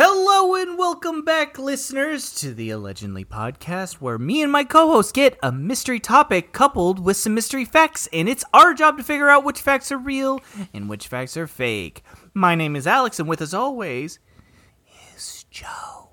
Hello 0.00 0.54
and 0.54 0.78
welcome 0.78 1.24
back, 1.24 1.58
listeners, 1.58 2.32
to 2.36 2.54
the 2.54 2.70
Allegedly 2.70 3.24
podcast, 3.24 3.94
where 3.94 4.16
me 4.16 4.40
and 4.42 4.52
my 4.52 4.62
co 4.62 4.92
host 4.92 5.12
get 5.12 5.36
a 5.42 5.50
mystery 5.50 5.98
topic 5.98 6.52
coupled 6.52 7.00
with 7.00 7.16
some 7.16 7.34
mystery 7.34 7.64
facts, 7.64 8.08
and 8.12 8.28
it's 8.28 8.44
our 8.54 8.74
job 8.74 8.96
to 8.98 9.02
figure 9.02 9.28
out 9.28 9.42
which 9.42 9.60
facts 9.60 9.90
are 9.90 9.98
real 9.98 10.40
and 10.72 10.88
which 10.88 11.08
facts 11.08 11.36
are 11.36 11.48
fake. 11.48 12.04
My 12.32 12.54
name 12.54 12.76
is 12.76 12.86
Alex, 12.86 13.18
and 13.18 13.28
with 13.28 13.42
us 13.42 13.52
always 13.52 14.20
is 15.16 15.44
Joe. 15.50 16.10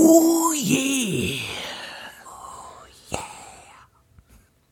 Ooh, 0.00 0.54
yeah. 0.54 1.42
Ooh, 2.26 2.88
yeah. 3.10 3.24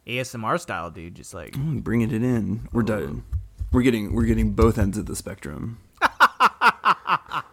ASMR 0.07 0.59
style, 0.59 0.91
dude, 0.91 1.15
just 1.15 1.35
like. 1.35 1.53
bringing 1.59 2.11
it 2.11 2.23
in. 2.23 2.71
We're 2.73 2.85
done. 2.85 3.23
We're 3.71 3.83
getting 3.83 4.15
we're 4.15 4.25
getting 4.25 4.53
both 4.53 4.79
ends 4.79 4.97
of 4.97 5.05
the 5.05 5.15
spectrum. 5.15 5.79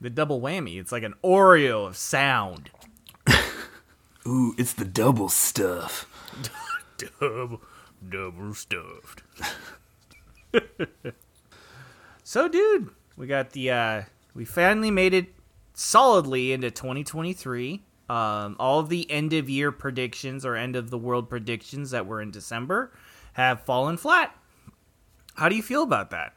The 0.00 0.10
double 0.10 0.40
whammy. 0.40 0.80
It's 0.80 0.92
like 0.92 1.02
an 1.02 1.14
Oreo 1.24 1.86
of 1.86 1.96
sound. 1.96 2.70
Ooh, 4.26 4.54
it's 4.56 4.72
the 4.72 4.84
double 4.84 5.28
stuff. 5.28 6.06
Double, 7.20 7.60
double 8.08 8.54
stuffed. 8.54 9.22
so, 12.24 12.48
dude, 12.48 12.90
we 13.16 13.28
got 13.28 13.50
the, 13.50 13.70
uh, 13.70 14.02
we 14.34 14.44
finally 14.44 14.90
made 14.90 15.14
it 15.14 15.32
solidly 15.74 16.52
into 16.52 16.72
2023. 16.72 17.82
Um, 18.10 18.56
all 18.58 18.80
of 18.80 18.88
the 18.88 19.08
end 19.10 19.32
of 19.32 19.48
year 19.48 19.70
predictions 19.70 20.44
or 20.44 20.56
end 20.56 20.74
of 20.74 20.90
the 20.90 20.98
world 20.98 21.28
predictions 21.28 21.92
that 21.92 22.06
were 22.06 22.20
in 22.20 22.32
December 22.32 22.90
have 23.34 23.60
fallen 23.60 23.96
flat. 23.96 24.36
How 25.34 25.48
do 25.48 25.54
you 25.54 25.62
feel 25.62 25.84
about 25.84 26.10
that? 26.10 26.34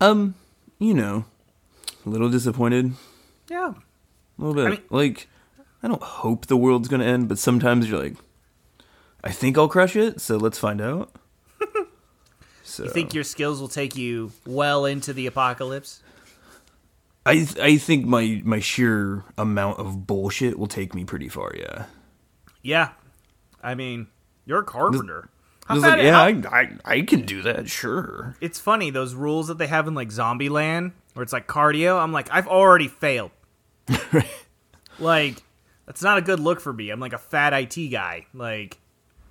Um, 0.00 0.34
you 0.78 0.92
know, 0.92 1.24
a 2.04 2.08
little 2.08 2.30
disappointed. 2.30 2.92
Yeah. 3.48 3.74
A 4.38 4.42
little 4.42 4.54
bit. 4.54 4.70
mean- 4.70 4.88
like, 4.90 5.28
I 5.82 5.88
don't 5.88 6.02
hope 6.02 6.46
the 6.46 6.56
world's 6.56 6.88
gonna 6.88 7.04
end, 7.04 7.28
but 7.28 7.38
sometimes 7.38 7.88
you're 7.88 7.98
like, 8.02 8.16
I 9.24 9.30
think 9.30 9.56
I'll 9.58 9.68
crush 9.68 9.94
it, 9.96 10.20
so 10.20 10.36
let's 10.36 10.58
find 10.58 10.80
out. 10.80 11.12
so 12.64 12.84
You 12.84 12.90
think 12.90 13.14
your 13.14 13.24
skills 13.24 13.60
will 13.60 13.68
take 13.68 13.96
you 13.96 14.32
well 14.46 14.84
into 14.84 15.12
the 15.12 15.26
apocalypse? 15.26 16.02
I 17.24 17.46
I 17.60 17.76
think 17.76 18.04
my 18.04 18.42
my 18.44 18.58
sheer 18.58 19.22
amount 19.38 19.78
of 19.78 20.06
bullshit 20.08 20.58
will 20.58 20.66
take 20.66 20.92
me 20.94 21.04
pretty 21.04 21.28
far. 21.28 21.52
Yeah. 21.56 21.84
Yeah. 22.62 22.90
I 23.62 23.76
mean, 23.76 24.08
you're 24.44 24.60
a 24.60 24.64
carpenter. 24.64 25.28
How 25.66 25.76
like, 25.76 26.02
yeah, 26.02 26.12
how- 26.12 26.50
I, 26.50 26.60
I 26.60 26.68
I 26.84 27.00
can 27.02 27.22
do 27.24 27.42
that. 27.42 27.68
Sure. 27.70 28.34
it's 28.40 28.58
funny 28.58 28.90
those 28.90 29.14
rules 29.14 29.46
that 29.46 29.58
they 29.58 29.68
have 29.68 29.86
in 29.86 29.94
like 29.94 30.08
Zombieland 30.08 30.92
where 31.14 31.22
it's 31.22 31.32
like 31.32 31.46
cardio. 31.46 32.00
I'm 32.02 32.12
like, 32.12 32.28
I've 32.32 32.46
already 32.48 32.88
failed. 32.88 33.30
like, 34.98 35.36
that's 35.86 36.02
not 36.02 36.18
a 36.18 36.22
good 36.22 36.40
look 36.40 36.60
for 36.60 36.72
me. 36.72 36.90
I'm 36.90 37.00
like 37.00 37.12
a 37.12 37.18
fat 37.18 37.52
IT 37.52 37.88
guy. 37.88 38.26
Like, 38.34 38.78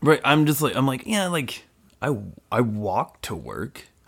Right. 0.03 0.19
I'm 0.23 0.45
just 0.47 0.61
like 0.63 0.75
I'm 0.75 0.87
like 0.87 1.03
yeah 1.05 1.27
like 1.27 1.63
I 2.01 2.15
I 2.51 2.61
walk 2.61 3.21
to 3.21 3.35
work. 3.35 3.83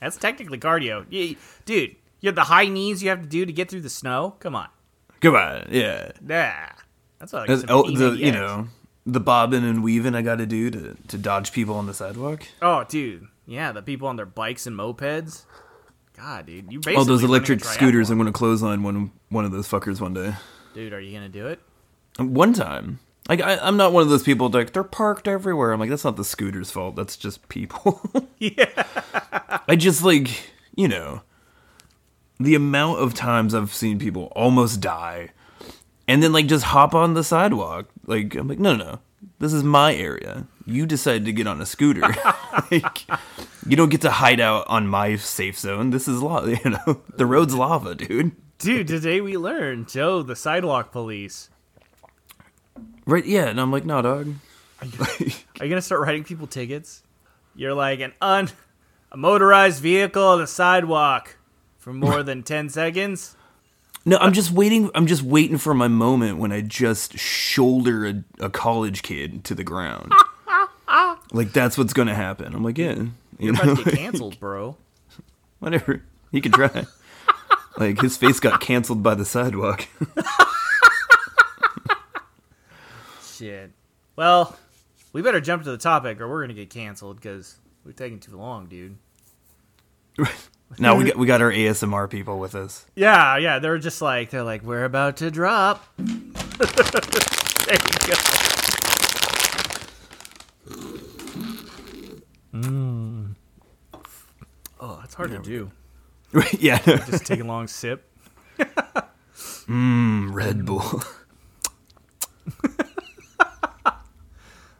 that's 0.00 0.16
technically 0.16 0.58
cardio, 0.58 1.04
dude. 1.64 1.96
You 2.20 2.28
have 2.28 2.34
the 2.34 2.44
high 2.44 2.66
knees 2.66 3.02
you 3.02 3.10
have 3.10 3.20
to 3.20 3.28
do 3.28 3.44
to 3.44 3.52
get 3.52 3.68
through 3.70 3.80
the 3.82 3.90
snow. 3.90 4.36
Come 4.40 4.54
on, 4.54 4.68
Come 5.20 5.34
on. 5.34 5.66
Yeah. 5.70 6.12
nah. 6.20 6.52
That's 7.18 7.32
like 7.32 7.48
That's- 7.48 7.60
some 7.60 7.68
oh, 7.70 7.90
the 7.90 8.16
you 8.16 8.32
know 8.32 8.68
the 9.06 9.20
bobbing 9.20 9.64
and 9.64 9.82
weaving 9.82 10.14
I 10.14 10.22
got 10.22 10.36
to 10.36 10.46
do 10.46 10.70
to 10.70 10.96
to 11.08 11.18
dodge 11.18 11.52
people 11.52 11.74
on 11.74 11.86
the 11.86 11.94
sidewalk. 11.94 12.44
Oh, 12.62 12.84
dude. 12.88 13.26
Yeah, 13.46 13.72
the 13.72 13.82
people 13.82 14.08
on 14.08 14.16
their 14.16 14.26
bikes 14.26 14.66
and 14.66 14.76
mopeds. 14.76 15.44
God, 16.16 16.46
dude, 16.46 16.70
you 16.70 16.78
basically 16.78 16.96
All 16.96 17.04
those 17.04 17.24
electric 17.24 17.64
scooters. 17.64 18.10
I'm 18.10 18.18
gonna 18.18 18.32
clothesline 18.32 18.82
one 18.82 19.12
one 19.30 19.44
of 19.44 19.52
those 19.52 19.68
fuckers 19.68 20.00
one 20.00 20.14
day. 20.14 20.34
Dude, 20.74 20.92
are 20.92 21.00
you 21.00 21.12
gonna 21.12 21.28
do 21.28 21.46
it? 21.46 21.60
Um, 22.18 22.34
one 22.34 22.52
time, 22.52 23.00
like 23.28 23.40
I, 23.40 23.56
I'm 23.56 23.76
not 23.76 23.92
one 23.92 24.02
of 24.02 24.08
those 24.08 24.22
people 24.22 24.48
like 24.48 24.72
they're 24.72 24.84
parked 24.84 25.26
everywhere. 25.26 25.72
I'm 25.72 25.80
like 25.80 25.90
that's 25.90 26.04
not 26.04 26.16
the 26.16 26.24
scooter's 26.24 26.70
fault. 26.70 26.96
That's 26.96 27.16
just 27.16 27.48
people. 27.48 28.00
Yeah. 28.38 28.84
I 29.68 29.76
just 29.76 30.02
like 30.02 30.50
you 30.74 30.88
know 30.88 31.22
the 32.40 32.56
amount 32.56 32.98
of 32.98 33.14
times 33.14 33.54
I've 33.54 33.72
seen 33.72 34.00
people 34.00 34.32
almost 34.34 34.80
die, 34.80 35.30
and 36.08 36.22
then 36.22 36.32
like 36.32 36.46
just 36.46 36.64
hop 36.64 36.92
on 36.94 37.14
the 37.14 37.22
sidewalk. 37.22 37.86
Like 38.06 38.34
I'm 38.34 38.48
like 38.48 38.58
no 38.58 38.74
no 38.74 38.84
no, 38.84 38.98
this 39.38 39.52
is 39.52 39.62
my 39.62 39.94
area. 39.94 40.46
You 40.64 40.86
decided 40.86 41.24
to 41.24 41.32
get 41.32 41.46
on 41.46 41.60
a 41.60 41.66
scooter. 41.66 42.02
like 42.70 43.06
you 43.66 43.76
don't 43.76 43.88
get 43.88 44.02
to 44.02 44.10
hide 44.10 44.40
out 44.40 44.66
on 44.68 44.86
my 44.86 45.16
safe 45.16 45.58
zone. 45.58 45.90
This 45.90 46.08
is 46.08 46.22
lava. 46.22 46.56
You 46.64 46.70
know 46.70 47.02
the 47.16 47.26
road's 47.26 47.54
lava, 47.54 47.94
dude. 47.94 48.32
Dude, 48.58 48.86
today 48.86 49.20
we 49.20 49.36
learned 49.36 49.88
Joe, 49.88 50.22
the 50.22 50.36
sidewalk 50.36 50.92
police. 50.92 51.50
Right? 53.06 53.24
Yeah. 53.24 53.46
And 53.46 53.60
I'm 53.60 53.72
like 53.72 53.84
no 53.84 54.02
dog. 54.02 54.34
Are 54.80 54.86
you 55.64 55.68
gonna 55.68 55.82
start 55.82 56.00
writing 56.00 56.24
people 56.24 56.46
tickets? 56.46 57.02
You're 57.54 57.74
like 57.74 58.00
an 58.00 58.12
un 58.20 58.50
a 59.10 59.16
motorized 59.16 59.82
vehicle 59.82 60.22
on 60.22 60.38
the 60.38 60.46
sidewalk 60.46 61.36
for 61.78 61.92
more 61.92 62.22
than 62.22 62.42
ten 62.42 62.68
seconds. 62.68 63.36
No, 64.04 64.16
I'm 64.18 64.32
just 64.32 64.50
waiting. 64.50 64.90
I'm 64.94 65.06
just 65.06 65.22
waiting 65.22 65.58
for 65.58 65.74
my 65.74 65.88
moment 65.88 66.38
when 66.38 66.50
I 66.50 66.60
just 66.60 67.18
shoulder 67.18 68.06
a, 68.06 68.24
a 68.40 68.50
college 68.50 69.02
kid 69.02 69.44
to 69.44 69.54
the 69.54 69.64
ground. 69.64 70.12
Like 71.32 71.52
that's 71.52 71.76
what's 71.78 71.92
gonna 71.92 72.14
happen. 72.14 72.54
I'm 72.54 72.62
like, 72.62 72.78
yeah, 72.78 72.94
you 72.94 73.12
You're 73.38 73.54
know, 73.54 73.62
about 73.62 73.78
to 73.78 73.84
get 73.84 73.94
canceled, 73.94 74.38
bro. 74.38 74.76
whatever. 75.58 76.02
He 76.30 76.40
can 76.40 76.52
try. 76.52 76.86
like 77.78 78.00
his 78.00 78.16
face 78.16 78.38
got 78.38 78.60
canceled 78.60 79.02
by 79.02 79.14
the 79.14 79.24
sidewalk. 79.24 79.88
Shit. 83.24 83.72
Well, 84.14 84.56
we 85.12 85.22
better 85.22 85.40
jump 85.40 85.64
to 85.64 85.70
the 85.70 85.78
topic, 85.78 86.20
or 86.20 86.28
we're 86.28 86.42
gonna 86.42 86.54
get 86.54 86.70
canceled 86.70 87.16
because 87.16 87.56
we're 87.84 87.92
taking 87.92 88.20
too 88.20 88.36
long, 88.36 88.66
dude. 88.66 88.96
now 90.78 90.94
we 90.96 91.04
got 91.04 91.16
we 91.16 91.26
got 91.26 91.40
our 91.40 91.50
ASMR 91.50 92.08
people 92.10 92.38
with 92.38 92.54
us. 92.54 92.84
Yeah, 92.94 93.38
yeah. 93.38 93.58
They're 93.58 93.78
just 93.78 94.02
like 94.02 94.30
they're 94.30 94.42
like 94.42 94.62
we're 94.62 94.84
about 94.84 95.16
to 95.18 95.30
drop. 95.30 95.82
there 95.96 96.06
you 96.06 96.58
go. 98.06 98.14
Mm. 102.52 103.34
Hard 105.22 105.44
to 105.44 105.50
do. 105.50 105.70
yeah, 106.58 106.78
Just 106.78 107.26
take 107.26 107.38
a 107.38 107.44
long 107.44 107.68
sip. 107.68 108.10
Mmm, 108.58 110.34
Red 110.34 110.58
mm. 110.58 110.66
Bull. 110.66 111.02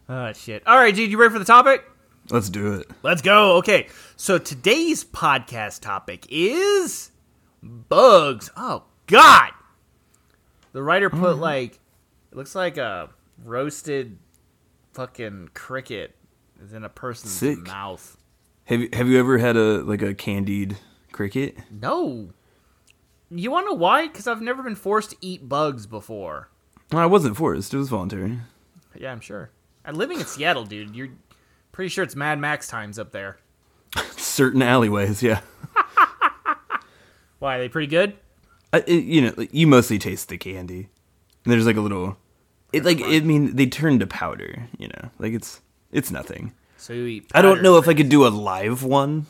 Oh 0.09 0.33
shit. 0.33 0.67
All 0.67 0.77
right, 0.77 0.93
dude, 0.93 1.13
you 1.13 1.17
ready 1.17 1.33
for 1.33 1.39
the 1.39 1.45
topic? 1.45 1.89
Let's 2.29 2.51
do 2.51 2.75
it. 2.75 2.91
Let's 3.05 3.23
go. 3.23 3.59
Okay. 3.59 3.87
So 4.17 4.37
today's 4.37 5.05
podcast 5.05 5.81
topic 5.81 6.27
is 6.29 7.13
bugs. 7.63 8.51
Oh 8.57 8.83
god. 9.07 9.53
The 10.73 10.83
writer 10.83 11.09
put 11.09 11.39
like 11.39 11.79
it 12.33 12.37
looks 12.37 12.57
like 12.57 12.79
a 12.79 13.11
roasted 13.45 14.19
fucking 14.93 15.51
cricket 15.55 16.17
is 16.61 16.73
in 16.73 16.83
a 16.83 16.89
person's 16.89 17.33
Sick. 17.33 17.59
mouth. 17.61 18.17
Have 18.67 18.81
you 18.81 18.89
have 18.93 19.09
you 19.09 19.19
ever 19.19 19.39
had 19.39 19.57
a 19.57 19.83
like 19.83 20.03
a 20.03 20.15
candied 20.15 20.77
cricket? 21.11 21.57
No. 21.71 22.31
You 23.31 23.51
want 23.51 23.67
to 23.67 23.71
know 23.71 23.77
why? 23.77 24.07
Because 24.07 24.27
I've 24.27 24.43
never 24.43 24.63
been 24.63 24.77
forced 24.77 25.11
to 25.11 25.17
eat 25.21 25.49
bugs 25.49 25.87
before. 25.87 26.49
No, 26.93 26.99
I 26.99 27.07
wasn't 27.07 27.37
forced. 27.37 27.73
It 27.73 27.79
was 27.79 27.89
voluntary. 27.89 28.39
Yeah, 28.95 29.11
I'm 29.11 29.21
sure. 29.21 29.51
I'm 29.85 29.95
living 29.95 30.21
in 30.21 30.27
Seattle, 30.27 30.65
dude. 30.65 30.95
You're 30.95 31.09
pretty 31.73 31.89
sure 31.89 32.05
it's 32.05 32.15
Mad 32.15 32.39
Max 32.39 32.69
times 32.69 32.99
up 32.99 33.11
there. 33.13 33.39
Certain 34.17 34.63
alleyways, 34.63 35.23
yeah. 35.23 35.41
Why? 37.39 37.57
Are 37.57 37.59
they 37.59 37.69
pretty 37.69 37.89
good? 37.89 38.15
I, 38.73 38.85
it, 38.87 39.05
you 39.05 39.23
know, 39.23 39.35
like, 39.37 39.53
you 39.53 39.67
mostly 39.67 39.99
taste 39.99 40.29
the 40.29 40.39
candy. 40.39 40.89
And 41.45 41.53
there's 41.53 41.67
like 41.67 41.77
a 41.77 41.81
little, 41.81 42.17
it 42.73 42.85
like 42.85 43.01
I 43.03 43.21
mean 43.21 43.57
they 43.57 43.67
turn 43.67 43.99
to 43.99 44.07
powder. 44.07 44.69
You 44.79 44.89
know, 44.89 45.11
like 45.19 45.33
it's 45.33 45.61
it's 45.91 46.11
nothing. 46.11 46.53
So 46.83 46.93
you 46.95 47.07
eat. 47.07 47.31
I 47.33 47.43
don't 47.43 47.63
know 47.63 47.77
if 47.79 47.87
I 47.87 47.95
could 47.95 48.09
do 48.09 48.27
a 48.27 48.29
live 48.29 48.83
one 48.83 49.27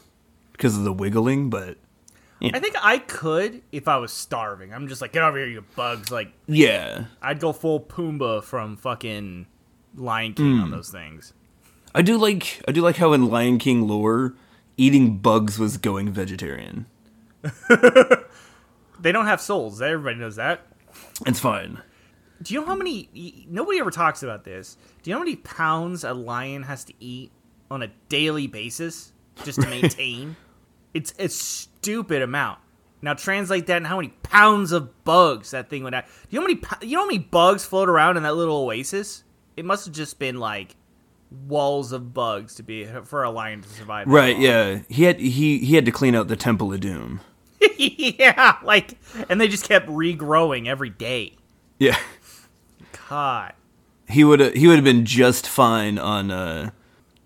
because 0.53 0.75
of 0.79 0.85
the 0.85 0.93
wiggling, 0.93 1.51
but 1.51 1.77
I 2.43 2.59
think 2.59 2.75
I 2.83 2.97
could 2.97 3.61
if 3.73 3.89
I 3.89 3.99
was 3.99 4.11
starving. 4.11 4.73
I'm 4.73 4.89
just 4.89 5.03
like, 5.03 5.13
get 5.13 5.23
over 5.23 5.37
here, 5.37 5.47
you 5.47 5.65
bugs! 5.77 6.11
Like, 6.11 6.33
Yeah. 6.47 7.05
I'd 7.21 7.41
go 7.41 7.53
full 7.53 7.79
Pumbaa 7.79 8.43
from 8.43 8.77
fucking 8.79 9.47
Lion 9.95 10.33
King 10.33 10.57
Hmm. 10.57 10.63
on 10.63 10.71
those 10.71 10.89
things. 10.91 11.35
I 11.95 12.01
do 12.01 12.17
like 12.17 12.63
I 12.67 12.73
do 12.73 12.81
like 12.81 12.97
how 12.97 13.13
in 13.13 13.27
Lion 13.29 13.59
King 13.59 13.87
lore, 13.87 14.35
eating 14.79 15.19
bugs 15.19 15.59
was 15.59 15.77
going 15.77 16.11
vegetarian. 16.11 16.87
They 19.01 19.11
don't 19.11 19.27
have 19.27 19.41
souls. 19.41 19.83
Everybody 19.83 20.17
knows 20.21 20.37
that. 20.37 20.65
It's 21.27 21.41
fine. 21.41 21.83
Do 22.41 22.55
you 22.55 22.61
know 22.61 22.67
how 22.67 22.77
many? 22.77 23.47
Nobody 23.49 23.81
ever 23.81 23.91
talks 23.91 24.23
about 24.23 24.45
this. 24.45 24.77
Do 25.03 25.11
you 25.11 25.15
know 25.15 25.19
how 25.19 25.25
many 25.25 25.37
pounds 25.37 26.05
a 26.05 26.15
lion 26.15 26.63
has 26.63 26.85
to 26.85 26.95
eat 27.01 27.33
on 27.73 27.83
a 27.83 27.89
daily 28.09 28.47
basis 28.47 29.13
just 29.45 29.61
to 29.61 29.69
maintain? 29.69 30.37
it's 30.95 31.15
a 31.19 31.29
stupid 31.29 32.23
amount. 32.23 32.59
Now 33.01 33.15
translate 33.15 33.67
that 33.67 33.79
and 33.79 33.87
how 33.87 33.97
many 33.97 34.11
pounds 34.23 34.71
of 34.71 35.05
bugs 35.05 35.51
that 35.51 35.69
thing 35.69 35.83
would 35.83 35.95
have. 35.95 36.05
Do 36.05 36.11
you 36.31 36.41
know 36.41 36.47
how 36.47 36.53
many? 36.55 36.89
You 36.89 36.97
know 36.97 37.03
how 37.03 37.07
many 37.07 37.19
bugs 37.19 37.65
float 37.65 37.89
around 37.89 38.17
in 38.17 38.23
that 38.23 38.37
little 38.37 38.57
oasis? 38.57 39.25
It 39.57 39.65
must 39.65 39.87
have 39.87 39.95
just 39.95 40.19
been 40.19 40.39
like 40.39 40.77
walls 41.49 41.93
of 41.93 42.15
bugs 42.15 42.55
to 42.57 42.63
be 42.63 42.87
for 43.05 43.25
a 43.25 43.31
lion 43.31 43.63
to 43.63 43.69
survive. 43.69 44.07
Right, 44.07 44.35
long. 44.35 44.43
yeah. 44.43 44.79
He 44.89 45.03
had 45.03 45.19
he 45.19 45.59
he 45.59 45.75
had 45.75 45.85
to 45.87 45.91
clean 45.91 46.15
out 46.15 46.29
the 46.29 46.37
Temple 46.37 46.73
of 46.73 46.81
Doom. 46.81 47.21
yeah, 47.77 48.59
like, 48.63 48.99
and 49.29 49.41
they 49.41 49.49
just 49.49 49.67
kept 49.67 49.89
regrowing 49.89 50.69
every 50.69 50.91
day. 50.91 51.37
Yeah. 51.79 51.99
God. 53.09 53.55
He 54.09 54.23
would 54.23 54.57
he 54.57 54.69
would 54.69 54.77
have 54.77 54.85
been 54.85 55.05
just 55.05 55.49
fine 55.49 55.99
on 55.99 56.31
uh 56.31 56.71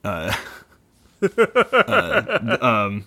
uh, 0.06 0.34
uh 1.38 2.58
um 2.60 3.06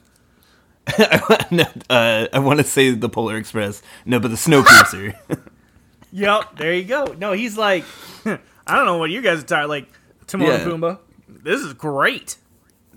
no, 1.52 1.66
uh, 1.90 2.28
I 2.34 2.40
want 2.40 2.60
to 2.60 2.64
say 2.64 2.92
the 2.92 3.10
Polar 3.10 3.38
Express. 3.38 3.82
No, 4.06 4.20
but 4.20 4.30
the 4.30 4.38
Snowpiercer. 4.38 5.16
Yep, 6.12 6.58
there 6.58 6.74
you 6.74 6.86
go. 6.86 7.16
No, 7.20 7.34
he's 7.34 7.56
like, 7.56 7.86
I 8.26 8.40
don't 8.76 8.86
know 8.88 8.98
what 8.98 9.12
you 9.12 9.22
guys 9.22 9.44
are 9.44 9.46
tired. 9.46 9.68
Like, 9.68 9.88
Timon 10.26 10.50
and 10.50 10.60
Yeah. 10.60 10.68
Pumbaa, 10.68 11.00
this 11.28 11.62
is 11.62 11.74
great. 11.74 12.38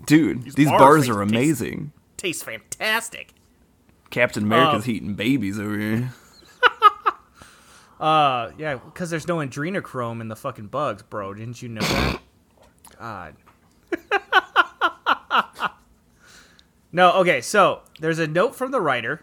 Dude, 0.07 0.55
these 0.55 0.67
bars 0.67 0.79
bars 0.79 1.09
are 1.09 1.21
amazing. 1.21 1.91
Tastes 2.17 2.41
fantastic. 2.41 3.35
Captain 4.09 4.41
America's 4.41 4.87
Uh, 4.87 4.91
eating 4.91 5.13
babies 5.13 5.59
over 5.59 5.77
here. 5.77 6.09
Uh, 7.99 8.51
yeah, 8.57 8.75
because 8.75 9.11
there's 9.11 9.27
no 9.27 9.37
adrenochrome 9.37 10.19
in 10.19 10.27
the 10.27 10.35
fucking 10.35 10.67
bugs, 10.67 11.03
bro. 11.03 11.35
Didn't 11.35 11.61
you 11.61 11.69
know 11.69 11.81
that? 11.81 12.19
God. 12.99 13.35
No, 16.91 17.11
okay, 17.13 17.41
so 17.41 17.81
there's 17.99 18.19
a 18.19 18.27
note 18.27 18.55
from 18.55 18.71
the 18.71 18.79
writer 18.81 19.21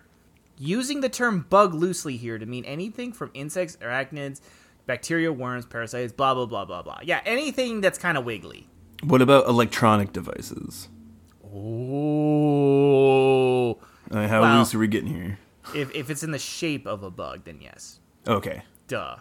using 0.58 1.00
the 1.00 1.08
term 1.08 1.46
bug 1.48 1.72
loosely 1.74 2.16
here 2.16 2.38
to 2.38 2.46
mean 2.46 2.64
anything 2.64 3.12
from 3.12 3.30
insects, 3.34 3.76
arachnids, 3.80 4.40
bacteria, 4.86 5.32
worms, 5.32 5.64
parasites, 5.66 6.12
blah, 6.12 6.34
blah, 6.34 6.46
blah, 6.46 6.64
blah, 6.64 6.82
blah. 6.82 6.98
Yeah, 7.02 7.20
anything 7.24 7.80
that's 7.80 7.98
kind 7.98 8.18
of 8.18 8.24
wiggly. 8.24 8.66
What 9.04 9.22
about 9.22 9.46
electronic 9.46 10.12
devices? 10.12 10.88
Oh. 11.44 12.58
Uh, 14.10 14.26
how 14.28 14.40
Well- 14.42 14.58
loose 14.58 14.74
are 14.74 14.78
we 14.78 14.88
getting 14.88 15.14
here? 15.14 15.38
If, 15.74 15.94
if 15.94 16.10
it's 16.10 16.22
in 16.24 16.32
the 16.32 16.38
shape 16.38 16.86
of 16.86 17.02
a 17.04 17.10
bug, 17.10 17.44
then 17.44 17.58
yes. 17.60 18.00
Okay, 18.26 18.62
Duh. 18.88 19.16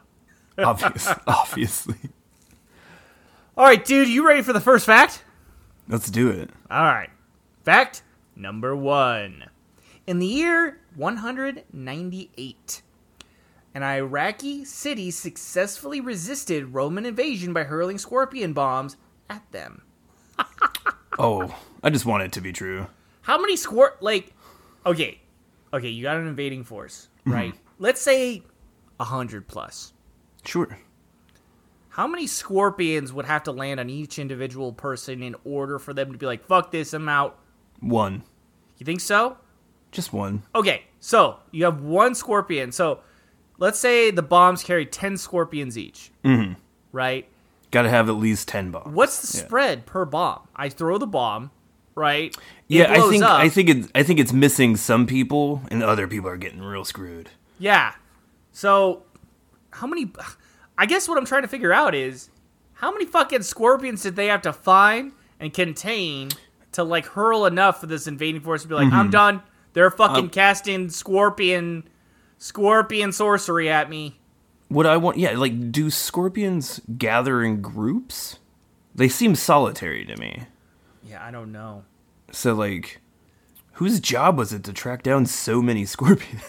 obvious, 0.57 1.07
obviously. 1.28 1.96
All 3.56 3.66
right, 3.66 3.84
dude, 3.86 4.07
you 4.07 4.25
ready 4.28 4.42
for 4.42 4.51
the 4.54 4.60
first 4.62 4.86
fact? 4.86 5.24
Let's 5.89 6.12
do 6.12 6.30
it. 6.30 6.51
All 6.69 6.83
right. 6.83 7.09
Fact 7.63 8.03
number 8.36 8.75
one. 8.75 9.45
In 10.06 10.19
the 10.19 10.27
year 10.27 10.80
198, 10.95 12.81
an 13.74 13.83
Iraqi 13.83 14.65
city 14.65 15.12
successfully 15.12 16.00
resisted 16.00 16.74
Roman 16.74 17.06
invasion 17.06 17.53
by 17.53 17.63
hurling 17.63 17.97
scorpion 17.97 18.53
bombs 18.53 18.97
at 19.30 19.51
them. 19.51 19.81
Oh, 21.21 21.53
I 21.83 21.89
just 21.89 22.06
want 22.06 22.24
it 22.24 22.31
to 22.31 22.41
be 22.41 22.53
true. 22.53 22.88
How 23.24 23.38
many 23.38 23.57
squir 23.57 23.97
like 24.00 24.33
okay. 24.86 25.19
Okay, 25.74 25.89
you 25.89 26.01
got 26.01 26.15
an 26.15 26.27
invading 26.27 26.63
force, 26.63 27.09
mm-hmm. 27.19 27.33
right? 27.33 27.53
Let's 27.77 28.01
say 28.01 28.38
a 29.01 29.03
100 29.03 29.45
plus. 29.45 29.91
Sure. 30.45 30.80
How 31.89 32.07
many 32.07 32.27
scorpions 32.27 33.12
would 33.12 33.25
have 33.25 33.44
to 33.44 33.51
land 33.51 33.80
on 33.80 33.89
each 33.89 34.19
individual 34.19 34.71
person 34.74 35.21
in 35.24 35.36
order 35.44 35.80
for 35.80 35.94
them 35.94 36.12
to 36.12 36.18
be 36.18 36.25
like, 36.25 36.45
fuck 36.45 36.71
this, 36.71 36.94
I'm 36.94 37.09
out? 37.09 37.38
One. 37.80 38.24
You 38.77 38.86
think 38.86 39.01
so? 39.01 39.38
Just 39.91 40.13
one. 40.13 40.44
Okay, 40.53 40.83
so 41.00 41.39
you 41.51 41.65
have 41.65 41.81
one 41.81 42.13
scorpion. 42.15 42.71
So 42.71 43.00
let's 43.57 43.80
say 43.80 44.12
the 44.12 44.21
bombs 44.21 44.63
carry 44.63 44.86
10 44.86 45.18
scorpions 45.18 45.77
each. 45.77 46.12
Mm-hmm. 46.24 46.53
Right? 46.91 47.27
Got 47.71 47.83
to 47.83 47.89
have 47.89 48.07
at 48.07 48.13
least 48.13 48.47
10 48.47 48.71
bombs. 48.71 48.94
What's 48.95 49.21
the 49.31 49.38
Yeah. 49.38 49.45
spread 49.45 49.86
per 49.86 50.06
bomb? 50.06 50.47
I 50.56 50.69
throw 50.69 50.97
the 50.97 51.07
bomb, 51.07 51.51
right? 51.95 52.36
It 52.36 52.41
Yeah, 52.68 52.91
I 52.91 53.09
think 53.09 53.24
up. 53.24 53.39
I 53.39 53.50
think 53.50 53.69
it's 53.69 53.88
I 53.94 54.03
think 54.03 54.19
it's 54.19 54.33
missing 54.33 54.75
some 54.75 55.06
people 55.06 55.62
and 55.69 55.83
other 55.83 56.07
people 56.07 56.30
are 56.30 56.38
getting 56.38 56.62
real 56.62 56.86
screwed. 56.86 57.30
Yeah. 57.57 57.94
So 58.51 59.03
how 59.71 59.86
many 59.88 60.12
I 60.80 60.86
guess 60.86 61.08
what 61.10 61.18
I'm 61.18 61.26
trying 61.26 61.42
to 61.42 61.48
figure 61.50 61.74
out 61.74 61.94
is 61.94 62.30
how 62.74 62.92
many 62.92 63.06
fucking 63.06 63.44
scorpions 63.44 64.02
did 64.02 64.16
they 64.16 64.28
have 64.28 64.42
to 64.44 64.54
find 64.54 65.12
and 65.40 65.54
contain 65.54 66.30
to 66.72 66.84
like 66.84 67.06
hurl 67.06 67.46
enough 67.46 67.81
for 67.81 67.88
this 67.88 68.08
invading 68.08 68.42
force 68.42 68.62
to 68.62 68.68
be 68.70 68.76
like, 68.76 68.88
Mm-hmm. 68.88 68.96
I'm 68.96 69.10
done. 69.10 69.44
They're 69.74 69.92
fucking 69.92 70.26
Um, 70.26 70.30
casting 70.30 70.90
scorpion 70.90 71.84
scorpion 72.38 73.12
sorcery 73.12 73.70
at 73.70 73.90
me. 73.90 74.18
What 74.70 74.86
I 74.86 74.98
want, 74.98 75.18
yeah, 75.18 75.31
like 75.31 75.72
do 75.72 75.90
scorpions 75.90 76.80
gather 76.98 77.44
in 77.44 77.62
groups? 77.62 78.38
They 78.96 79.10
seem 79.10 79.36
solitary 79.36 80.06
to 80.06 80.16
me. 80.16 80.44
Yeah, 81.04 81.25
I 81.25 81.32
don't 81.32 81.52
know. 81.52 81.84
So 82.32 82.54
like 82.54 83.02
whose 83.74 84.00
job 84.00 84.38
was 84.38 84.54
it 84.54 84.64
to 84.66 84.74
track 84.74 85.04
down 85.04 85.25
so 85.25 85.62
many 85.62 85.84
scorpions? 85.96 86.44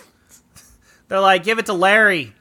They're 1.09 1.19
like, 1.21 1.43
give 1.43 1.59
it 1.59 1.67
to 1.67 1.73
Larry. 1.73 2.35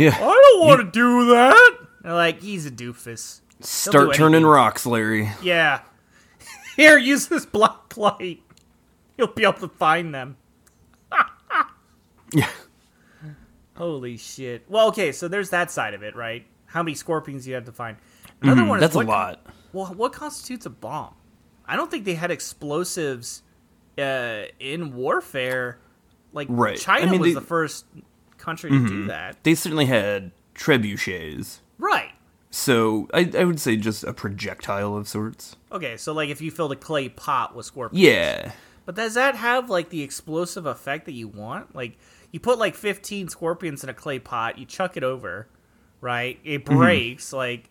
Yeah. 0.00 0.16
I 0.16 0.18
don't 0.52 0.66
want 0.66 0.80
to 0.80 0.90
do 0.90 1.26
that. 1.34 1.78
They're 2.02 2.14
like, 2.14 2.40
he's 2.40 2.64
a 2.66 2.70
doofus. 2.70 3.40
Start 3.60 4.12
do 4.12 4.14
turning 4.14 4.36
anything. 4.36 4.46
rocks, 4.50 4.86
Larry. 4.86 5.30
Yeah. 5.42 5.80
Here, 6.76 6.96
use 6.96 7.28
this 7.28 7.44
black 7.44 7.96
light. 7.96 8.42
You'll 9.18 9.26
be 9.28 9.42
able 9.42 9.54
to 9.54 9.68
find 9.68 10.14
them. 10.14 10.36
Yeah. 12.32 12.48
Holy 13.76 14.16
shit. 14.16 14.64
Well, 14.68 14.88
okay, 14.88 15.12
so 15.12 15.28
there's 15.28 15.50
that 15.50 15.70
side 15.70 15.94
of 15.94 16.02
it, 16.02 16.14
right? 16.14 16.46
How 16.66 16.82
many 16.82 16.94
scorpions 16.94 17.46
you 17.46 17.54
have 17.54 17.64
to 17.64 17.72
find. 17.72 17.96
Another 18.42 18.64
one 18.64 18.78
is 18.82 18.88
Mm-hmm. 18.90 18.94
That's 18.94 18.94
a 18.94 19.10
lot. 19.10 19.46
Well, 19.72 19.86
what 19.94 20.12
constitutes 20.12 20.64
a 20.66 20.70
bomb? 20.70 21.14
I 21.66 21.76
don't 21.76 21.90
think 21.90 22.04
they 22.04 22.14
had 22.14 22.30
explosives 22.30 23.42
uh, 23.98 24.42
in 24.58 24.94
warfare. 24.94 25.78
Like 26.32 26.46
Right. 26.50 26.78
China 26.78 27.06
I 27.06 27.10
mean, 27.10 27.20
was 27.20 27.30
they- 27.30 27.34
the 27.40 27.46
first 27.46 27.84
country 28.40 28.70
to 28.70 28.76
Mm-hmm. 28.76 28.86
do 28.88 29.06
that. 29.06 29.42
They 29.44 29.54
certainly 29.54 29.86
had 29.86 30.32
trebuchets. 30.54 31.58
Right. 31.78 32.10
So 32.50 33.08
I, 33.14 33.30
I 33.38 33.44
would 33.44 33.60
say 33.60 33.76
just 33.76 34.02
a 34.04 34.12
projectile 34.12 34.96
of 34.96 35.06
sorts. 35.08 35.56
Okay, 35.70 35.96
so 35.96 36.12
like 36.12 36.30
if 36.30 36.40
you 36.40 36.50
filled 36.50 36.72
a 36.72 36.76
clay 36.76 37.08
pot 37.08 37.54
with 37.54 37.66
scorpions. 37.66 38.02
Yeah. 38.04 38.52
But 38.86 38.96
does 38.96 39.14
that 39.14 39.36
have 39.36 39.70
like 39.70 39.90
the 39.90 40.02
explosive 40.02 40.66
effect 40.66 41.04
that 41.06 41.12
you 41.12 41.28
want? 41.28 41.74
Like 41.76 41.96
you 42.32 42.40
put 42.40 42.58
like 42.58 42.74
15 42.74 43.28
scorpions 43.28 43.84
in 43.84 43.90
a 43.90 43.94
clay 43.94 44.18
pot, 44.18 44.58
you 44.58 44.66
chuck 44.66 44.96
it 44.96 45.04
over, 45.04 45.46
right? 46.00 46.38
It 46.44 46.64
Mm-hmm. 46.64 46.76
breaks. 46.78 47.32
Like 47.32 47.70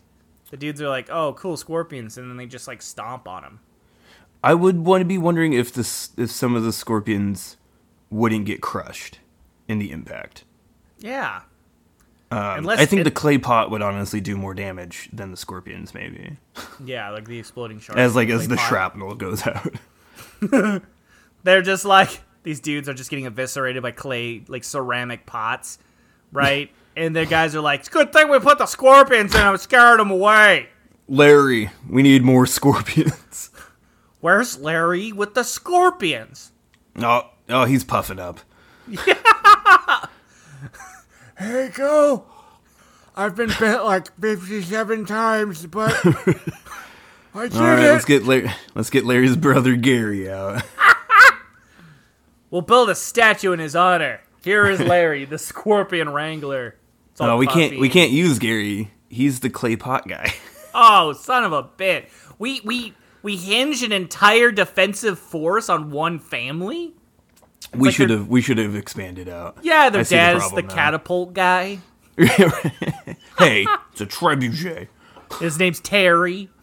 the 0.49 0.57
dudes 0.57 0.81
are 0.81 0.87
like, 0.89 1.09
"Oh, 1.11 1.33
cool 1.33 1.57
scorpions," 1.57 2.17
and 2.17 2.29
then 2.29 2.37
they 2.37 2.45
just 2.45 2.67
like 2.67 2.81
stomp 2.81 3.27
on 3.27 3.43
them. 3.43 3.59
I 4.43 4.53
would 4.53 4.79
want 4.85 5.01
to 5.01 5.05
be 5.05 5.17
wondering 5.17 5.51
if 5.53 5.73
this 5.73 6.11
if 6.17 6.31
some 6.31 6.55
of 6.55 6.63
the 6.63 6.71
scorpions 6.71 7.57
wouldn't 8.09 8.45
get 8.45 8.61
crushed 8.61 9.19
in 9.67 9.77
the 9.79 9.91
impact. 9.91 10.45
Yeah. 10.99 11.41
Um, 12.31 12.59
Unless 12.59 12.79
I 12.79 12.85
think 12.85 13.01
it- 13.01 13.03
the 13.05 13.11
clay 13.11 13.37
pot 13.39 13.71
would 13.71 13.81
honestly 13.81 14.21
do 14.21 14.37
more 14.37 14.53
damage 14.53 15.09
than 15.11 15.31
the 15.31 15.37
scorpions, 15.37 15.93
maybe. 15.93 16.37
Yeah, 16.85 17.09
like 17.09 17.25
the 17.25 17.39
exploding 17.39 17.79
shark. 17.79 17.97
As 17.97 18.15
like 18.15 18.29
as 18.29 18.47
the 18.47 18.55
pot. 18.55 18.67
shrapnel 18.69 19.15
goes 19.15 19.45
out. 19.45 19.73
They're 21.43 21.61
just 21.61 21.83
like 21.85 22.21
these 22.43 22.59
dudes 22.59 22.87
are 22.87 22.93
just 22.93 23.09
getting 23.09 23.25
eviscerated 23.25 23.81
by 23.83 23.91
clay 23.91 24.43
like 24.47 24.63
ceramic 24.63 25.25
pots, 25.25 25.77
right? 26.31 26.69
and 26.95 27.15
the 27.15 27.25
guys 27.25 27.55
are 27.55 27.61
like, 27.61 27.81
"It's 27.81 27.89
a 27.89 27.91
good 27.91 28.13
thing 28.13 28.29
we 28.29 28.39
put 28.39 28.57
the 28.59 28.65
scorpions 28.65 29.33
in. 29.35 29.41
I'm 29.41 29.57
scared 29.57 29.99
them 29.99 30.11
away." 30.11 30.69
Larry, 31.07 31.69
we 31.89 32.01
need 32.03 32.23
more 32.23 32.45
scorpions. 32.45 33.49
Where's 34.21 34.57
Larry 34.59 35.11
with 35.11 35.33
the 35.33 35.43
scorpions? 35.43 36.51
oh, 36.97 37.29
oh, 37.49 37.65
he's 37.65 37.83
puffing 37.83 38.19
up. 38.19 38.39
Hey, 41.39 41.71
go! 41.73 42.25
I've 43.15 43.35
been 43.35 43.51
bit 43.59 43.81
like 43.83 44.13
57 44.19 45.05
times, 45.05 45.65
but 45.65 45.93
I 47.33 47.47
did 47.47 47.55
All 47.55 47.61
right, 47.61 47.79
it! 47.79 47.91
let's 47.91 48.05
get 48.05 48.25
Larry, 48.25 48.51
let's 48.75 48.89
get 48.89 49.05
Larry's 49.05 49.37
brother 49.37 49.75
Gary 49.75 50.29
out. 50.29 50.63
We'll 52.51 52.61
build 52.61 52.89
a 52.89 52.95
statue 52.95 53.51
in 53.51 53.59
his 53.59 53.75
honor. 53.75 54.21
Here 54.43 54.65
is 54.67 54.79
Larry, 54.79 55.25
the 55.25 55.37
Scorpion 55.37 56.09
Wrangler. 56.09 56.75
It's 57.11 57.21
No, 57.21 57.35
oh, 57.35 57.37
we 57.37 57.45
can't. 57.45 57.79
We 57.79 57.89
can't 57.89 58.11
use 58.11 58.39
Gary. 58.39 58.91
He's 59.07 59.41
the 59.41 59.49
clay 59.49 59.75
pot 59.75 60.07
guy. 60.07 60.33
Oh, 60.71 61.13
son 61.13 61.43
of 61.43 61.51
a 61.51 61.63
bit. 61.63 62.09
We 62.37 62.61
we 62.63 62.93
we 63.23 63.37
hinge 63.37 63.81
an 63.81 63.91
entire 63.91 64.51
defensive 64.51 65.17
force 65.17 65.67
on 65.67 65.89
one 65.89 66.19
family. 66.19 66.93
We 67.73 67.87
like 67.89 67.95
should 67.95 68.09
have. 68.09 68.27
We 68.27 68.41
should 68.41 68.57
have 68.57 68.75
expanded 68.75 69.29
out. 69.29 69.57
Yeah, 69.61 69.89
their 69.89 70.01
I 70.01 70.03
see 70.03 70.15
the 70.15 70.19
dad 70.19 70.37
is 70.37 70.51
the 70.51 70.63
catapult 70.63 71.33
guy. 71.33 71.79
hey, 72.17 73.65
it's 73.91 74.01
a 74.01 74.05
trebuchet. 74.05 74.87
His 75.39 75.57
name's 75.59 75.79
Terry. 75.79 76.49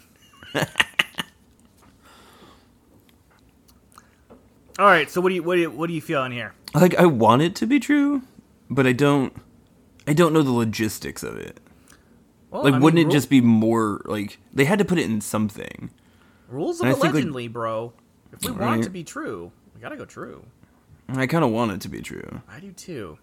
All 4.78 4.84
right, 4.86 5.10
so 5.10 5.20
what 5.20 5.30
do 5.30 5.34
you 5.36 5.42
what 5.42 5.54
do 5.54 5.60
you 5.62 5.70
what 5.70 5.86
do 5.86 5.94
you 5.94 6.02
feel 6.02 6.22
in 6.25 6.32
here? 6.32 6.52
Like 6.75 6.94
I 6.96 7.06
want 7.06 7.40
it 7.42 7.54
to 7.56 7.66
be 7.66 7.80
true, 7.80 8.22
but 8.68 8.86
I 8.86 8.92
don't. 8.92 9.32
I 10.06 10.12
don't 10.12 10.32
know 10.32 10.42
the 10.42 10.52
logistics 10.52 11.22
of 11.25 11.36
it. 11.36 11.58
Well, 12.50 12.62
Like, 12.62 12.75
I 12.75 12.76
mean, 12.76 12.82
wouldn't 12.84 13.00
it 13.00 13.04
rule- 13.04 13.12
just 13.12 13.28
be 13.30 13.40
more 13.40 14.02
like 14.04 14.38
they 14.52 14.64
had 14.66 14.78
to 14.78 14.84
put 14.84 14.98
it 14.98 15.06
in 15.06 15.20
something? 15.20 15.90
rules 16.48 16.80
of 16.80 16.86
and 16.86 16.96
a 16.96 17.00
think, 17.00 17.14
like- 17.14 17.25
legendly, 17.25 17.52
bro? 17.52 17.92
If 18.32 18.44
we 18.44 18.52
want 18.52 18.80
it 18.80 18.84
to 18.84 18.90
be 18.90 19.02
true, 19.02 19.50
we 19.75 19.80
gotta 19.80 19.96
go 19.96 20.04
true. 20.04 20.44
I 21.08 21.26
kind 21.26 21.44
of 21.44 21.50
want 21.50 21.72
it 21.72 21.80
to 21.82 21.88
be 21.88 22.00
true. 22.00 22.42
I 22.48 22.60
do 22.60 22.72
too. 22.72 23.18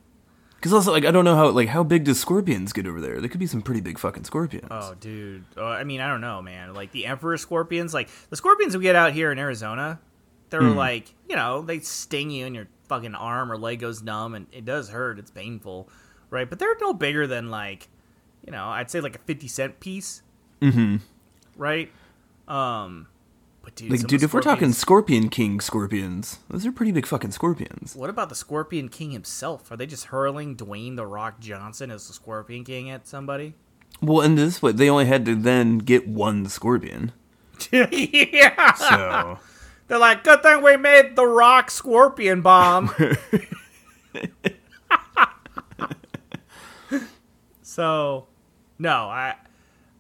Because 0.56 0.72
also, 0.74 0.94
like, 0.94 1.04
I 1.04 1.12
don't 1.12 1.26
know 1.26 1.36
how 1.36 1.50
like 1.50 1.68
how 1.68 1.84
big 1.84 2.06
does 2.06 2.20
scorpions 2.20 2.72
get 2.72 2.88
over 2.88 3.02
there? 3.02 3.20
There 3.20 3.28
could 3.30 3.40
be 3.40 3.48
some 3.48 3.62
pretty 3.62 3.82
big 3.82 4.00
fucking 4.00 4.24
scorpions. 4.24 4.68
Oh, 4.72 4.96
dude. 4.98 5.44
Uh, 5.58 5.66
I 5.66 5.84
mean, 5.84 6.00
I 6.00 6.08
don't 6.08 6.22
know, 6.22 6.42
man. 6.42 6.74
Like 6.74 6.92
the 6.94 7.06
emperor 7.06 7.36
scorpions, 7.38 7.94
like 7.94 8.10
the 8.30 8.38
scorpions 8.38 8.78
we 8.78 8.84
get 8.84 8.96
out 8.96 9.12
here 9.12 9.32
in 9.34 9.38
Arizona, 9.40 10.00
they're 10.50 10.62
Hmm. 10.62 10.78
like, 10.78 11.14
you 11.30 11.36
know, 11.36 11.62
they 11.64 11.80
sting 11.80 12.30
you 12.32 12.46
and 12.46 12.56
your 12.56 12.68
fucking 12.88 13.14
arm 13.16 13.52
or 13.52 13.58
leg 13.58 13.80
goes 13.80 14.02
numb 14.02 14.36
and 14.36 14.48
it 14.54 14.64
does 14.64 14.90
hurt. 14.90 15.20
It's 15.20 15.32
painful, 15.32 15.90
right? 16.30 16.50
But 16.50 16.60
they're 16.60 16.78
no 16.80 16.94
bigger 16.94 17.28
than 17.28 17.50
like, 17.52 17.90
you 18.46 18.52
know, 18.54 18.66
I'd 18.68 18.90
say 18.90 19.02
like 19.02 19.16
a 19.18 19.20
fifty 19.20 19.50
cent 19.50 19.82
piece, 19.82 20.22
Mm-hmm. 20.62 20.98
right? 21.58 21.92
Um, 22.48 23.08
but 23.64 23.76
dude, 23.76 23.90
Like, 23.92 24.06
dude, 24.08 24.22
if 24.24 24.34
we're 24.34 24.42
talking 24.42 24.74
Scorpion 24.74 25.30
King 25.30 25.60
scorpions, 25.62 26.40
those 26.50 26.66
are 26.66 26.72
pretty 26.72 26.92
big 26.92 27.06
fucking 27.08 27.32
scorpions. 27.32 27.96
what 27.96 28.10
about 28.10 28.30
the 28.30 28.36
Scorpion 28.36 28.90
King 28.90 29.12
himself? 29.12 29.72
Are 29.72 29.78
they 29.78 29.86
just 29.88 30.06
hurling 30.06 30.56
Dwayne 30.56 30.96
the 30.98 31.08
Rock 31.08 31.40
Johnson 31.40 31.90
as 31.90 32.08
the 32.08 32.14
Scorpion 32.14 32.64
King 32.64 32.90
at 32.90 33.08
somebody? 33.08 33.54
Well, 34.02 34.22
in 34.22 34.36
this 34.36 34.62
way, 34.62 34.74
they 34.74 34.90
only 34.90 35.06
had 35.06 35.26
to 35.26 35.36
then 35.36 35.78
get 35.80 36.08
one 36.08 36.48
scorpion. 36.48 37.14
yeah. 37.72 38.74
So 38.74 39.40
They're 39.88 39.98
like, 39.98 40.24
good 40.24 40.42
thing 40.42 40.62
we 40.64 40.78
made 40.78 41.16
the 41.16 41.26
rock 41.26 41.70
scorpion 41.70 42.42
bomb. 42.42 42.94
so, 47.62 48.28
no, 48.80 48.92
I, 48.92 49.36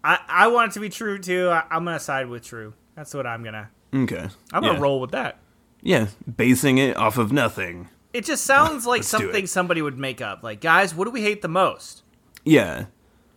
I, 0.03 0.19
I 0.27 0.47
want 0.47 0.71
it 0.71 0.73
to 0.73 0.79
be 0.79 0.89
true 0.89 1.19
too. 1.19 1.49
I, 1.49 1.63
I'm 1.69 1.85
gonna 1.85 1.99
side 1.99 2.27
with 2.27 2.43
true. 2.43 2.73
That's 2.95 3.13
what 3.13 3.25
I'm 3.27 3.43
gonna. 3.43 3.69
okay, 3.93 4.27
I'm 4.51 4.61
gonna 4.63 4.79
roll 4.79 4.99
with 5.01 5.11
that. 5.11 5.39
Yeah, 5.81 6.07
basing 6.37 6.77
it 6.77 6.95
off 6.95 7.17
of 7.17 7.31
nothing. 7.31 7.89
It 8.13 8.25
just 8.25 8.43
sounds 8.45 8.85
like 8.85 9.03
something 9.03 9.47
somebody 9.47 9.81
would 9.81 9.97
make 9.97 10.21
up. 10.21 10.43
Like, 10.43 10.61
guys, 10.61 10.93
what 10.93 11.05
do 11.05 11.11
we 11.11 11.21
hate 11.23 11.41
the 11.41 11.47
most? 11.47 12.03
Yeah, 12.45 12.85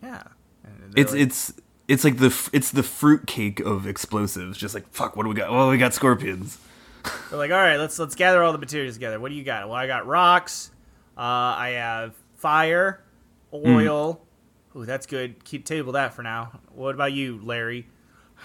Yeah, 0.03 0.23
it's 0.95 1.11
like, 1.11 1.21
it's 1.21 1.53
it's 1.87 2.03
like 2.03 2.17
the 2.17 2.49
it's 2.53 2.71
the 2.71 2.83
fruitcake 2.83 3.59
of 3.59 3.87
explosives. 3.87 4.57
Just 4.57 4.75
like 4.75 4.87
fuck, 4.91 5.15
what 5.15 5.23
do 5.23 5.29
we 5.29 5.35
got? 5.35 5.51
Well, 5.51 5.69
we 5.69 5.77
got 5.77 5.93
scorpions. 5.93 6.59
They're 7.29 7.39
like, 7.39 7.51
all 7.51 7.57
right, 7.57 7.77
let's 7.77 7.97
let's 7.97 8.15
gather 8.15 8.43
all 8.43 8.51
the 8.51 8.57
materials 8.57 8.95
together. 8.95 9.19
What 9.19 9.29
do 9.29 9.35
you 9.35 9.43
got? 9.43 9.67
Well, 9.67 9.77
I 9.77 9.87
got 9.87 10.05
rocks. 10.05 10.71
Uh, 11.17 11.21
I 11.21 11.69
have 11.77 12.13
fire, 12.35 13.01
oil. 13.53 14.21
Ooh, 14.75 14.85
that's 14.85 15.07
good. 15.07 15.43
Keep 15.43 15.65
table 15.65 15.93
that 15.93 16.13
for 16.13 16.21
now. 16.21 16.59
What 16.75 16.93
about 16.93 17.13
you, 17.13 17.39
Larry? 17.41 17.87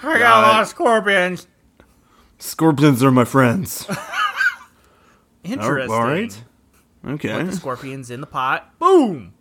I 0.02 0.18
got 0.18 0.44
a 0.44 0.46
lot 0.48 0.62
of 0.62 0.68
scorpions. 0.68 1.46
Scorpions 2.38 3.02
are 3.02 3.10
my 3.10 3.24
friends. 3.24 3.86
Interesting. 5.44 5.92
all 5.92 6.04
right. 6.04 6.44
Okay. 7.06 7.32
Put 7.36 7.46
the 7.46 7.52
scorpions 7.56 8.10
in 8.10 8.20
the 8.20 8.26
pot. 8.26 8.78
Boom. 8.78 9.34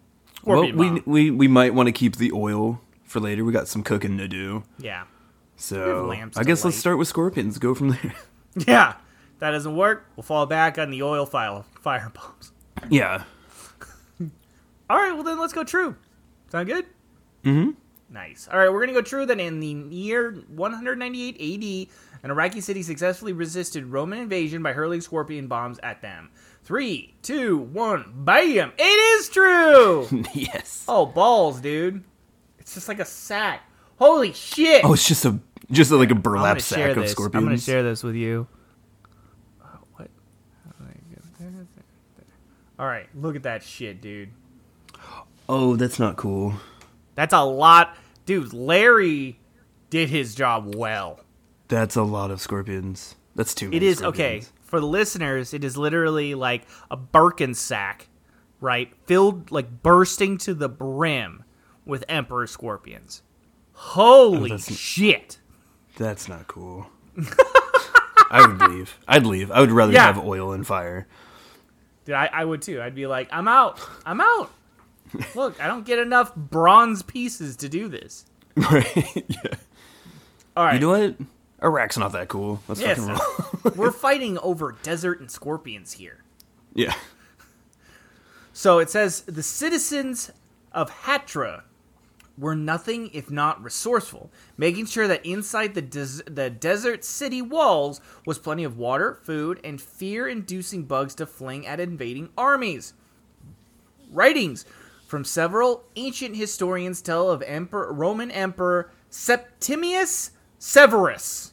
Well, 0.43 0.63
Scorpion 0.63 0.77
we, 0.77 0.89
bomb. 0.89 1.03
we 1.05 1.31
we 1.31 1.47
might 1.47 1.73
want 1.73 1.87
to 1.87 1.91
keep 1.91 2.15
the 2.17 2.31
oil 2.31 2.81
for 3.03 3.19
later. 3.19 3.43
We 3.45 3.51
got 3.51 3.67
some 3.67 3.83
cooking 3.83 4.17
to 4.17 4.27
do. 4.27 4.63
Yeah. 4.79 5.03
So 5.57 6.11
I 6.35 6.43
guess 6.43 6.65
let's 6.65 6.77
start 6.77 6.97
with 6.97 7.07
scorpions. 7.07 7.59
Go 7.59 7.73
from 7.75 7.89
there. 7.89 8.13
Yeah. 8.67 8.95
That 9.39 9.51
doesn't 9.51 9.75
work. 9.77 10.05
We'll 10.15 10.23
fall 10.23 10.45
back 10.45 10.77
on 10.77 10.91
the 10.91 11.01
oil 11.03 11.25
file 11.25 11.65
fire 11.79 12.11
bombs. 12.13 12.51
yeah. 12.89 13.23
All 14.89 14.97
right, 14.97 15.13
well 15.13 15.23
then 15.23 15.39
let's 15.39 15.53
go 15.53 15.63
true. 15.63 15.95
Sound 16.49 16.67
good? 16.67 16.85
Mm-hmm. 17.45 17.71
Nice. 18.11 18.49
All 18.51 18.59
right, 18.59 18.71
we're 18.71 18.81
gonna 18.81 18.91
go 18.91 19.01
true. 19.01 19.25
Then 19.25 19.39
in 19.39 19.61
the 19.61 19.67
year 19.67 20.31
198 20.49 21.35
AD, 21.35 21.95
an 22.23 22.31
Iraqi 22.31 22.59
city 22.59 22.83
successfully 22.83 23.31
resisted 23.31 23.85
Roman 23.85 24.19
invasion 24.19 24.61
by 24.61 24.73
hurling 24.73 24.99
scorpion 24.99 25.47
bombs 25.47 25.79
at 25.81 26.01
them. 26.01 26.29
Three, 26.63 27.15
two, 27.21 27.57
one, 27.57 28.11
bam! 28.13 28.73
It 28.77 28.83
is 28.83 29.29
true. 29.29 30.07
yes. 30.33 30.83
oh 30.89 31.05
balls, 31.05 31.61
dude! 31.61 32.03
It's 32.59 32.73
just 32.73 32.89
like 32.89 32.99
a 32.99 33.05
sack. 33.05 33.61
Holy 33.97 34.33
shit! 34.33 34.83
Oh, 34.83 34.93
it's 34.93 35.07
just 35.07 35.23
a 35.23 35.39
just 35.71 35.89
like 35.91 36.11
a 36.11 36.15
burlap 36.15 36.59
sack 36.59 36.97
of 36.97 37.07
scorpions. 37.07 37.41
I'm 37.41 37.45
gonna 37.45 37.57
share 37.57 37.81
this 37.81 38.03
with 38.03 38.15
you. 38.15 38.45
Uh, 39.63 39.77
what? 39.93 40.09
All 42.77 42.87
right, 42.87 43.07
look 43.15 43.37
at 43.37 43.43
that 43.43 43.63
shit, 43.63 44.01
dude. 44.01 44.31
Oh, 45.47 45.77
that's 45.77 45.97
not 45.97 46.17
cool. 46.17 46.55
That's 47.15 47.33
a 47.33 47.41
lot, 47.43 47.95
dude. 48.25 48.53
Larry 48.53 49.39
did 49.89 50.09
his 50.09 50.33
job 50.35 50.75
well. 50.75 51.19
That's 51.67 51.95
a 51.95 52.03
lot 52.03 52.31
of 52.31 52.41
scorpions. 52.41 53.15
That's 53.35 53.53
too 53.53 53.65
many. 53.67 53.77
It 53.77 53.83
is 53.83 54.01
okay 54.01 54.43
for 54.61 54.79
the 54.79 54.85
listeners. 54.87 55.53
It 55.53 55.63
is 55.63 55.77
literally 55.77 56.35
like 56.35 56.63
a 56.89 56.97
Birkin 56.97 57.53
sack, 57.53 58.07
right? 58.59 58.91
Filled 59.05 59.51
like 59.51 59.81
bursting 59.83 60.37
to 60.39 60.53
the 60.53 60.69
brim 60.69 61.43
with 61.85 62.03
emperor 62.09 62.47
scorpions. 62.47 63.21
Oh, 63.75 63.79
Holy 64.33 64.51
Oh, 64.51 64.57
that's- 64.57 64.77
shit! 64.77 65.39
That's 65.97 66.27
not 66.29 66.47
cool. 66.47 66.87
I 68.29 68.45
would 68.47 68.71
leave. 68.71 68.97
I'd 69.07 69.25
leave. 69.25 69.51
I 69.51 69.59
would 69.59 69.71
rather 69.71 69.91
Yeah. 69.91 70.05
have 70.05 70.17
oil 70.23 70.53
and 70.53 70.65
fire. 70.65 71.07
Dude, 72.05 72.15
I, 72.15 72.29
I 72.31 72.45
would 72.45 72.61
too. 72.61 72.81
I'd 72.81 72.95
be 72.95 73.07
like, 73.07 73.27
I'm 73.31 73.47
out. 73.47 73.79
I'm 74.05 74.21
out. 74.21 74.49
Look, 75.35 75.61
I 75.61 75.67
don't 75.67 75.85
get 75.85 75.99
enough 75.99 76.35
bronze 76.35 77.01
pieces 77.03 77.55
to 77.57 77.69
do 77.69 77.87
this. 77.87 78.25
Right? 78.55 79.23
yeah. 79.27 79.53
All 80.55 80.65
right, 80.65 80.73
You 80.75 80.79
know 80.79 80.89
what? 80.89 81.15
Iraq's 81.63 81.97
not 81.97 82.11
that 82.13 82.27
cool. 82.27 82.61
Let's 82.67 82.81
Yes. 82.81 82.97
fucking 82.99 83.13
roll. 83.63 83.73
we're 83.75 83.91
fighting 84.07 84.37
over 84.39 84.75
desert 84.83 85.19
and 85.19 85.29
scorpions 85.31 85.93
here. 85.93 86.23
yeah. 86.73 86.93
So 88.53 88.79
it 88.79 88.89
says 88.89 89.21
the 89.21 89.43
citizens 89.43 90.31
of 90.73 90.91
Hatra 91.03 91.63
were 92.37 92.55
nothing 92.55 93.09
if 93.13 93.29
not 93.31 93.63
resourceful, 93.63 94.29
making 94.57 94.87
sure 94.87 95.07
that 95.07 95.25
inside 95.25 95.73
the 95.73 95.81
des- 95.81 96.23
the 96.29 96.49
desert 96.49 97.05
city 97.05 97.41
walls 97.41 98.01
was 98.25 98.37
plenty 98.39 98.63
of 98.63 98.77
water, 98.77 99.19
food, 99.23 99.59
and 99.63 99.81
fear-inducing 99.81 100.83
bugs 100.83 101.15
to 101.15 101.25
fling 101.25 101.65
at 101.65 101.79
invading 101.79 102.29
armies. 102.37 102.93
Writings 104.11 104.65
from 105.11 105.25
several 105.25 105.83
ancient 105.97 106.37
historians 106.37 107.01
tell 107.01 107.29
of 107.29 107.43
Emperor 107.43 107.91
Roman 107.91 108.31
Emperor 108.31 108.89
Septimius 109.09 110.31
Severus. 110.57 111.51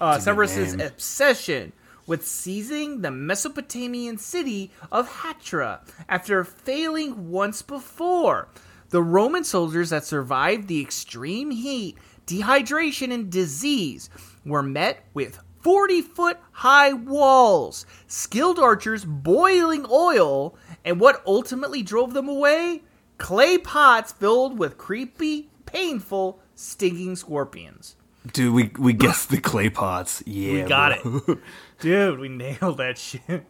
Uh, 0.00 0.12
That's 0.12 0.28
a 0.28 0.30
good 0.30 0.48
Severus's 0.48 0.74
obsession 0.74 1.72
with 2.06 2.24
seizing 2.24 3.00
the 3.00 3.10
Mesopotamian 3.10 4.16
city 4.16 4.70
of 4.92 5.10
Hatra 5.10 5.80
after 6.08 6.44
failing 6.44 7.32
once 7.32 7.62
before. 7.62 8.46
The 8.90 9.02
Roman 9.02 9.42
soldiers 9.42 9.90
that 9.90 10.04
survived 10.04 10.68
the 10.68 10.80
extreme 10.80 11.50
heat, 11.50 11.98
dehydration, 12.28 13.12
and 13.12 13.28
disease 13.28 14.08
were 14.46 14.62
met 14.62 15.04
with 15.14 15.40
40 15.64 16.02
foot 16.02 16.38
high 16.52 16.92
walls, 16.92 17.86
skilled 18.06 18.58
archers 18.58 19.06
boiling 19.06 19.86
oil, 19.90 20.54
and 20.84 21.00
what 21.00 21.22
ultimately 21.26 21.82
drove 21.82 22.12
them 22.12 22.28
away? 22.28 22.82
Clay 23.16 23.56
pots 23.56 24.12
filled 24.12 24.58
with 24.58 24.76
creepy, 24.76 25.48
painful, 25.64 26.38
stinging 26.54 27.16
scorpions. 27.16 27.96
Dude, 28.30 28.54
we 28.54 28.70
we 28.78 28.92
guessed 28.92 29.30
the 29.30 29.40
clay 29.40 29.70
pots. 29.70 30.22
Yeah. 30.26 30.52
We 30.52 30.62
got 30.62 31.02
bro. 31.02 31.22
it. 31.28 31.38
Dude, 31.80 32.20
we 32.20 32.28
nailed 32.28 32.76
that 32.76 32.98
shit. 32.98 33.46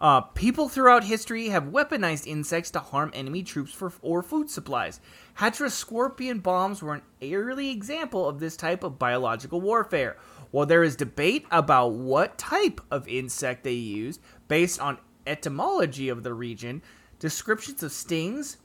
Uh, 0.00 0.22
people 0.22 0.68
throughout 0.68 1.04
history 1.04 1.48
have 1.50 1.64
weaponized 1.64 2.26
insects 2.26 2.70
to 2.70 2.78
harm 2.78 3.10
enemy 3.12 3.42
troops 3.42 3.72
for 3.72 3.92
or 4.00 4.22
food 4.22 4.48
supplies. 4.48 4.98
Hatra 5.38 5.70
scorpion 5.70 6.38
bombs 6.38 6.82
were 6.82 6.94
an 6.94 7.02
early 7.22 7.68
example 7.70 8.26
of 8.26 8.40
this 8.40 8.56
type 8.56 8.82
of 8.82 8.98
biological 8.98 9.60
warfare. 9.60 10.16
While 10.52 10.66
there 10.66 10.82
is 10.82 10.96
debate 10.96 11.44
about 11.50 11.92
what 11.92 12.38
type 12.38 12.80
of 12.90 13.06
insect 13.06 13.62
they 13.62 13.72
used 13.72 14.20
based 14.48 14.80
on 14.80 14.98
etymology 15.26 16.08
of 16.08 16.22
the 16.22 16.32
region, 16.32 16.82
descriptions 17.18 17.82
of 17.82 17.92
stings, 17.92 18.56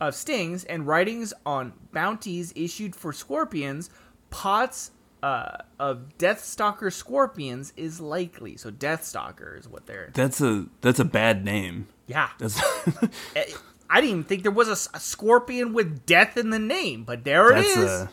of 0.00 0.14
stings, 0.14 0.64
and 0.64 0.88
writings 0.88 1.32
on 1.46 1.72
bounties 1.92 2.52
issued 2.56 2.96
for 2.96 3.12
scorpions. 3.12 3.90
Pots 4.30 4.90
uh, 5.22 5.58
of 5.78 6.16
Deathstalker 6.18 6.92
scorpions 6.92 7.72
is 7.76 8.00
likely. 8.00 8.56
So 8.56 8.70
Deathstalker 8.70 9.58
is 9.58 9.68
what 9.68 9.86
they're. 9.86 10.10
That's 10.14 10.40
a 10.40 10.66
that's 10.80 10.98
a 10.98 11.04
bad 11.04 11.44
name. 11.44 11.88
Yeah, 12.06 12.30
That's 12.38 12.60
Eh, 13.36 13.44
I 13.88 14.00
didn't 14.00 14.10
even 14.10 14.24
think 14.24 14.42
there 14.42 14.52
was 14.52 14.68
a 14.68 14.98
scorpion 14.98 15.72
with 15.72 16.06
death 16.06 16.36
in 16.36 16.50
the 16.50 16.58
name, 16.58 17.04
but 17.04 17.24
there 17.24 17.50
it 17.50 17.56
that's 17.56 17.76
is. 17.76 17.90
a 17.90 18.10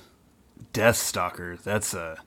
Death 0.73 0.97
Stalker. 0.97 1.57
That's 1.57 1.93
a 1.93 2.17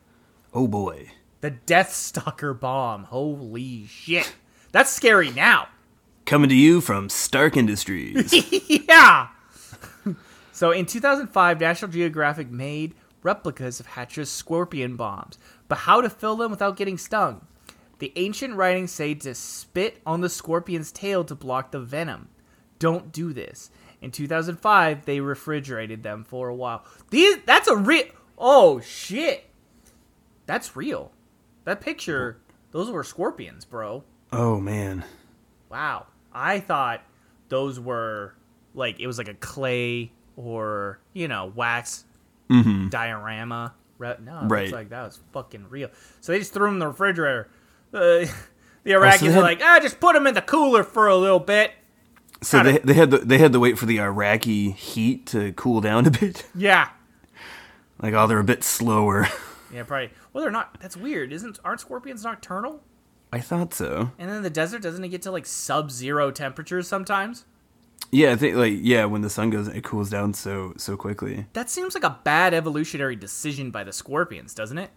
oh 0.55 0.67
boy. 0.69 1.13
The 1.41 1.51
Death 1.51 1.93
Stalker 1.93 2.55
bomb. 2.55 3.05
Holy 3.05 3.87
shit. 3.87 4.35
That's 4.73 4.91
scary 4.93 5.31
now. 5.31 5.69
Coming 6.27 6.49
to 6.49 6.55
you 6.55 6.81
from 6.81 7.09
Stark 7.09 7.57
Industries. 7.57 8.33
yeah. 8.89 9.29
so 10.53 10.71
in 10.71 10.87
2005, 10.87 11.61
National 11.61 11.91
Geographic 11.91 12.51
made 12.51 12.95
replicas 13.23 13.81
of 13.81 13.89
Hatra's 13.89 14.31
scorpion 14.31 14.97
bombs, 14.97 15.39
but 15.69 15.79
how 15.79 16.01
to 16.01 16.11
fill 16.11 16.37
them 16.37 16.51
without 16.51 16.77
getting 16.77 16.99
stung. 16.99 17.47
The 17.99 18.13
ancient 18.17 18.55
writings 18.55 18.91
say 18.93 19.15
to 19.15 19.35
spit 19.35 20.01
on 20.07 20.23
the 20.23 20.29
scorpion's 20.31 20.91
tail 20.91 21.23
to 21.25 21.35
block 21.35 21.71
the 21.71 21.81
venom. 21.81 22.29
Don't 22.79 23.13
do 23.13 23.33
this. 23.33 23.71
In 24.01 24.11
2005, 24.11 25.05
they 25.05 25.21
refrigerated 25.21 26.03
them 26.03 26.25
for 26.25 26.49
a 26.49 26.55
while. 26.55 26.85
These 27.11 27.39
that's 27.45 27.69
a 27.69 27.77
real 27.77 28.05
Oh 28.39 28.81
shit. 28.81 29.51
That's 30.47 30.75
real. 30.75 31.13
That 31.65 31.83
picture, 31.83 32.39
those 32.71 32.91
were 32.91 33.05
scorpions, 33.05 33.67
bro. 33.67 34.03
oh 34.33 34.59
man. 34.59 35.05
Wow. 35.71 36.07
I 36.33 36.61
thought 36.61 37.03
those 37.51 37.79
were 37.79 38.35
like 38.73 38.99
it 38.99 39.07
was 39.07 39.19
like 39.19 39.29
a 39.29 39.35
clay 39.35 40.13
or 40.37 41.01
you 41.13 41.29
know 41.29 41.53
wax 41.55 42.05
diorama. 42.91 43.75
Re- 43.99 44.17
no, 44.25 44.41
Right. 44.49 44.63
looks 44.63 44.73
like 44.73 44.89
that 44.91 45.05
was 45.05 45.21
fucking 45.33 45.67
real. 45.69 45.89
So 46.21 46.33
they 46.33 46.39
just 46.39 46.53
threw 46.53 46.67
them 46.67 46.75
in 46.75 46.79
the 46.81 46.89
refrigerator. 46.89 47.49
Uh, 47.93 47.99
the 48.85 48.93
Iraqis 48.93 49.21
they 49.21 49.29
are 49.29 49.33
had- 49.33 49.43
like, 49.43 49.61
ah, 49.63 49.79
just 49.83 50.01
put 50.01 50.15
them 50.15 50.27
in 50.27 50.35
the 50.35 50.43
cooler 50.43 50.83
for 50.85 51.07
a 51.07 51.17
little 51.17 51.41
bit. 51.41 51.73
So 52.43 52.63
they 52.63 52.79
they 52.79 52.95
had 52.95 53.11
to, 53.11 53.19
they 53.19 53.37
had 53.37 53.53
to 53.53 53.61
wait 53.61 53.79
for 53.79 53.85
the 53.87 54.01
Iraqi 54.01 54.71
heat 54.71 55.27
to 55.27 55.53
cool 55.53 55.81
down 55.83 56.07
a 56.07 56.11
bit. 56.11 56.47
Yeah. 56.55 56.89
Like 58.03 58.15
oh, 58.15 58.27
they're 58.27 58.39
a 58.39 58.45
bit 58.45 58.65
slower. 58.65 59.27
Yeah, 59.73 59.85
probably. 59.85 60.11
Well, 60.33 60.43
they're 60.43 60.51
not. 60.51 60.81
That's 60.81 60.97
weird, 60.97 61.33
isn't? 61.33 61.61
Aren't 61.65 61.79
scorpions 61.81 62.25
nocturnal? 62.25 62.83
I 63.33 63.39
thought 63.39 63.73
so. 63.73 64.11
And 64.19 64.29
then 64.29 64.43
the 64.43 64.51
desert, 64.51 64.83
doesn't 64.83 65.05
it 65.05 65.11
get 65.11 65.23
to 65.23 65.31
like 65.31 65.47
sub-zero 65.47 66.33
temperatures 66.33 66.89
sometimes? 66.89 67.45
Yeah, 68.13 68.33
I 68.33 68.37
think 68.37 68.57
like 68.57 68.75
yeah, 68.81 69.05
when 69.05 69.23
the 69.23 69.31
sun 69.31 69.51
goes, 69.51 69.69
it 69.69 69.85
cools 69.85 70.11
down 70.11 70.35
so 70.35 70.75
so 70.77 70.97
quickly. 70.97 71.47
That 71.53 71.71
seems 71.71 71.95
like 71.95 72.03
a 72.05 72.19
bad 72.25 72.55
evolutionary 72.55 73.15
decision 73.17 73.71
by 73.71 73.85
the 73.85 73.93
scorpions, 73.93 74.53
doesn't 74.55 74.79
it? 74.79 74.91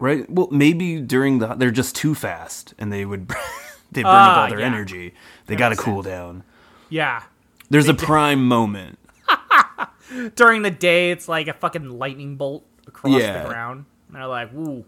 Right? 0.00 0.28
Well, 0.30 0.48
maybe 0.50 1.00
during 1.00 1.38
the 1.40 1.48
they're 1.54 1.70
just 1.70 1.94
too 1.94 2.14
fast 2.14 2.72
and 2.78 2.92
they 2.92 3.04
would 3.04 3.28
they 3.92 4.02
burn 4.02 4.12
Ah, 4.12 4.32
up 4.32 4.38
all 4.44 4.48
their 4.48 4.60
yeah. 4.60 4.66
energy. 4.66 5.14
They 5.46 5.56
got 5.56 5.68
to 5.70 5.76
cool 5.76 6.02
down. 6.02 6.42
Yeah. 6.88 7.22
There's 7.70 7.88
a 7.88 7.94
prime 7.94 8.46
moment. 8.48 8.98
during 10.36 10.62
the 10.62 10.70
day 10.70 11.10
it's 11.10 11.28
like 11.28 11.48
a 11.48 11.52
fucking 11.54 11.88
lightning 11.98 12.36
bolt 12.36 12.64
across 12.86 13.20
Yeah. 13.20 13.42
the 13.42 13.48
ground. 13.48 13.84
And 14.08 14.16
they're 14.16 14.26
like, 14.26 14.52
"Ooh, 14.54 14.84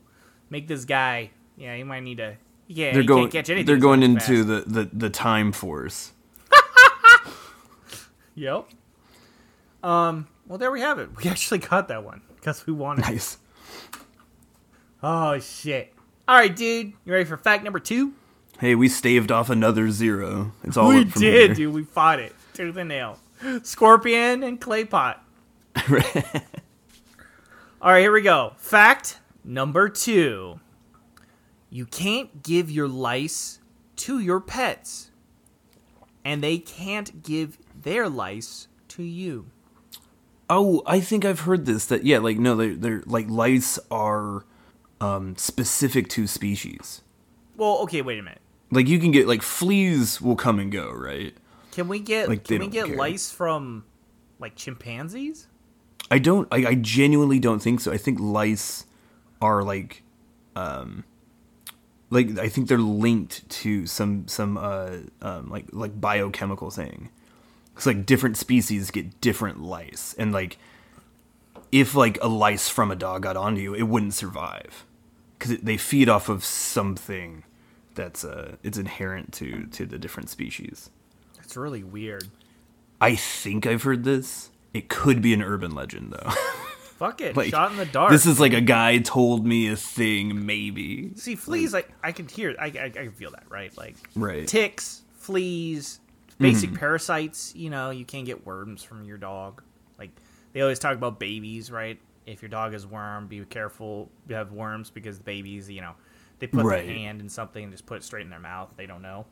make 0.50 0.68
this 0.68 0.84
guy. 0.84 1.30
Yeah, 1.56 1.74
you 1.74 1.84
might 1.84 2.00
need 2.04 2.18
to. 2.18 2.36
Yeah, 2.68 2.92
They're 2.92 3.02
he 3.02 3.06
going 3.06 3.22
can't 3.24 3.32
catch 3.32 3.50
anything. 3.50 3.66
they're 3.66 3.76
so 3.76 3.82
going 3.82 4.14
fast." 4.14 4.28
into 4.30 4.44
the, 4.44 4.60
the 4.66 4.90
the 4.92 5.10
time 5.10 5.52
force. 5.52 6.12
Yep. 8.36 8.68
Um. 9.82 10.28
Well, 10.46 10.58
there 10.58 10.70
we 10.70 10.80
have 10.80 10.98
it. 11.00 11.10
We 11.16 11.24
actually 11.30 11.58
got 11.58 11.88
that 11.88 12.04
one 12.04 12.22
because 12.36 12.64
we 12.66 12.72
wanted. 12.72 13.04
it. 13.06 13.10
Nice. 13.10 13.38
Oh 15.02 15.38
shit! 15.40 15.92
All 16.28 16.36
right, 16.36 16.54
dude. 16.54 16.92
You 17.04 17.12
ready 17.12 17.24
for 17.24 17.36
fact 17.36 17.64
number 17.64 17.80
two? 17.80 18.12
Hey, 18.60 18.74
we 18.74 18.88
staved 18.88 19.30
off 19.30 19.50
another 19.50 19.90
zero. 19.90 20.52
It's 20.64 20.76
all 20.76 20.88
we 20.88 21.04
did, 21.04 21.18
here. 21.18 21.54
dude. 21.54 21.74
We 21.74 21.84
fought 21.84 22.20
it 22.20 22.34
tooth 22.54 22.76
and 22.76 22.88
nail. 22.88 23.18
Scorpion 23.62 24.42
and 24.42 24.58
clay 24.60 24.84
pot. 24.86 25.22
All 27.82 27.92
right, 27.92 28.00
here 28.00 28.12
we 28.12 28.22
go. 28.22 28.54
Fact 28.56 29.18
number 29.44 29.90
two. 29.90 30.58
You 31.68 31.84
can't 31.84 32.42
give 32.42 32.70
your 32.70 32.88
lice 32.88 33.58
to 33.96 34.18
your 34.18 34.40
pets, 34.40 35.10
and 36.24 36.42
they 36.42 36.56
can't 36.58 37.22
give 37.22 37.58
their 37.86 38.08
lice 38.08 38.66
to 38.88 39.02
you. 39.04 39.46
Oh, 40.50 40.82
I 40.86 40.98
think 41.00 41.24
I've 41.24 41.40
heard 41.40 41.66
this. 41.66 41.86
That 41.86 42.04
yeah, 42.04 42.18
like 42.18 42.36
no, 42.36 42.56
they're 42.56 42.74
they're 42.74 43.02
like 43.06 43.30
lice 43.30 43.78
are 43.90 44.44
um 45.00 45.36
specific 45.36 46.08
to 46.10 46.26
species. 46.26 47.02
Well, 47.56 47.78
okay, 47.82 48.02
wait 48.02 48.18
a 48.18 48.22
minute. 48.22 48.40
Like 48.72 48.88
you 48.88 48.98
can 48.98 49.12
get 49.12 49.28
like 49.28 49.40
fleas 49.42 50.20
will 50.20 50.34
come 50.34 50.58
and 50.58 50.70
go, 50.70 50.90
right? 50.90 51.32
Can 51.70 51.86
we 51.86 52.00
get 52.00 52.28
Like, 52.28 52.42
can 52.44 52.58
we 52.58 52.66
get 52.66 52.86
care. 52.86 52.96
lice 52.96 53.30
from 53.30 53.84
like 54.40 54.56
chimpanzees? 54.56 55.46
I 56.10 56.18
don't. 56.18 56.48
I, 56.50 56.66
I 56.66 56.74
genuinely 56.74 57.38
don't 57.38 57.60
think 57.60 57.80
so. 57.80 57.92
I 57.92 57.98
think 57.98 58.18
lice 58.20 58.84
are 59.40 59.62
like, 59.62 60.02
um, 60.56 61.04
like 62.10 62.36
I 62.38 62.48
think 62.48 62.68
they're 62.68 62.78
linked 62.78 63.48
to 63.62 63.86
some 63.86 64.26
some 64.26 64.56
uh 64.56 64.96
um 65.22 65.50
like 65.50 65.66
like 65.72 66.00
biochemical 66.00 66.70
thing. 66.70 67.10
It's 67.76 67.86
like 67.86 68.06
different 68.06 68.36
species 68.36 68.90
get 68.90 69.20
different 69.20 69.62
lice, 69.62 70.14
and 70.18 70.32
like 70.32 70.58
if 71.72 71.94
like 71.94 72.18
a 72.22 72.28
lice 72.28 72.68
from 72.68 72.90
a 72.90 72.96
dog 72.96 73.22
got 73.22 73.36
onto 73.36 73.60
you, 73.60 73.74
it 73.74 73.82
wouldn't 73.82 74.14
survive 74.14 74.84
because 75.38 75.58
they 75.58 75.76
feed 75.76 76.08
off 76.08 76.28
of 76.28 76.44
something 76.44 77.44
that's 77.94 78.24
uh 78.24 78.56
it's 78.62 78.78
inherent 78.78 79.32
to 79.34 79.66
to 79.66 79.84
the 79.86 79.98
different 79.98 80.30
species. 80.30 80.90
That's 81.36 81.56
really 81.56 81.84
weird. 81.84 82.28
I 83.00 83.14
think 83.14 83.66
I've 83.66 83.82
heard 83.82 84.04
this. 84.04 84.50
It 84.72 84.88
could 84.88 85.20
be 85.22 85.32
an 85.34 85.42
urban 85.42 85.74
legend 85.74 86.12
though. 86.12 86.30
Fuck 86.96 87.20
it. 87.20 87.36
Like, 87.36 87.50
Shot 87.50 87.72
in 87.72 87.76
the 87.76 87.84
dark. 87.84 88.10
This 88.10 88.24
is 88.24 88.40
like 88.40 88.54
a 88.54 88.60
guy 88.62 88.96
told 88.98 89.44
me 89.46 89.68
a 89.68 89.76
thing, 89.76 90.46
maybe. 90.46 91.12
See, 91.16 91.34
fleas, 91.34 91.74
like 91.74 91.90
I 92.02 92.12
can 92.12 92.26
hear, 92.26 92.56
I, 92.58 92.66
I, 92.66 92.84
I 92.86 92.90
can 92.90 93.12
feel 93.12 93.32
that, 93.32 93.44
right? 93.50 93.76
Like 93.76 93.96
Right. 94.14 94.48
ticks, 94.48 95.02
fleas, 95.18 96.00
basic 96.38 96.70
Mm-hmm. 96.70 96.78
parasites. 96.78 97.54
You 97.54 97.70
know, 97.70 97.90
you 97.90 98.04
can't 98.04 98.26
get 98.26 98.46
worms 98.46 98.82
from 98.82 99.04
your 99.04 99.18
dog. 99.18 99.62
Like 99.98 100.10
they 100.52 100.60
always 100.60 100.78
talk 100.78 100.94
about 100.96 101.18
babies, 101.18 101.70
right? 101.70 101.98
If 102.26 102.42
your 102.42 102.48
dog 102.48 102.72
has 102.72 102.86
worm, 102.86 103.28
be 103.28 103.44
careful. 103.44 104.10
You 104.28 104.34
have 104.34 104.52
worms 104.52 104.90
because 104.90 105.18
the 105.18 105.24
babies, 105.24 105.70
you 105.70 105.80
know, 105.80 105.92
they 106.38 106.46
put 106.48 106.64
Right. 106.64 106.84
their 106.86 106.94
hand 106.94 107.20
in 107.20 107.28
something 107.28 107.62
and 107.62 107.72
just 107.72 107.86
put 107.86 107.98
it 107.98 108.04
straight 108.04 108.24
in 108.24 108.30
their 108.30 108.40
mouth. 108.40 108.72
They 108.76 108.86
don't 108.86 109.02
know. 109.02 109.26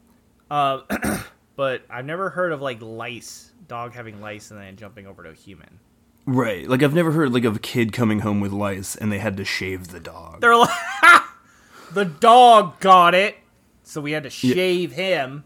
Uh, 0.50 0.82
but 1.56 1.82
I've 1.90 2.04
never 2.04 2.30
heard 2.30 2.52
of 2.52 2.60
like 2.62 2.80
lice, 2.80 3.52
dog 3.68 3.92
having 3.94 4.20
lice 4.20 4.50
and 4.50 4.60
then 4.60 4.76
jumping 4.76 5.06
over 5.06 5.22
to 5.24 5.30
a 5.30 5.34
human. 5.34 5.80
Right. 6.26 6.68
Like 6.68 6.82
I've 6.82 6.94
never 6.94 7.10
heard 7.12 7.32
like 7.34 7.44
of 7.44 7.56
a 7.56 7.58
kid 7.60 7.92
coming 7.92 8.20
home 8.20 8.40
with 8.40 8.52
lice 8.52 8.94
and 8.96 9.10
they 9.12 9.18
had 9.18 9.36
to 9.38 9.44
shave 9.44 9.88
the 9.88 10.00
dog. 10.00 10.40
They're 10.40 10.56
like, 10.56 10.70
the 11.92 12.04
dog 12.04 12.78
got 12.80 13.14
it, 13.14 13.36
so 13.82 14.00
we 14.00 14.12
had 14.12 14.22
to 14.22 14.30
shave 14.30 14.92
him. 14.92 15.44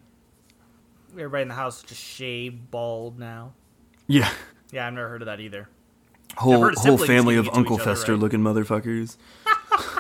Everybody 1.13 1.43
in 1.43 1.49
the 1.49 1.55
house 1.55 1.83
just 1.83 2.03
shaved 2.03 2.71
bald 2.71 3.19
now. 3.19 3.53
yeah. 4.07 4.31
Yeah, 4.71 4.87
I've 4.87 4.93
never 4.93 5.09
heard 5.09 5.23
of 5.23 5.27
that 5.27 5.41
either. 5.41 5.67
Whole 6.37 6.71
whole 6.75 6.99
family 6.99 7.37
of 7.37 7.49
Uncle 7.55 7.79
Fester 7.79 8.13
right? 8.13 8.21
looking 8.21 8.41
motherfuckers. 8.41 9.17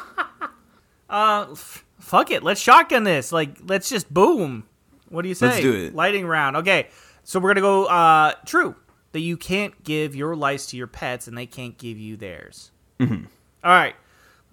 Uh, 1.10 1.46
f- 1.52 1.86
fuck 1.98 2.30
it, 2.30 2.42
let's 2.42 2.60
shotgun 2.60 3.02
this. 3.04 3.32
Like, 3.32 3.56
let's 3.66 3.88
just 3.88 4.12
boom. 4.12 4.64
What 5.08 5.22
do 5.22 5.28
you 5.28 5.34
say? 5.34 5.46
Let's 5.46 5.60
do 5.60 5.74
it. 5.74 5.94
Lighting 5.94 6.26
round. 6.26 6.56
Okay, 6.58 6.88
so 7.24 7.40
we're 7.40 7.48
gonna 7.54 7.62
go. 7.62 7.86
Uh, 7.86 8.32
true 8.44 8.76
that 9.12 9.20
you 9.20 9.38
can't 9.38 9.82
give 9.84 10.14
your 10.14 10.36
lice 10.36 10.66
to 10.66 10.76
your 10.76 10.86
pets, 10.86 11.26
and 11.26 11.36
they 11.38 11.46
can't 11.46 11.78
give 11.78 11.96
you 11.98 12.18
theirs. 12.18 12.72
Mm-hmm. 13.00 13.24
right, 13.64 13.96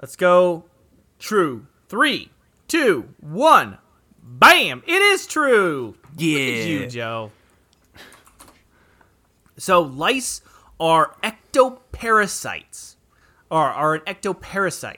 let's 0.02 0.15
go. 0.15 0.63
True. 1.20 1.68
Three, 1.89 2.32
two, 2.70 3.10
one. 3.20 3.78
Bam! 4.24 4.82
It 4.88 5.02
is 5.02 5.28
true. 5.28 5.96
Yeah. 6.17 6.38
You, 6.38 6.88
Joe. 6.88 7.32
So 9.58 9.82
lice 9.82 10.41
are 10.80 11.15
ectoparasites, 11.23 12.95
or 13.49 13.63
are 13.63 13.95
an 13.95 14.01
ectoparasite, 14.01 14.97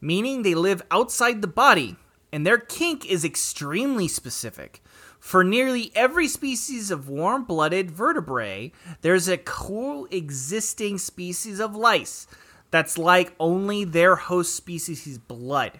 meaning 0.00 0.42
they 0.42 0.54
live 0.54 0.82
outside 0.90 1.40
the 1.40 1.46
body, 1.46 1.96
and 2.32 2.46
their 2.46 2.58
kink 2.58 3.06
is 3.06 3.24
extremely 3.24 4.08
specific. 4.08 4.82
For 5.20 5.44
nearly 5.44 5.92
every 5.94 6.26
species 6.26 6.90
of 6.90 7.08
warm-blooded 7.08 7.92
vertebrae, 7.92 8.72
there's 9.02 9.28
a 9.28 9.36
coexisting 9.36 10.98
species 10.98 11.60
of 11.60 11.76
lice. 11.76 12.26
that's 12.72 12.98
like 12.98 13.34
only 13.38 13.84
their 13.84 14.16
host 14.16 14.56
species' 14.56 15.18
blood. 15.18 15.78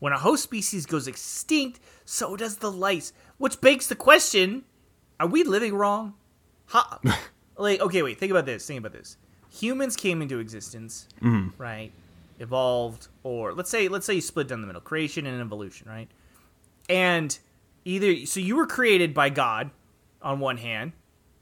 When 0.00 0.12
a 0.12 0.18
host 0.18 0.42
species 0.42 0.86
goes 0.86 1.06
extinct, 1.06 1.78
so 2.04 2.34
does 2.36 2.56
the 2.56 2.72
lice, 2.72 3.12
which 3.40 3.60
begs 3.62 3.88
the 3.88 3.96
question: 3.96 4.64
Are 5.18 5.26
we 5.26 5.42
living 5.42 5.74
wrong? 5.74 6.12
How, 6.66 7.00
like, 7.56 7.80
okay, 7.80 8.02
wait. 8.02 8.20
Think 8.20 8.30
about 8.30 8.44
this. 8.44 8.66
Think 8.66 8.78
about 8.78 8.92
this. 8.92 9.16
Humans 9.48 9.96
came 9.96 10.20
into 10.22 10.38
existence, 10.38 11.08
mm-hmm. 11.20 11.60
right? 11.60 11.90
Evolved, 12.38 13.08
or 13.22 13.54
let's 13.54 13.70
say, 13.70 13.88
let's 13.88 14.04
say 14.06 14.14
you 14.14 14.20
split 14.20 14.46
down 14.46 14.60
the 14.60 14.66
middle, 14.66 14.82
creation 14.82 15.26
and 15.26 15.40
evolution, 15.40 15.88
right? 15.88 16.08
And 16.88 17.36
either 17.86 18.26
so 18.26 18.40
you 18.40 18.56
were 18.56 18.66
created 18.66 19.14
by 19.14 19.30
God 19.30 19.70
on 20.22 20.38
one 20.38 20.58
hand. 20.58 20.92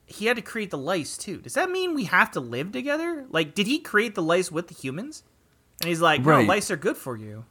He 0.07 0.25
had 0.25 0.37
to 0.37 0.43
create 0.43 0.71
the 0.71 0.79
lice 0.79 1.19
too. 1.19 1.39
Does 1.39 1.55
that 1.55 1.69
mean 1.71 1.95
we 1.95 2.05
have 2.05 2.31
to 2.31 2.41
live 2.41 2.73
together? 2.73 3.27
Like, 3.29 3.55
did 3.55 3.67
he 3.67 3.79
create 3.81 4.15
the 4.15 4.23
lice 4.23 4.51
with 4.51 4.69
the 4.69 4.75
humans? 4.75 5.23
And 5.81 5.89
he's 5.89 6.01
like, 6.01 6.23
no, 6.23 6.31
Right. 6.31 6.47
lice 6.47 6.71
are 6.71 6.77
good 6.79 6.97
for 6.97 7.17
you. 7.17 7.45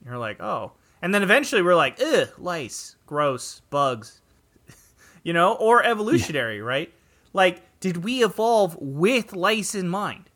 And 0.00 0.08
you're 0.08 0.18
like, 0.18 0.38
oh. 0.42 0.72
And 1.02 1.12
then 1.12 1.22
eventually 1.22 1.62
we're 1.62 1.74
like, 1.74 2.00
ugh, 2.00 2.28
lice, 2.38 2.96
gross, 3.06 3.60
bugs. 3.70 4.20
you 5.24 5.32
know, 5.32 5.54
or 5.54 5.84
evolutionary, 5.84 6.62
right? 6.62 6.92
Like, 7.32 7.62
did 7.80 8.04
we 8.04 8.24
evolve 8.24 8.76
with 8.80 9.34
lice 9.34 9.74
in 9.74 9.88
mind? 9.88 10.30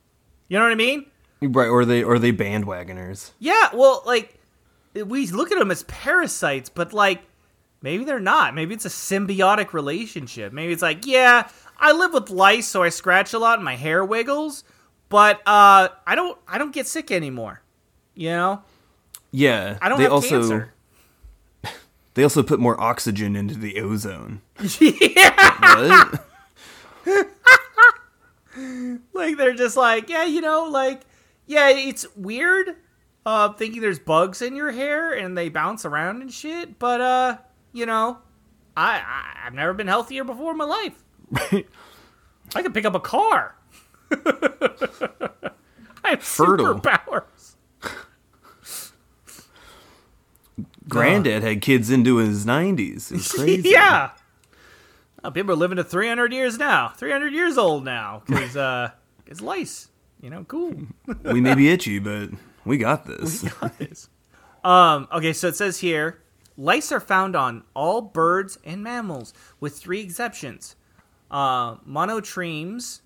You 0.48 0.58
know 0.58 0.64
what 0.64 0.72
I 0.72 0.76
mean? 0.76 1.06
Right, 1.40 1.68
or 1.68 1.84
they 1.84 2.02
or 2.02 2.18
they 2.18 2.32
bandwagoners. 2.32 3.32
Yeah, 3.38 3.68
well, 3.72 4.02
like 4.06 4.38
we 4.94 5.26
look 5.28 5.52
at 5.52 5.58
them 5.58 5.70
as 5.70 5.82
parasites, 5.84 6.68
but 6.68 6.92
like 6.92 7.22
maybe 7.82 8.04
they're 8.04 8.18
not. 8.18 8.54
Maybe 8.54 8.74
it's 8.74 8.84
a 8.84 8.90
symbiotic 8.90 9.72
relationship. 9.72 10.52
Maybe 10.52 10.72
it's 10.72 10.82
like, 10.82 11.06
yeah, 11.06 11.48
I 11.78 11.92
live 11.92 12.14
with 12.14 12.30
lice, 12.30 12.66
so 12.66 12.82
I 12.82 12.88
scratch 12.88 13.32
a 13.32 13.38
lot 13.38 13.58
and 13.58 13.64
my 13.64 13.76
hair 13.76 14.04
wiggles, 14.04 14.64
but 15.08 15.36
uh, 15.46 15.88
I 16.06 16.14
don't, 16.14 16.38
I 16.48 16.58
don't 16.58 16.72
get 16.72 16.86
sick 16.86 17.10
anymore. 17.10 17.62
You 18.14 18.30
know, 18.30 18.62
Yeah, 19.30 19.78
I 19.82 19.88
don't 19.88 19.98
they 19.98 20.04
have 20.04 20.12
also 20.12 20.40
cancer. 20.40 20.72
they 22.14 22.22
also 22.22 22.42
put 22.42 22.60
more 22.60 22.80
oxygen 22.80 23.36
into 23.36 23.54
the 23.56 23.80
ozone. 23.80 24.40
yeah, 24.80 26.10
What? 27.04 27.26
like 29.12 29.36
they're 29.36 29.54
just 29.54 29.76
like, 29.76 30.08
yeah, 30.08 30.24
you 30.24 30.40
know, 30.40 30.64
like, 30.64 31.02
yeah, 31.46 31.68
it's 31.70 32.06
weird. 32.16 32.76
Uh, 33.24 33.52
thinking 33.52 33.82
there's 33.82 33.98
bugs 33.98 34.40
in 34.40 34.54
your 34.54 34.70
hair 34.70 35.12
and 35.12 35.36
they 35.36 35.48
bounce 35.48 35.84
around 35.84 36.22
and 36.22 36.32
shit, 36.32 36.78
but 36.78 37.00
uh, 37.00 37.38
you 37.72 37.84
know, 37.84 38.18
I, 38.76 38.98
I 39.00 39.46
I've 39.46 39.54
never 39.54 39.74
been 39.74 39.88
healthier 39.88 40.22
before 40.22 40.52
in 40.52 40.58
my 40.58 40.64
life. 40.64 41.02
Right. 41.30 41.66
I 42.54 42.62
could 42.62 42.72
pick 42.72 42.84
up 42.84 42.94
a 42.94 43.00
car. 43.00 43.56
I 44.12 46.10
have 46.10 46.22
Fertile. 46.22 46.76
superpowers. 46.78 47.24
Granddad 50.88 51.42
had 51.42 51.62
kids 51.62 51.90
into 51.90 52.16
his 52.16 52.46
nineties. 52.46 53.10
It's 53.10 53.32
crazy. 53.36 53.70
yeah. 53.70 54.10
People 55.34 55.52
are 55.52 55.56
living 55.56 55.76
to 55.76 55.82
300 55.84 56.32
years 56.32 56.56
now. 56.56 56.92
300 56.96 57.32
years 57.32 57.58
old 57.58 57.84
now 57.84 58.22
because 58.26 58.56
uh, 58.56 58.90
it's 59.26 59.40
lice. 59.40 59.88
You 60.20 60.30
know, 60.30 60.44
cool. 60.44 60.74
we 61.24 61.40
may 61.40 61.54
be 61.54 61.68
itchy, 61.68 61.98
but 61.98 62.30
we 62.64 62.78
got 62.78 63.06
this. 63.06 63.44
is. 63.80 64.08
Um, 64.62 65.08
okay, 65.12 65.32
so 65.32 65.48
it 65.48 65.56
says 65.56 65.78
here 65.80 66.22
lice 66.56 66.90
are 66.92 67.00
found 67.00 67.36
on 67.36 67.64
all 67.74 68.00
birds 68.00 68.58
and 68.64 68.82
mammals, 68.82 69.34
with 69.60 69.76
three 69.78 70.00
exceptions. 70.00 70.76
Uh, 71.30 71.76
monotremes, 71.76 73.00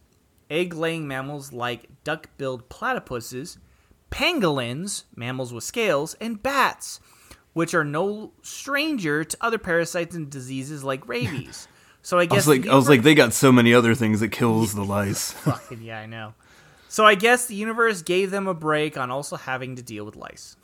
egg 0.51 0.75
laying 0.75 1.09
mammals 1.09 1.53
like 1.53 1.87
duck 2.05 2.29
billed 2.37 2.69
platypuses, 2.69 3.59
pangolins, 4.11 5.05
mammals 5.17 5.53
with 5.53 5.65
scales, 5.65 6.15
and 6.21 6.43
bats, 6.43 7.01
which 7.61 7.75
are 7.75 7.85
no 7.85 8.33
stranger 8.41 9.23
to 9.23 9.37
other 9.43 9.59
parasites 9.59 10.17
and 10.17 10.31
diseases 10.31 10.83
like 10.83 11.07
rabies. 11.07 11.69
So 12.03 12.17
I 12.17 12.23
I 12.23 12.25
guess 12.25 12.47
was 12.47 12.49
like, 12.49 12.67
I 12.67 12.75
was 12.75 12.89
like, 12.89 13.03
they 13.03 13.15
got 13.15 13.35
so 13.35 13.53
many 13.53 13.75
other 13.75 13.95
things 13.95 14.21
that 14.21 14.29
kills 14.29 14.75
the 14.75 14.83
lice. 14.97 15.33
Fucking 15.33 15.83
yeah, 15.83 15.99
I 15.99 16.07
know. 16.07 16.33
So 16.89 17.05
I 17.05 17.15
guess 17.15 17.45
the 17.45 17.55
universe 17.55 18.01
gave 18.01 18.31
them 18.31 18.47
a 18.47 18.55
break 18.55 18.97
on 18.97 19.11
also 19.11 19.37
having 19.37 19.77
to 19.77 19.83
deal 19.83 20.07
with 20.07 20.17
lice. 20.17 20.57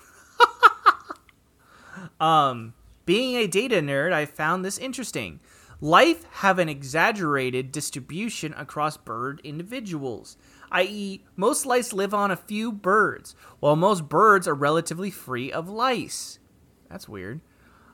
um, 2.20 2.72
being 3.04 3.36
a 3.36 3.46
data 3.46 3.82
nerd, 3.82 4.14
I 4.14 4.24
found 4.24 4.64
this 4.64 4.78
interesting. 4.78 5.40
Life 5.82 6.24
have 6.36 6.58
an 6.58 6.70
exaggerated 6.70 7.70
distribution 7.70 8.54
across 8.54 8.96
bird 8.96 9.42
individuals, 9.44 10.38
i.e., 10.72 11.20
most 11.36 11.66
lice 11.66 11.92
live 11.92 12.14
on 12.14 12.30
a 12.30 12.36
few 12.36 12.72
birds, 12.72 13.36
while 13.60 13.76
most 13.76 14.08
birds 14.08 14.48
are 14.48 14.54
relatively 14.54 15.10
free 15.10 15.52
of 15.52 15.68
lice. 15.68 16.38
That's 16.88 17.08
weird. 17.08 17.40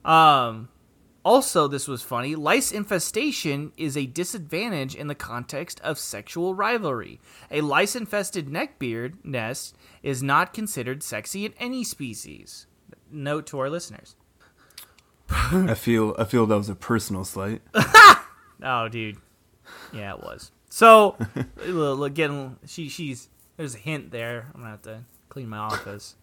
Um, 0.05 0.69
also, 1.25 1.69
this 1.69 1.87
was 1.87 2.03
funny. 2.03 2.35
Lice 2.35 2.73
infestation 2.73 3.73
is 3.77 3.97
a 3.97 4.07
disadvantage 4.07 4.95
in 4.95 5.07
the 5.07 5.15
context 5.15 5.81
of 5.81 5.99
sexual 5.99 6.55
rivalry. 6.55 7.21
A 7.51 7.61
lice 7.61 7.95
infested 7.95 8.49
neckbeard 8.49 9.25
nest 9.25 9.77
is 10.03 10.23
not 10.23 10.53
considered 10.53 11.03
sexy 11.03 11.47
in 11.47 11.55
any 11.59 11.85
species. 11.85 12.67
Note 13.11 13.47
to 13.49 13.59
our 13.61 13.71
listeners. 13.71 14.17
I 15.31 15.75
feel, 15.75 16.15
I 16.19 16.25
feel 16.25 16.47
that 16.47 16.57
was 16.57 16.69
a 16.69 16.75
personal 16.75 17.25
slight. 17.25 17.63
Oh, 18.63 18.89
dude. 18.89 19.17
Yeah, 19.93 20.15
it 20.15 20.21
was. 20.21 20.53
So, 20.69 21.17
getting 22.15 22.59
she 22.67 22.89
she's 22.89 23.29
there's 23.57 23.75
a 23.75 23.79
hint 23.79 24.11
there. 24.11 24.51
I'm 24.55 24.61
gonna 24.61 24.71
have 24.71 24.83
to 24.83 25.05
clean 25.29 25.49
my 25.49 25.59
office. 25.59 26.15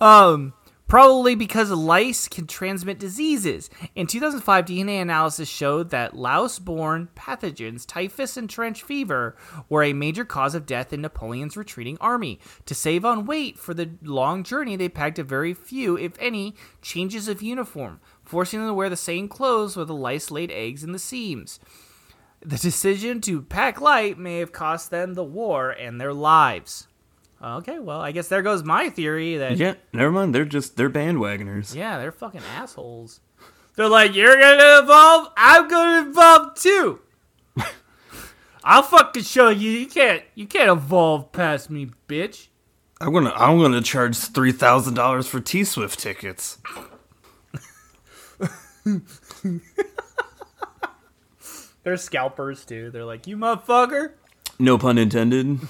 Um, 0.00 0.52
probably 0.92 1.34
because 1.34 1.70
lice 1.70 2.28
can 2.28 2.46
transmit 2.46 2.98
diseases. 2.98 3.70
In 3.94 4.06
2005, 4.06 4.66
DNA 4.66 5.00
analysis 5.00 5.48
showed 5.48 5.88
that 5.88 6.14
louse-borne 6.14 7.08
pathogens, 7.16 7.86
typhus 7.86 8.36
and 8.36 8.50
trench 8.50 8.82
fever, 8.82 9.34
were 9.70 9.82
a 9.82 9.94
major 9.94 10.24
cause 10.24 10.54
of 10.54 10.66
death 10.66 10.92
in 10.92 11.00
Napoleon's 11.00 11.56
retreating 11.56 11.96
army. 11.98 12.38
To 12.66 12.74
save 12.74 13.06
on 13.06 13.24
weight 13.24 13.58
for 13.58 13.72
the 13.72 13.92
long 14.02 14.42
journey, 14.42 14.76
they 14.76 14.90
packed 14.90 15.18
a 15.18 15.24
very 15.24 15.54
few, 15.54 15.96
if 15.96 16.12
any, 16.20 16.54
changes 16.82 17.26
of 17.26 17.40
uniform, 17.40 18.00
forcing 18.22 18.60
them 18.60 18.68
to 18.68 18.74
wear 18.74 18.90
the 18.90 18.96
same 18.96 19.28
clothes 19.28 19.76
where 19.76 19.86
the 19.86 19.94
lice 19.94 20.30
laid 20.30 20.50
eggs 20.50 20.84
in 20.84 20.92
the 20.92 20.98
seams. 20.98 21.58
The 22.44 22.58
decision 22.58 23.20
to 23.22 23.40
pack 23.40 23.80
light 23.80 24.18
may 24.18 24.40
have 24.40 24.52
cost 24.52 24.90
them 24.90 25.14
the 25.14 25.24
war 25.24 25.70
and 25.70 26.00
their 26.00 26.12
lives. 26.12 26.88
Okay, 27.42 27.78
well, 27.80 28.00
I 28.00 28.12
guess 28.12 28.28
there 28.28 28.42
goes 28.42 28.62
my 28.62 28.88
theory 28.88 29.36
that 29.38 29.56
Yeah, 29.56 29.74
never 29.92 30.12
mind. 30.12 30.32
They're 30.34 30.44
just 30.44 30.76
they're 30.76 30.88
bandwagoners. 30.90 31.74
yeah, 31.74 31.98
they're 31.98 32.12
fucking 32.12 32.42
assholes. 32.56 33.20
They're 33.74 33.88
like, 33.88 34.14
you're 34.14 34.36
gonna 34.38 34.82
evolve, 34.84 35.28
I'm 35.36 35.66
gonna 35.68 36.08
evolve 36.10 36.54
too. 36.54 37.00
I'll 38.64 38.82
fucking 38.84 39.24
show 39.24 39.48
you. 39.48 39.70
You 39.70 39.86
can't, 39.86 40.22
you 40.34 40.46
can't 40.46 40.70
evolve 40.70 41.32
past 41.32 41.68
me, 41.70 41.90
bitch. 42.08 42.48
I'm 43.00 43.12
gonna 43.12 43.32
I'm 43.34 43.58
gonna 43.58 43.80
charge 43.82 44.16
three 44.16 44.52
thousand 44.52 44.94
dollars 44.94 45.26
for 45.26 45.40
T 45.40 45.64
Swift 45.64 45.98
tickets. 45.98 46.58
They're 51.82 51.96
scalpers 51.96 52.64
too. 52.64 52.90
They're 52.90 53.04
like, 53.04 53.26
you 53.26 53.36
motherfucker. 53.36 54.12
No 54.60 54.78
pun 54.78 54.98
intended. 54.98 55.58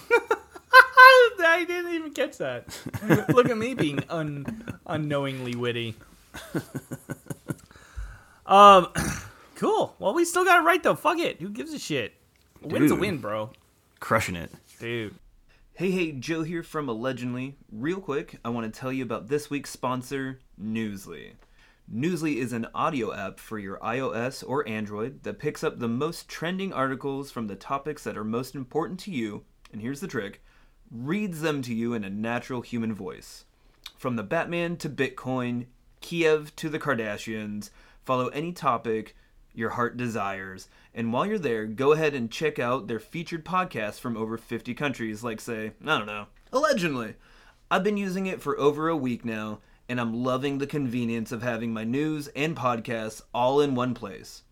I 1.45 1.65
didn't 1.67 1.95
even 1.95 2.13
catch 2.13 2.39
that. 2.39 2.79
Look 3.35 3.49
at 3.49 3.59
me 3.59 3.75
being 3.75 4.01
un- 4.09 4.79
unknowingly 4.87 5.55
witty. 5.55 5.95
um, 8.47 8.89
cool. 9.57 9.95
Well, 9.99 10.15
we 10.15 10.25
still 10.25 10.45
got 10.45 10.61
it 10.61 10.65
right 10.65 10.83
though. 10.83 10.95
Fuck 10.95 11.19
it. 11.19 11.41
Who 11.41 11.49
gives 11.49 11.73
a 11.73 11.79
shit? 11.79 12.15
A 12.63 12.69
win's 12.69 12.91
a 12.91 12.95
Dude. 12.95 13.01
win, 13.01 13.19
bro. 13.19 13.51
Crushing 14.01 14.37
it. 14.37 14.51
Dude. 14.79 15.15
Hey, 15.75 15.91
hey, 15.91 16.13
Joe 16.13 16.43
here 16.43 16.63
from 16.63 16.89
Allegedly. 16.89 17.57
Real 17.71 18.01
quick, 18.01 18.39
I 18.45 18.51
want 18.51 18.73
to 18.73 18.81
tell 18.81 18.93
you 18.93 19.03
about 19.03 19.29
this 19.29 19.49
week's 19.49 19.71
sponsor, 19.71 20.39
Newsly. 20.63 21.33
Newsly 21.93 22.37
is 22.37 22.53
an 22.53 22.69
audio 22.75 23.13
app 23.13 23.41
for 23.41 23.59
your 23.59 23.79
iOS 23.79 24.45
or 24.47 24.69
Android 24.69 25.23
that 25.25 25.39
picks 25.39 25.65
up 25.65 25.79
the 25.79 25.89
most 25.89 26.29
trending 26.29 26.73
articles 26.73 27.31
from 27.31 27.47
the 27.47 27.57
topics 27.57 28.05
that 28.05 28.17
are 28.17 28.25
most 28.25 28.55
important 28.55 29.01
to 29.01 29.11
you, 29.11 29.45
and 29.73 29.81
here's 29.81 30.01
the 30.01 30.07
trick 30.07 30.43
reads 30.93 31.41
them 31.41 31.63
to 31.63 31.75
you 31.75 31.95
in 31.95 32.05
a 32.05 32.11
natural 32.11 32.61
human 32.61 32.95
voice. 32.95 33.45
From 33.97 34.17
the 34.17 34.23
Batman 34.23 34.77
to 34.79 34.91
Bitcoin, 34.91 35.67
Kiev 36.01 36.55
to 36.57 36.69
the 36.69 36.79
Kardashians, 36.79 37.71
follow 38.05 38.29
any 38.29 38.53
topic 38.53 39.17
your 39.55 39.71
heart 39.71 39.97
desires. 39.97 40.69
And 40.95 41.13
while 41.13 41.27
you're 41.27 41.39
there, 41.39 41.67
go 41.67 41.93
ahead 41.93 42.15
and 42.15 42.31
check 42.31 42.59
out 42.59 42.89
their 42.89 43.01
featured 43.01 43.45
podcasts 43.45 44.01
from 44.01 44.17
over 44.17 44.37
50 44.37 44.75
countries, 44.75 45.25
like, 45.25 45.41
say, 45.41 45.73
I 45.83 45.99
don't 45.99 46.07
know, 46.07 46.27
allegedly. 46.53 47.15
I've 47.71 47.85
been 47.85 47.97
using 47.97 48.27
it 48.27 48.43
for 48.43 48.59
over 48.59 48.89
a 48.89 48.97
week 48.97 49.25
now, 49.25 49.61
and 49.89 50.01
I'm 50.01 50.23
loving 50.23 50.59
the 50.59 50.67
convenience 50.67 51.33
of 51.33 51.43
having 51.43 51.73
my 51.73 51.85
news 51.85 52.29
and 52.29 52.57
podcasts 52.57 53.23
all 53.33 53.61
in 53.61 53.75
one 53.75 53.95
place. 53.95 54.43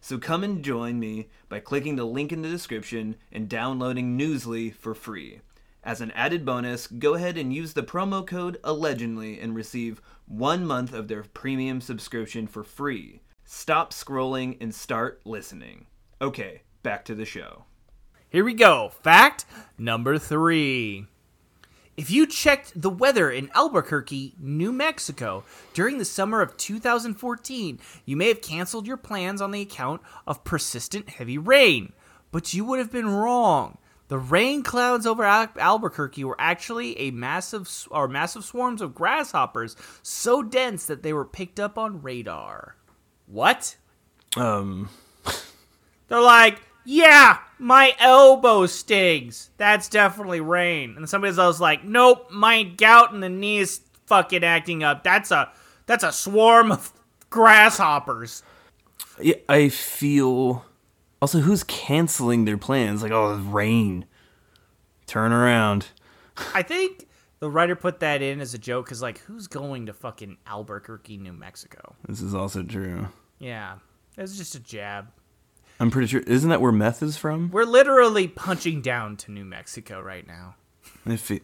So 0.00 0.16
come 0.16 0.42
and 0.42 0.64
join 0.64 0.98
me 0.98 1.28
by 1.50 1.60
clicking 1.60 1.96
the 1.96 2.04
link 2.04 2.32
in 2.32 2.40
the 2.40 2.48
description 2.48 3.16
and 3.30 3.50
downloading 3.50 4.18
Newsly 4.18 4.74
for 4.74 4.94
free. 4.94 5.40
As 5.82 6.00
an 6.00 6.10
added 6.10 6.44
bonus, 6.44 6.86
go 6.86 7.14
ahead 7.14 7.38
and 7.38 7.54
use 7.54 7.72
the 7.72 7.82
promo 7.82 8.26
code 8.26 8.58
Allegedly 8.62 9.40
and 9.40 9.54
receive 9.54 10.02
one 10.26 10.66
month 10.66 10.92
of 10.92 11.08
their 11.08 11.22
premium 11.22 11.80
subscription 11.80 12.46
for 12.46 12.62
free. 12.62 13.22
Stop 13.44 13.92
scrolling 13.92 14.58
and 14.60 14.74
start 14.74 15.22
listening. 15.24 15.86
Okay, 16.20 16.62
back 16.82 17.04
to 17.06 17.14
the 17.14 17.24
show. 17.24 17.64
Here 18.28 18.44
we 18.44 18.54
go. 18.54 18.90
Fact 19.02 19.46
number 19.78 20.18
three. 20.18 21.06
If 21.96 22.10
you 22.10 22.26
checked 22.26 22.80
the 22.80 22.88
weather 22.88 23.30
in 23.30 23.50
Albuquerque, 23.54 24.34
New 24.38 24.72
Mexico 24.72 25.44
during 25.74 25.98
the 25.98 26.04
summer 26.04 26.40
of 26.40 26.56
2014, 26.56 27.80
you 28.04 28.16
may 28.16 28.28
have 28.28 28.40
canceled 28.40 28.86
your 28.86 28.96
plans 28.96 29.42
on 29.42 29.50
the 29.50 29.60
account 29.62 30.00
of 30.26 30.44
persistent 30.44 31.08
heavy 31.08 31.38
rain. 31.38 31.92
But 32.30 32.54
you 32.54 32.64
would 32.64 32.78
have 32.78 32.92
been 32.92 33.08
wrong. 33.08 33.78
The 34.10 34.18
rain 34.18 34.64
clouds 34.64 35.06
over 35.06 35.22
Al- 35.22 35.52
Albuquerque 35.56 36.24
were 36.24 36.34
actually 36.36 36.98
a 36.98 37.12
massive 37.12 37.70
or 37.92 38.08
massive 38.08 38.44
swarms 38.44 38.82
of 38.82 38.92
grasshoppers 38.92 39.76
so 40.02 40.42
dense 40.42 40.86
that 40.86 41.04
they 41.04 41.12
were 41.12 41.24
picked 41.24 41.60
up 41.60 41.78
on 41.78 42.02
radar. 42.02 42.74
What? 43.26 43.76
Um, 44.36 44.88
They're 46.08 46.20
like, 46.20 46.60
yeah, 46.84 47.38
my 47.60 47.94
elbow 48.00 48.66
stings. 48.66 49.50
That's 49.58 49.88
definitely 49.88 50.40
rain. 50.40 50.94
And 50.96 51.08
somebody 51.08 51.38
else 51.38 51.60
like, 51.60 51.84
nope, 51.84 52.32
my 52.32 52.64
gout 52.64 53.14
in 53.14 53.20
the 53.20 53.28
knee 53.28 53.58
is 53.58 53.80
fucking 54.06 54.42
acting 54.42 54.82
up. 54.82 55.04
That's 55.04 55.30
a 55.30 55.52
that's 55.86 56.02
a 56.02 56.10
swarm 56.10 56.72
of 56.72 56.92
grasshoppers. 57.30 58.42
yeah, 59.20 59.36
I 59.48 59.68
feel. 59.68 60.64
Also, 61.20 61.40
who's 61.40 61.62
canceling 61.64 62.44
their 62.44 62.56
plans? 62.56 63.02
Like, 63.02 63.12
oh, 63.12 63.34
rain. 63.36 64.06
Turn 65.06 65.32
around. 65.32 65.88
I 66.54 66.62
think 66.62 67.08
the 67.40 67.50
writer 67.50 67.76
put 67.76 68.00
that 68.00 68.22
in 68.22 68.40
as 68.40 68.54
a 68.54 68.58
joke 68.58 68.86
because 68.86 69.02
like, 69.02 69.18
who's 69.20 69.46
going 69.46 69.86
to 69.86 69.92
fucking 69.92 70.38
Albuquerque, 70.46 71.18
New 71.18 71.32
Mexico? 71.32 71.96
This 72.08 72.20
is 72.22 72.34
also 72.34 72.62
true. 72.62 73.08
Yeah, 73.38 73.78
it's 74.16 74.36
just 74.36 74.54
a 74.54 74.60
jab. 74.60 75.08
I'm 75.80 75.90
pretty 75.90 76.06
sure. 76.08 76.20
Isn't 76.20 76.50
that 76.50 76.60
where 76.60 76.72
meth 76.72 77.02
is 77.02 77.16
from? 77.16 77.50
We're 77.50 77.64
literally 77.64 78.28
punching 78.28 78.82
down 78.82 79.16
to 79.18 79.32
New 79.32 79.44
Mexico 79.44 80.00
right 80.00 80.26
now. 80.26 80.54
I 81.06 81.16
feel. 81.16 81.40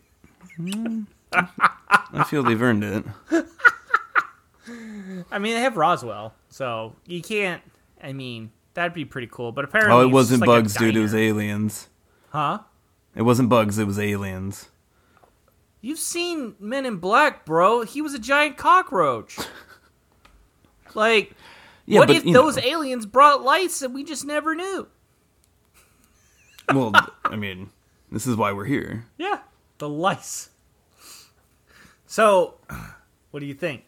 Hmm. 0.56 1.02
I 1.32 2.24
feel 2.28 2.42
they've 2.42 2.60
earned 2.60 2.84
it. 2.84 3.04
I 5.30 5.38
mean, 5.38 5.54
they 5.54 5.60
have 5.60 5.76
Roswell, 5.76 6.34
so 6.50 6.94
you 7.06 7.22
can't. 7.22 7.62
I 8.02 8.12
mean, 8.12 8.50
that'd 8.76 8.94
be 8.94 9.04
pretty 9.04 9.28
cool. 9.30 9.50
But 9.52 9.64
apparently, 9.64 9.96
Oh, 9.96 10.02
it 10.06 10.12
wasn't 10.12 10.40
like 10.42 10.46
bugs, 10.46 10.74
dude. 10.76 10.96
It 10.96 11.00
was 11.00 11.14
aliens. 11.14 11.88
huh? 12.30 12.60
It 13.16 13.22
wasn't 13.22 13.48
bugs. 13.48 13.78
It 13.78 13.86
was 13.86 13.98
aliens. 13.98 14.68
You've 15.80 15.98
seen 15.98 16.54
Men 16.60 16.86
in 16.86 16.96
Black, 16.96 17.44
bro. 17.44 17.82
He 17.82 18.00
was 18.02 18.14
a 18.14 18.18
giant 18.18 18.56
cockroach. 18.56 19.36
like, 20.94 21.32
Yeah, 21.86 22.00
what 22.00 22.08
but 22.08 22.16
if 22.16 22.24
those 22.24 22.56
know. 22.56 22.62
aliens 22.62 23.06
brought 23.06 23.42
lights 23.42 23.82
and 23.82 23.94
we 23.94 24.04
just 24.04 24.24
never 24.24 24.54
knew? 24.54 24.86
well, 26.74 26.92
I 27.24 27.36
mean, 27.36 27.70
this 28.10 28.26
is 28.26 28.36
why 28.36 28.52
we're 28.52 28.64
here. 28.64 29.06
Yeah, 29.18 29.40
the 29.78 29.88
lice. 29.88 30.50
So, 32.06 32.54
what 33.30 33.40
do 33.40 33.46
you 33.46 33.54
think? 33.54 33.84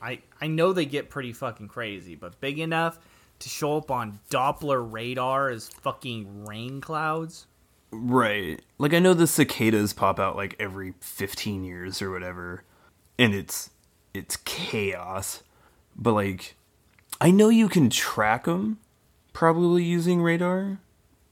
I 0.00 0.20
I 0.40 0.46
know 0.48 0.72
they 0.72 0.84
get 0.84 1.10
pretty 1.10 1.32
fucking 1.32 1.68
crazy, 1.68 2.14
but 2.14 2.40
big 2.40 2.58
enough 2.58 2.98
to 3.42 3.48
show 3.48 3.76
up 3.76 3.90
on 3.90 4.20
Doppler 4.30 4.90
radar 4.90 5.50
as 5.50 5.68
fucking 5.68 6.44
rain 6.46 6.80
clouds? 6.80 7.46
Right. 7.90 8.60
Like 8.78 8.94
I 8.94 8.98
know 8.98 9.14
the 9.14 9.26
cicadas 9.26 9.92
pop 9.92 10.18
out 10.18 10.36
like 10.36 10.56
every 10.58 10.94
15 11.00 11.64
years 11.64 12.00
or 12.00 12.10
whatever 12.10 12.64
and 13.18 13.34
it's 13.34 13.70
it's 14.14 14.36
chaos. 14.38 15.42
But 15.94 16.14
like 16.14 16.56
I 17.20 17.30
know 17.30 17.50
you 17.50 17.68
can 17.68 17.90
track 17.90 18.44
them 18.44 18.78
probably 19.32 19.84
using 19.84 20.22
radar, 20.22 20.78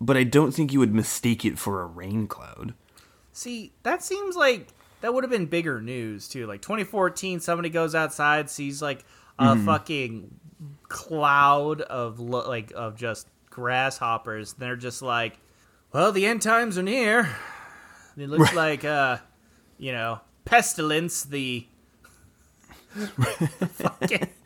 but 0.01 0.16
I 0.16 0.25
don't 0.25 0.53
think 0.53 0.73
you 0.73 0.79
would 0.81 0.94
mistake 0.94 1.44
it 1.44 1.59
for 1.59 1.81
a 1.81 1.87
rain 1.87 2.27
cloud. 2.27 2.75
See, 3.33 3.73
that 3.83 4.03
seems 4.03 4.37
like 4.37 4.68
that 5.01 5.14
would 5.14 5.25
have 5.25 5.31
been 5.31 5.46
bigger 5.46 5.81
news 5.81 6.29
too. 6.29 6.46
Like 6.46 6.61
2014, 6.61 7.40
somebody 7.40 7.70
goes 7.70 7.94
outside, 7.94 8.51
sees 8.51 8.83
like 8.83 9.05
a 9.38 9.44
mm-hmm. 9.44 9.64
fucking 9.64 10.40
cloud 10.88 11.81
of 11.83 12.18
lo- 12.20 12.49
like 12.49 12.73
of 12.75 12.96
just 12.96 13.27
grasshoppers. 13.51 14.53
They're 14.55 14.77
just 14.77 15.03
like, 15.03 15.38
well, 15.92 16.12
the 16.12 16.27
end 16.27 16.42
times 16.42 16.79
are 16.79 16.83
near. 16.83 17.29
It 18.16 18.29
looks 18.29 18.55
like, 18.55 18.85
uh, 18.85 19.18
you 19.79 19.92
know, 19.92 20.20
pestilence. 20.44 21.23
The 21.23 21.66
fucking 22.94 24.29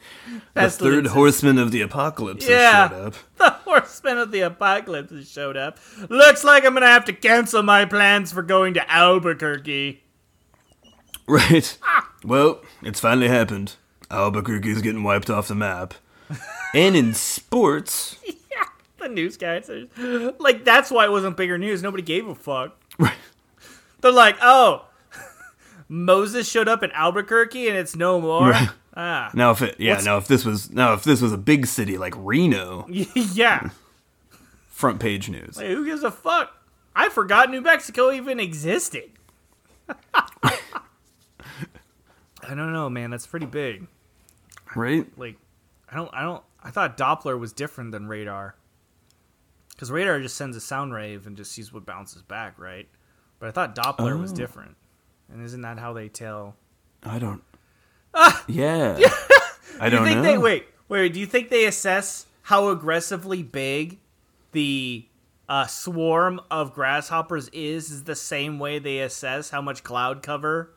The 0.55 0.71
third 0.71 1.07
horseman 1.09 1.59
of 1.59 1.71
the 1.71 1.81
apocalypse 1.83 2.49
Yeah. 2.49 2.89
has 2.89 2.91
showed 2.91 3.07
up. 3.07 3.15
the 3.37 3.51
horseman 3.71 4.19
of 4.19 4.31
the 4.33 4.41
apocalypse 4.41 5.11
has 5.13 5.31
showed 5.31 5.57
up. 5.57 5.79
Looks 6.09 6.45
like 6.45 6.65
I'm 6.65 6.75
gonna 6.75 6.87
have 6.87 7.05
to 7.07 7.13
cancel 7.13 7.63
my 7.63 7.85
plans 7.85 8.33
for 8.33 8.43
going 8.43 8.75
to 8.75 8.91
Albuquerque. 8.91 10.03
Right. 11.27 11.79
Well, 12.25 12.61
it's 12.83 13.01
finally 13.01 13.29
happened. 13.29 13.77
Albuquerque's 14.11 14.83
getting 14.83 15.03
wiped 15.03 15.31
off 15.31 15.49
the 15.49 15.55
map. 15.55 15.95
And 16.75 16.97
in 16.97 17.15
sports, 17.15 18.17
yeah, 18.27 18.65
the 18.99 19.07
newscasters. 19.09 20.35
Like 20.41 20.65
that's 20.65 20.91
why 20.91 21.05
it 21.05 21.11
wasn't 21.11 21.37
bigger 21.37 21.59
news. 21.59 21.83
Nobody 21.83 22.03
gave 22.03 22.27
a 22.27 22.35
fuck. 22.35 22.77
Right. 22.99 23.15
They're 24.01 24.13
like, 24.13 24.37
oh, 24.43 24.87
Moses 25.89 26.49
showed 26.49 26.69
up 26.69 26.83
in 26.83 26.91
Albuquerque 26.93 27.69
and 27.69 27.77
it's 27.77 27.97
no 27.97 28.21
more. 28.21 28.51
Right. 28.51 28.69
Ah, 28.97 29.31
Now 29.35 29.51
if 29.51 29.61
it 29.61 29.77
yeah, 29.81 29.95
What's- 29.95 30.05
now 30.05 30.17
if 30.19 30.29
this 30.29 30.45
was 30.45 30.71
now 30.71 30.93
if 30.93 31.03
this 31.05 31.21
was 31.21 31.33
a 31.33 31.39
big 31.39 31.67
city 31.67 31.99
like 31.99 32.15
Reno, 32.17 32.87
yeah. 32.89 33.71
front 34.69 35.01
page 35.01 35.29
news. 35.29 35.57
Like, 35.57 35.67
who 35.67 35.85
gives 35.85 36.03
a 36.05 36.11
fuck? 36.13 36.53
I 36.95 37.09
forgot 37.09 37.51
New 37.51 37.61
Mexico 37.61 38.13
even 38.13 38.39
existed. 38.39 39.11
I 42.47 42.55
don't 42.55 42.73
know, 42.73 42.89
man. 42.91 43.11
That's 43.11 43.27
pretty 43.27 43.47
big. 43.47 43.87
Right? 44.77 45.07
Like, 45.19 45.37
I 45.95 45.99
don't, 45.99 46.11
I 46.13 46.23
don't. 46.23 46.43
I 46.63 46.71
thought 46.71 46.97
Doppler 46.99 47.39
was 47.39 47.53
different 47.53 47.93
than 47.93 48.09
radar. 48.09 48.57
Because 49.71 49.91
radar 49.93 50.21
just 50.21 50.37
sends 50.37 50.57
a 50.57 50.61
sound 50.61 50.93
wave 50.93 51.27
and 51.27 51.37
just 51.37 51.53
sees 51.53 51.73
what 51.73 51.87
bounces 51.87 52.23
back, 52.23 52.59
right? 52.59 52.89
But 53.39 53.49
I 53.49 53.53
thought 53.53 53.77
Doppler 53.77 54.19
was 54.21 54.33
Oh. 54.33 54.37
different. 54.37 54.77
And 55.33 55.43
isn't 55.45 55.61
that 55.63 55.79
how 55.79 55.93
they 55.93 56.09
tell? 56.09 56.57
I 57.05 57.19
don't 57.19 57.43
Yeah. 58.49 58.99
I 59.81 59.89
don't 59.89 60.05
think 60.05 60.17
know. 60.17 60.23
they 60.23 60.39
wait? 60.39 60.67
Wait, 60.89 61.13
do 61.13 61.21
you 61.21 61.27
think 61.27 61.49
they 61.49 61.65
assess 61.67 62.27
how 62.43 62.69
aggressively 62.69 63.43
big 63.43 63.99
the 64.53 65.07
uh, 65.49 65.67
swarm 65.67 66.41
of 66.51 66.73
grasshoppers 66.75 67.49
is? 67.51 67.91
Is 67.91 68.05
the 68.05 68.15
same 68.17 68.59
way 68.59 68.79
they 68.79 68.99
assess 69.01 69.51
how 69.51 69.61
much 69.63 69.83
cloud 69.85 70.23
cover? 70.23 70.74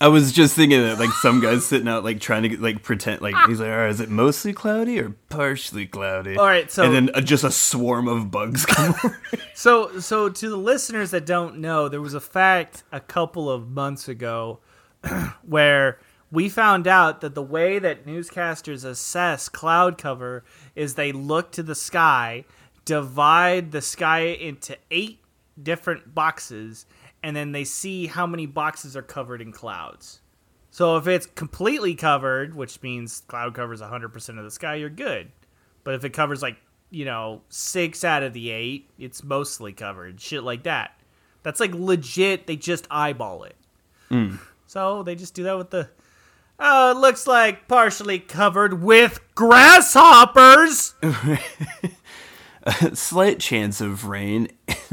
I 0.00 0.08
was 0.08 0.30
just 0.32 0.54
thinking 0.54 0.80
that 0.80 0.98
like 0.98 1.10
some 1.10 1.40
guy's 1.40 1.66
sitting 1.66 1.88
out 1.88 2.04
like 2.04 2.20
trying 2.20 2.44
to 2.44 2.56
like 2.60 2.82
pretend 2.82 3.20
like 3.20 3.34
he's 3.48 3.58
like, 3.60 3.70
all 3.70 3.76
right, 3.78 3.90
is 3.90 4.00
it 4.00 4.08
mostly 4.08 4.52
cloudy 4.52 5.00
or 5.00 5.10
partially 5.28 5.86
cloudy? 5.86 6.36
All 6.36 6.46
right, 6.46 6.70
so- 6.70 6.84
and 6.84 6.94
then 6.94 7.10
uh, 7.14 7.20
just 7.20 7.42
a 7.42 7.50
swarm 7.50 8.06
of 8.06 8.30
bugs 8.30 8.64
come 8.64 8.94
over. 9.04 9.20
So, 9.54 9.98
so 9.98 10.28
to 10.28 10.48
the 10.48 10.56
listeners 10.56 11.10
that 11.10 11.26
don't 11.26 11.58
know, 11.58 11.88
there 11.88 12.00
was 12.00 12.14
a 12.14 12.20
fact 12.20 12.84
a 12.92 13.00
couple 13.00 13.50
of 13.50 13.68
months 13.68 14.08
ago 14.08 14.60
where 15.42 15.98
we 16.30 16.48
found 16.48 16.86
out 16.86 17.20
that 17.22 17.34
the 17.34 17.42
way 17.42 17.78
that 17.80 18.06
newscasters 18.06 18.84
assess 18.84 19.48
cloud 19.48 19.98
cover 19.98 20.44
is 20.76 20.94
they 20.94 21.10
look 21.10 21.50
to 21.52 21.62
the 21.64 21.74
sky, 21.74 22.44
divide 22.84 23.72
the 23.72 23.80
sky 23.82 24.20
into 24.26 24.76
eight 24.92 25.18
different 25.60 26.14
boxes, 26.14 26.86
and 27.28 27.36
then 27.36 27.52
they 27.52 27.64
see 27.64 28.06
how 28.06 28.26
many 28.26 28.46
boxes 28.46 28.96
are 28.96 29.02
covered 29.02 29.42
in 29.42 29.52
clouds. 29.52 30.22
So 30.70 30.96
if 30.96 31.06
it's 31.06 31.26
completely 31.26 31.94
covered, 31.94 32.54
which 32.54 32.82
means 32.82 33.20
cloud 33.28 33.52
covers 33.52 33.82
100% 33.82 34.38
of 34.38 34.44
the 34.44 34.50
sky, 34.50 34.76
you're 34.76 34.88
good. 34.88 35.30
But 35.84 35.92
if 35.94 36.04
it 36.04 36.14
covers 36.14 36.40
like, 36.40 36.56
you 36.88 37.04
know, 37.04 37.42
six 37.50 38.02
out 38.02 38.22
of 38.22 38.32
the 38.32 38.48
eight, 38.48 38.88
it's 38.98 39.22
mostly 39.22 39.74
covered. 39.74 40.22
Shit 40.22 40.42
like 40.42 40.62
that. 40.62 40.98
That's 41.42 41.60
like 41.60 41.74
legit. 41.74 42.46
They 42.46 42.56
just 42.56 42.86
eyeball 42.90 43.44
it. 43.44 43.56
Hmm. 44.08 44.36
So 44.66 45.02
they 45.02 45.14
just 45.14 45.34
do 45.34 45.42
that 45.42 45.58
with 45.58 45.68
the. 45.68 45.90
Oh, 46.58 46.92
it 46.92 46.96
looks 46.96 47.26
like 47.26 47.68
partially 47.68 48.20
covered 48.20 48.82
with 48.82 49.20
grasshoppers. 49.34 50.94
a 52.62 52.96
Slight 52.96 53.38
chance 53.38 53.82
of 53.82 54.06
rain. 54.06 54.48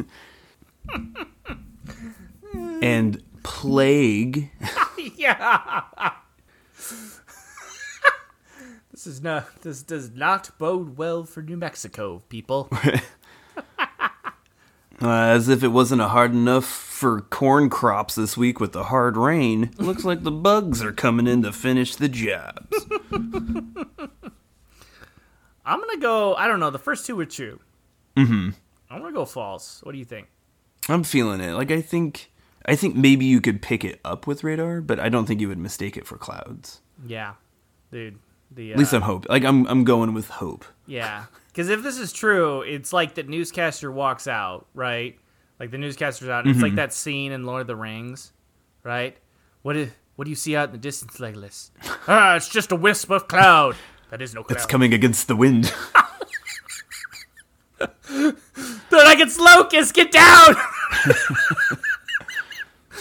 and 2.81 3.23
plague. 3.43 4.51
yeah. 5.15 5.83
this 8.91 9.07
is 9.07 9.21
not. 9.21 9.61
This 9.61 9.83
does 9.83 10.11
not 10.11 10.51
bode 10.57 10.97
well 10.97 11.23
for 11.23 11.41
New 11.41 11.57
Mexico, 11.57 12.23
people. 12.29 12.69
Uh, 15.01 15.09
as 15.09 15.49
if 15.49 15.61
it 15.61 15.67
wasn't 15.67 15.99
a 15.99 16.07
hard 16.07 16.31
enough 16.31 16.63
for 16.63 17.19
corn 17.19 17.69
crops 17.69 18.15
this 18.15 18.38
week 18.38 18.61
with 18.61 18.71
the 18.71 18.85
hard 18.85 19.17
rain, 19.17 19.69
looks 19.77 20.05
like 20.05 20.23
the 20.23 20.31
bugs 20.31 20.81
are 20.81 20.93
coming 20.93 21.27
in 21.27 21.41
to 21.41 21.51
finish 21.51 21.97
the 21.97 22.07
jobs. 22.07 22.85
I'm 25.65 25.81
gonna 25.81 25.97
go. 25.99 26.35
I 26.35 26.47
don't 26.47 26.61
know. 26.61 26.69
The 26.69 26.79
first 26.79 27.05
two 27.05 27.17
were 27.17 27.25
true. 27.25 27.59
Mm-hmm. 28.15 28.51
I'm 28.89 29.01
gonna 29.01 29.13
go 29.13 29.25
false. 29.25 29.81
What 29.83 29.91
do 29.91 29.97
you 29.97 30.05
think? 30.05 30.27
I'm 30.88 31.03
feeling 31.03 31.41
it. 31.41 31.53
Like 31.53 31.71
I 31.71 31.81
think, 31.81 32.31
I 32.67 32.75
think 32.75 32.95
maybe 32.95 33.25
you 33.25 33.41
could 33.41 33.62
pick 33.62 33.84
it 33.84 33.99
up 34.04 34.25
with 34.28 34.43
radar, 34.43 34.82
but 34.82 34.99
I 34.99 35.10
don't 35.10 35.25
think 35.25 35.39
you 35.41 35.47
would 35.49 35.58
mistake 35.60 35.97
it 35.97 36.08
for 36.08 36.17
clouds. 36.17 36.82
Yeah, 37.06 37.34
dude. 37.91 38.17
The 38.51 38.71
At 38.73 38.78
least 38.80 38.93
uh, 38.93 38.97
I'm 38.97 39.01
hope. 39.04 39.28
Like 39.30 39.43
I'm, 39.43 39.65
I'm 39.67 39.84
going 39.84 40.13
with 40.13 40.30
hope. 40.30 40.65
Yeah, 40.88 41.25
because 41.47 41.69
if 41.69 41.84
this 41.84 41.97
is 41.99 42.12
true, 42.13 42.62
it's 42.62 42.91
like 42.93 43.15
the 43.15 43.23
newscaster 43.23 43.91
walks 43.91 44.28
out, 44.28 44.65
right? 44.73 45.17
Like 45.60 45.71
the 45.71 45.78
newscaster's 45.78 46.30
out. 46.30 46.41
And 46.45 46.49
It's 46.51 46.58
Mm-hmm. 46.58 46.63
like 46.63 46.75
that 46.75 46.93
scene 46.93 47.32
in 47.32 47.45
Lord 47.45 47.62
of 47.62 47.67
the 47.67 47.75
Rings, 47.75 48.32
right? 48.84 49.17
What 49.62 49.75
if, 49.78 49.95
what 50.15 50.25
do 50.25 50.30
you 50.30 50.36
see 50.36 50.56
out 50.56 50.69
in 50.69 50.73
the 50.73 50.78
distance, 50.78 51.17
Legolas? 51.17 51.71
ah, 52.08 52.36
it's 52.36 52.49
just 52.49 52.71
a 52.71 52.75
wisp 52.75 53.10
of 53.10 53.28
cloud. 53.28 53.75
That 54.12 54.21
is 54.21 54.34
no 54.36 54.43
cloud. 54.43 54.56
It's 54.58 54.65
coming 54.65 54.93
against 54.93 55.28
the 55.28 55.36
wind. 55.36 55.73
They're 58.10 58.34
like 58.91 59.19
it's 59.19 59.38
locusts. 59.39 59.91
Get 59.91 60.12
down. 60.12 60.56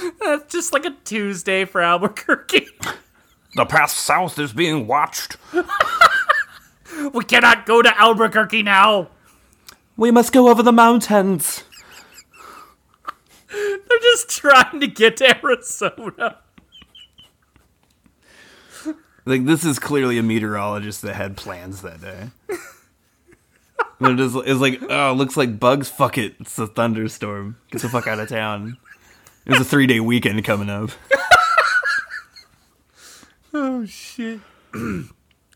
That's 0.21 0.53
just 0.53 0.73
like 0.73 0.85
a 0.85 0.97
Tuesday 1.05 1.65
for 1.65 1.81
Albuquerque. 1.81 2.67
the 3.55 3.65
path 3.65 3.91
south 3.91 4.39
is 4.39 4.53
being 4.53 4.87
watched. 4.87 5.37
we 7.13 7.25
cannot 7.25 7.67
go 7.67 7.83
to 7.83 8.01
Albuquerque 8.01 8.63
now. 8.63 9.09
We 9.97 10.11
must 10.11 10.33
go 10.33 10.49
over 10.49 10.63
the 10.63 10.73
mountains. 10.73 11.65
They're 13.51 14.01
just 14.01 14.29
trying 14.29 14.81
to 14.81 14.87
get 14.89 15.17
to 15.19 15.37
Arizona. 15.45 16.39
Like 19.27 19.45
this 19.47 19.65
is 19.65 19.79
clearly 19.79 20.19
a 20.19 20.23
meteorologist 20.23 21.03
that 21.03 21.15
had 21.15 21.37
plans 21.37 21.83
that 21.83 22.01
day. 22.01 22.31
They're 24.01 24.17
just 24.17 24.37
it's 24.45 24.61
like, 24.61 24.83
oh, 24.91 25.15
looks 25.17 25.37
like 25.37 25.59
bugs. 25.59 25.89
Fuck 25.89 26.19
it, 26.19 26.35
it's 26.41 26.59
a 26.59 26.67
thunderstorm. 26.67 27.57
Get 27.71 27.83
the 27.83 27.89
fuck 27.89 28.07
out 28.07 28.19
of 28.19 28.29
town. 28.29 28.77
There's 29.45 29.61
a 29.61 29.65
three 29.65 29.87
day 29.87 30.01
weekend 30.01 30.43
coming 30.45 30.71
up. 30.71 30.91
Oh 33.57 33.85
shit. 33.87 34.41
All 34.75 35.05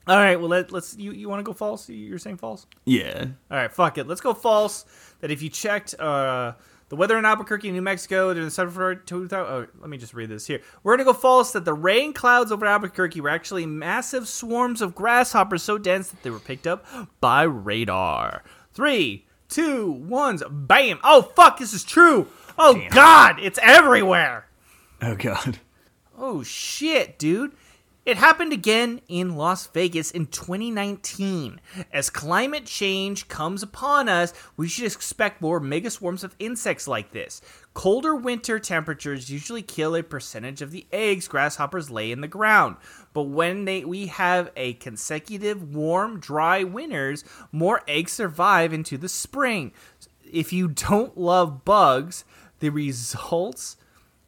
right, 0.07 0.37
well 0.37 0.48
let, 0.48 0.70
let's 0.70 0.96
you 0.96 1.11
you 1.11 1.29
want 1.29 1.40
to 1.40 1.42
go 1.42 1.53
false? 1.53 1.88
You're 1.88 2.18
saying 2.18 2.37
false? 2.37 2.64
Yeah. 2.85 3.27
All 3.51 3.57
right, 3.57 3.72
fuck 3.72 3.98
it. 3.98 4.07
Let's 4.07 4.20
go 4.20 4.35
false. 4.35 4.85
That 5.20 5.33
if 5.33 5.42
you 5.42 5.48
checked 5.51 5.98
uh, 5.98 6.53
the 6.90 6.96
weather 6.96 7.18
in 7.18 7.24
Albuquerque, 7.24 7.72
New 7.72 7.83
Mexico, 7.83 8.33
during 8.33 8.46
the 8.46 8.53
summer 8.53 8.70
for 8.70 8.94
2000. 8.94 9.37
Oh, 9.37 9.66
let 9.81 9.90
me 9.90 9.98
just 9.98 10.14
read 10.14 10.29
this 10.29 10.46
here. 10.46 10.61
We're 10.85 10.96
gonna 10.96 11.05
go 11.05 11.12
false 11.12 11.51
that 11.53 11.64
the 11.64 11.74
rain 11.74 12.12
clouds 12.12 12.53
over 12.53 12.64
Albuquerque 12.66 13.20
were 13.20 13.31
actually 13.31 13.66
massive 13.66 14.29
swarms 14.29 14.81
of 14.81 14.94
grasshoppers 14.94 15.64
so 15.64 15.77
dense 15.77 16.09
that 16.11 16.22
they 16.22 16.31
were 16.31 16.38
picked 16.38 16.68
up 16.68 16.87
by 17.20 17.42
radar. 17.42 18.44
Three, 18.72 19.27
two, 19.48 19.90
one, 19.90 20.38
bam! 20.48 21.01
Oh 21.03 21.22
fuck, 21.35 21.59
this 21.59 21.74
is 21.74 21.83
true. 21.83 22.29
Oh 22.59 22.83
god, 22.90 23.38
it's 23.40 23.59
everywhere. 23.62 24.47
Oh 25.01 25.14
god. 25.14 25.59
Oh 26.16 26.42
shit, 26.42 27.18
dude. 27.18 27.53
It 28.09 28.16
happened 28.16 28.55
again 28.55 29.03
in 29.07 29.37
Las 29.37 29.66
Vegas 29.66 30.11
in 30.11 30.29
2019. 30.29 31.61
As 31.92 32.09
climate 32.09 32.64
change 32.64 33.29
comes 33.29 33.62
upon 33.62 34.09
us, 34.09 34.33
we 34.57 34.66
should 34.66 34.87
expect 34.87 35.42
more 35.42 35.61
mega 35.61 35.90
swarms 35.90 36.25
of 36.25 36.35
insects 36.38 36.88
like 36.88 37.11
this. 37.11 37.42
Colder 37.75 38.16
winter 38.16 38.59
temperatures 38.59 39.29
usually 39.29 39.61
kill 39.61 39.94
a 39.94 40.03
percentage 40.03 40.62
of 40.62 40.71
the 40.71 40.87
eggs 40.90 41.29
grasshoppers 41.29 41.90
lay 41.90 42.11
in 42.11 42.23
the 42.23 42.29
ground. 42.29 42.77
But 43.12 43.25
when 43.25 43.66
they, 43.66 43.85
we 43.85 44.07
have 44.07 44.51
a 44.57 44.73
consecutive 44.73 45.75
warm, 45.75 46.18
dry 46.18 46.64
winters, 46.64 47.25
more 47.53 47.83
eggs 47.87 48.12
survive 48.12 48.73
into 48.73 48.97
the 48.97 49.11
spring. 49.11 49.71
If 50.25 50.51
you 50.51 50.68
don't 50.68 51.18
love 51.18 51.66
bugs, 51.66 52.25
the 52.61 52.71
results 52.71 53.77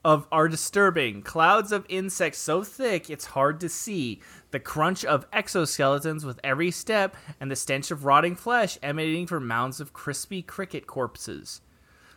of 0.04 0.26
are 0.32 0.48
disturbing. 0.48 1.22
Clouds 1.22 1.72
of 1.72 1.84
insects 1.88 2.38
so 2.38 2.62
thick 2.62 3.10
it's 3.10 3.26
hard 3.26 3.60
to 3.60 3.68
see. 3.68 4.20
The 4.50 4.60
crunch 4.60 5.04
of 5.04 5.30
exoskeletons 5.30 6.24
with 6.24 6.40
every 6.42 6.70
step, 6.70 7.16
and 7.40 7.50
the 7.50 7.56
stench 7.56 7.90
of 7.90 8.04
rotting 8.04 8.34
flesh 8.34 8.78
emanating 8.82 9.26
from 9.26 9.46
mounds 9.46 9.80
of 9.80 9.92
crispy 9.92 10.42
cricket 10.42 10.86
corpses. 10.86 11.60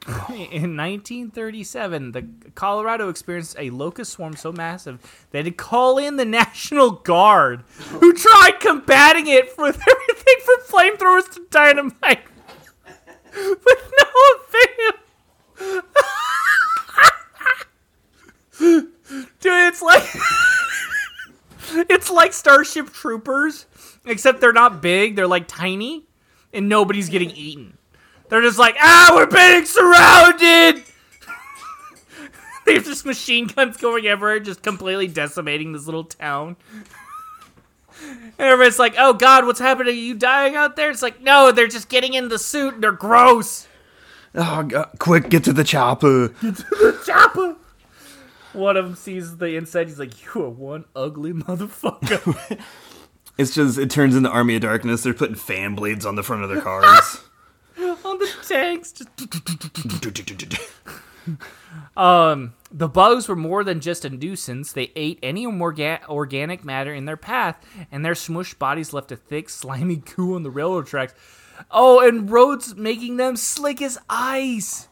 In 0.07 0.75
1937, 0.75 2.11
the 2.11 2.27
Colorado 2.55 3.07
experienced 3.09 3.55
a 3.57 3.69
locust 3.69 4.11
swarm 4.11 4.35
so 4.35 4.51
massive 4.51 5.27
they 5.31 5.39
had 5.39 5.45
to 5.45 5.51
call 5.51 5.97
in 5.97 6.17
the 6.17 6.25
National 6.43 6.91
Guard, 6.91 7.63
who 7.89 8.13
tried 8.13 8.59
combating 8.59 9.27
it 9.27 9.57
with 9.57 9.81
everything 9.89 10.35
from 10.43 10.59
flamethrowers 10.67 11.31
to 11.33 11.41
dynamite, 11.49 12.25
with 13.33 13.91
no 13.99 14.07
avail. 14.35 15.83
Dude, 18.63 18.91
it's 19.43 19.81
like 19.81 20.03
it's 21.89 22.09
like 22.09 22.33
Starship 22.33 22.91
Troopers, 22.91 23.65
except 24.05 24.41
they're 24.41 24.53
not 24.53 24.81
big. 24.81 25.15
They're 25.15 25.27
like 25.27 25.47
tiny, 25.47 26.05
and 26.53 26.69
nobody's 26.69 27.09
getting 27.09 27.31
eaten. 27.31 27.77
They're 28.29 28.41
just 28.41 28.59
like, 28.59 28.75
ah, 28.79 29.11
we're 29.13 29.27
being 29.27 29.65
surrounded. 29.65 30.83
they 32.65 32.75
have 32.75 32.85
just 32.85 33.05
machine 33.05 33.47
guns 33.47 33.77
going 33.77 34.07
everywhere, 34.07 34.39
just 34.39 34.63
completely 34.63 35.07
decimating 35.07 35.73
this 35.73 35.85
little 35.85 36.05
town. 36.05 36.55
And 38.01 38.33
everybody's 38.39 38.79
like, 38.79 38.95
oh 38.97 39.13
god, 39.13 39.45
what's 39.45 39.59
happening? 39.59 39.93
Are 39.93 39.97
you 39.97 40.15
dying 40.15 40.55
out 40.55 40.75
there? 40.75 40.89
It's 40.89 41.01
like, 41.01 41.21
no, 41.21 41.51
they're 41.51 41.67
just 41.67 41.89
getting 41.89 42.13
in 42.13 42.29
the 42.29 42.39
suit 42.39 42.75
and 42.75 42.83
they're 42.83 42.91
gross. 42.91 43.67
Oh 44.35 44.63
god. 44.63 44.89
Quick, 44.99 45.29
get 45.29 45.43
to 45.43 45.53
the 45.53 45.63
chopper. 45.63 46.29
Get 46.29 46.55
to 46.55 46.63
the 46.69 47.01
chopper. 47.05 47.57
One 48.53 48.77
of 48.77 48.85
them 48.85 48.95
sees 48.95 49.37
the 49.37 49.55
inside. 49.55 49.87
He's 49.87 49.99
like, 49.99 50.23
"You 50.23 50.45
are 50.45 50.49
one 50.49 50.85
ugly 50.95 51.33
motherfucker." 51.33 52.59
It's 53.35 53.55
just 53.55 53.79
it 53.79 53.89
turns 53.89 54.15
into 54.15 54.29
Army 54.29 54.57
of 54.57 54.61
Darkness. 54.61 55.01
They're 55.01 55.11
putting 55.11 55.33
fan 55.33 55.73
blades 55.73 56.05
on 56.05 56.13
the 56.15 56.21
front 56.21 56.43
of 56.43 56.49
their 56.49 56.61
cars. 56.61 57.23
on 57.79 58.19
the 58.19 58.29
tanks. 58.47 58.93
Um, 61.95 62.53
the 62.71 62.87
bugs 62.87 63.27
were 63.27 63.35
more 63.35 63.63
than 63.63 63.79
just 63.79 64.03
a 64.03 64.09
nuisance. 64.09 64.73
They 64.73 64.91
ate 64.95 65.19
any 65.23 65.45
orga- 65.45 66.03
organic 66.09 66.65
matter 66.65 66.93
in 66.93 67.05
their 67.05 67.17
path, 67.17 67.63
and 67.91 68.03
their 68.03 68.13
smushed 68.13 68.57
bodies 68.57 68.93
left 68.93 69.11
a 69.11 69.15
thick, 69.15 69.49
slimy 69.49 69.97
goo 69.97 70.35
on 70.35 70.43
the 70.43 70.49
railroad 70.49 70.87
tracks. 70.87 71.13
Oh, 71.71 72.05
and 72.05 72.29
roads 72.29 72.75
making 72.75 73.17
them 73.17 73.37
slick 73.37 73.81
as 73.81 73.97
ice. 74.09 74.89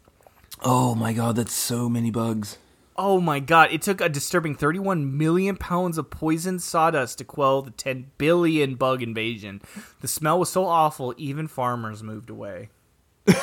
oh 0.63 0.95
my 0.95 1.12
god, 1.12 1.36
that's 1.36 1.54
so 1.54 1.89
many 1.89 2.12
bugs. 2.12 2.58
Oh 2.97 3.21
my 3.21 3.39
god, 3.39 3.71
it 3.71 3.82
took 3.82 4.01
a 4.01 4.10
disturbing 4.10 4.54
31 4.56 5.17
million 5.17 5.56
pounds 5.56 5.97
of 5.97 6.10
poisoned 6.10 6.62
sawdust 6.62 7.17
to 7.19 7.23
quell 7.23 7.62
the 7.62 7.71
10 7.71 8.12
billion 8.17 8.75
bug 8.75 9.01
invasion. 9.01 9.62
The 10.01 10.08
smell 10.08 10.38
was 10.38 10.49
so 10.49 10.65
awful, 10.65 11.13
even 11.17 11.47
farmers 11.47 12.04
moved 12.04 12.30
away. 12.30 12.69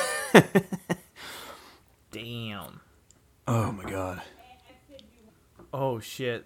Damn. 2.11 2.81
Oh 3.47 3.71
my 3.71 3.89
god. 3.89 4.21
Oh 5.73 5.99
shit. 5.99 6.45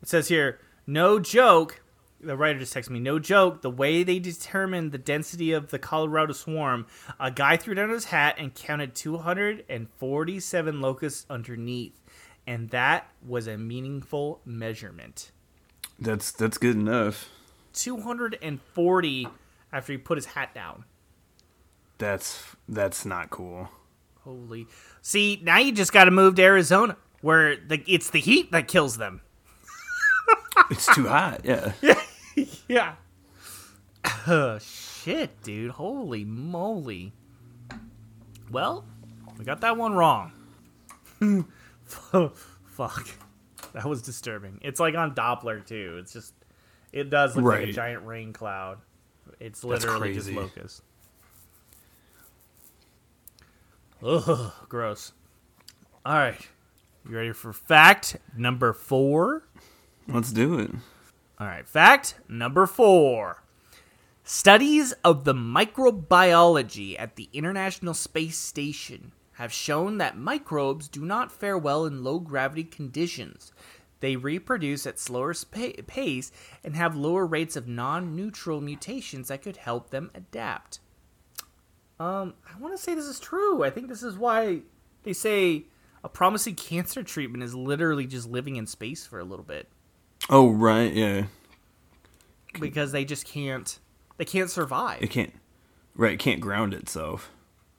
It 0.00 0.08
says 0.08 0.28
here, 0.28 0.58
no 0.86 1.18
joke. 1.20 1.81
The 2.22 2.36
writer 2.36 2.60
just 2.60 2.74
texted 2.74 2.90
me, 2.90 3.00
no 3.00 3.18
joke. 3.18 3.62
The 3.62 3.70
way 3.70 4.02
they 4.02 4.18
determined 4.18 4.92
the 4.92 4.98
density 4.98 5.52
of 5.52 5.70
the 5.70 5.78
Colorado 5.78 6.32
swarm, 6.32 6.86
a 7.18 7.30
guy 7.30 7.56
threw 7.56 7.74
down 7.74 7.90
his 7.90 8.06
hat 8.06 8.36
and 8.38 8.54
counted 8.54 8.94
247 8.94 10.80
locusts 10.80 11.26
underneath. 11.28 12.00
And 12.46 12.70
that 12.70 13.08
was 13.26 13.46
a 13.46 13.56
meaningful 13.56 14.40
measurement. 14.44 15.30
That's 15.98 16.32
that's 16.32 16.58
good 16.58 16.76
enough. 16.76 17.28
240 17.74 19.28
after 19.72 19.92
he 19.92 19.98
put 19.98 20.18
his 20.18 20.26
hat 20.26 20.54
down. 20.54 20.84
That's 21.98 22.44
that's 22.68 23.04
not 23.04 23.30
cool. 23.30 23.68
Holy. 24.24 24.66
See, 25.00 25.40
now 25.42 25.58
you 25.58 25.72
just 25.72 25.92
got 25.92 26.04
to 26.04 26.10
move 26.10 26.36
to 26.36 26.42
Arizona 26.42 26.96
where 27.22 27.56
the, 27.56 27.82
it's 27.86 28.10
the 28.10 28.20
heat 28.20 28.52
that 28.52 28.68
kills 28.68 28.96
them. 28.96 29.20
It's 30.70 30.92
too 30.94 31.08
hot. 31.08 31.42
Yeah. 31.44 31.72
Yeah. 31.82 31.94
Oh, 34.26 34.58
shit, 34.58 35.42
dude. 35.42 35.72
Holy 35.72 36.24
moly. 36.24 37.12
Well, 38.50 38.84
we 39.38 39.44
got 39.44 39.60
that 39.62 39.76
one 39.76 39.94
wrong. 39.94 40.32
Fuck. 41.84 43.08
That 43.72 43.84
was 43.84 44.02
disturbing. 44.02 44.60
It's 44.62 44.78
like 44.78 44.94
on 44.94 45.14
Doppler, 45.14 45.64
too. 45.64 45.96
It's 46.00 46.12
just, 46.12 46.34
it 46.92 47.10
does 47.10 47.34
look 47.36 47.44
like 47.46 47.68
a 47.68 47.72
giant 47.72 48.06
rain 48.06 48.32
cloud. 48.32 48.78
It's 49.40 49.64
literally 49.64 50.14
just 50.14 50.26
crazy. 50.26 50.40
locusts. 50.40 50.82
Ugh, 54.04 54.52
gross. 54.68 55.12
All 56.04 56.14
right. 56.14 56.40
You 57.08 57.16
ready 57.16 57.32
for 57.32 57.52
fact 57.52 58.16
number 58.36 58.72
four? 58.72 59.44
Let's 60.08 60.32
do 60.32 60.58
it. 60.58 60.70
All 61.42 61.48
right. 61.48 61.66
Fact 61.66 62.14
number 62.28 62.66
four. 62.66 63.42
Studies 64.22 64.92
of 65.02 65.24
the 65.24 65.34
microbiology 65.34 66.94
at 66.96 67.16
the 67.16 67.28
International 67.32 67.94
Space 67.94 68.38
Station 68.38 69.10
have 69.32 69.52
shown 69.52 69.98
that 69.98 70.16
microbes 70.16 70.86
do 70.86 71.04
not 71.04 71.32
fare 71.32 71.58
well 71.58 71.84
in 71.84 72.04
low 72.04 72.20
gravity 72.20 72.62
conditions. 72.62 73.52
They 73.98 74.14
reproduce 74.14 74.86
at 74.86 75.00
slower 75.00 75.34
spa- 75.34 75.82
pace 75.88 76.30
and 76.62 76.76
have 76.76 76.94
lower 76.94 77.26
rates 77.26 77.56
of 77.56 77.66
non 77.66 78.14
neutral 78.14 78.60
mutations 78.60 79.26
that 79.26 79.42
could 79.42 79.56
help 79.56 79.90
them 79.90 80.12
adapt. 80.14 80.78
Um, 81.98 82.34
I 82.48 82.56
want 82.60 82.76
to 82.76 82.80
say 82.80 82.94
this 82.94 83.06
is 83.06 83.18
true. 83.18 83.64
I 83.64 83.70
think 83.70 83.88
this 83.88 84.04
is 84.04 84.16
why 84.16 84.60
they 85.02 85.12
say 85.12 85.64
a 86.04 86.08
promising 86.08 86.54
cancer 86.54 87.02
treatment 87.02 87.42
is 87.42 87.52
literally 87.52 88.06
just 88.06 88.30
living 88.30 88.54
in 88.54 88.68
space 88.68 89.04
for 89.04 89.18
a 89.18 89.24
little 89.24 89.44
bit 89.44 89.68
Oh 90.30 90.50
right, 90.50 90.92
yeah. 90.92 91.24
because 92.60 92.92
they 92.92 93.04
just 93.04 93.26
can't 93.26 93.78
they 94.18 94.24
can't 94.24 94.50
survive. 94.50 95.02
It 95.02 95.10
can't. 95.10 95.32
Right, 95.94 96.12
it 96.12 96.18
can't 96.18 96.40
ground 96.40 96.74
itself. 96.74 97.30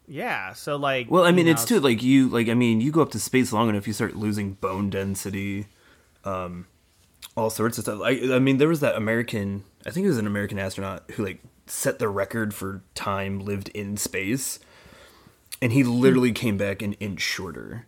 Yeah, 0.08 0.54
so 0.54 0.76
like 0.76 1.10
Well, 1.10 1.24
I 1.24 1.32
mean, 1.32 1.46
you 1.46 1.54
it's 1.54 1.70
know, 1.70 1.78
too 1.78 1.82
like 1.82 2.04
you 2.04 2.28
like. 2.30 2.50
I 2.50 2.54
mean, 2.54 2.82
you 2.82 2.92
go 2.92 3.02
up 3.02 3.12
to 3.12 3.20
space 3.20 3.54
long 3.54 3.70
enough, 3.70 3.88
you 3.88 3.94
start 3.94 4.16
losing 4.16 4.54
bone 4.54 4.90
density, 4.90 5.68
um, 6.26 6.68
all 7.36 7.50
sorts 7.50 7.78
of 7.78 7.86
stuff. 7.86 8.02
I, 8.04 8.36
I 8.36 8.40
mean, 8.40 8.58
there 8.58 8.68
was 8.68 8.82
that 8.82 8.96
American. 8.96 9.64
I 9.86 9.92
think 9.92 10.06
it 10.06 10.10
was 10.10 10.18
an 10.18 10.28
American 10.28 10.60
astronaut 10.60 11.10
who 11.12 11.26
like 11.26 11.42
set 11.66 12.00
the 12.00 12.10
record 12.10 12.54
for 12.54 12.84
time 12.96 13.40
lived 13.40 13.70
in 13.70 13.96
space, 13.96 14.60
and 15.62 15.72
he 15.72 15.84
literally 15.84 16.32
came 16.34 16.58
back 16.58 16.82
an 16.82 16.94
inch 16.94 17.22
shorter. 17.22 17.88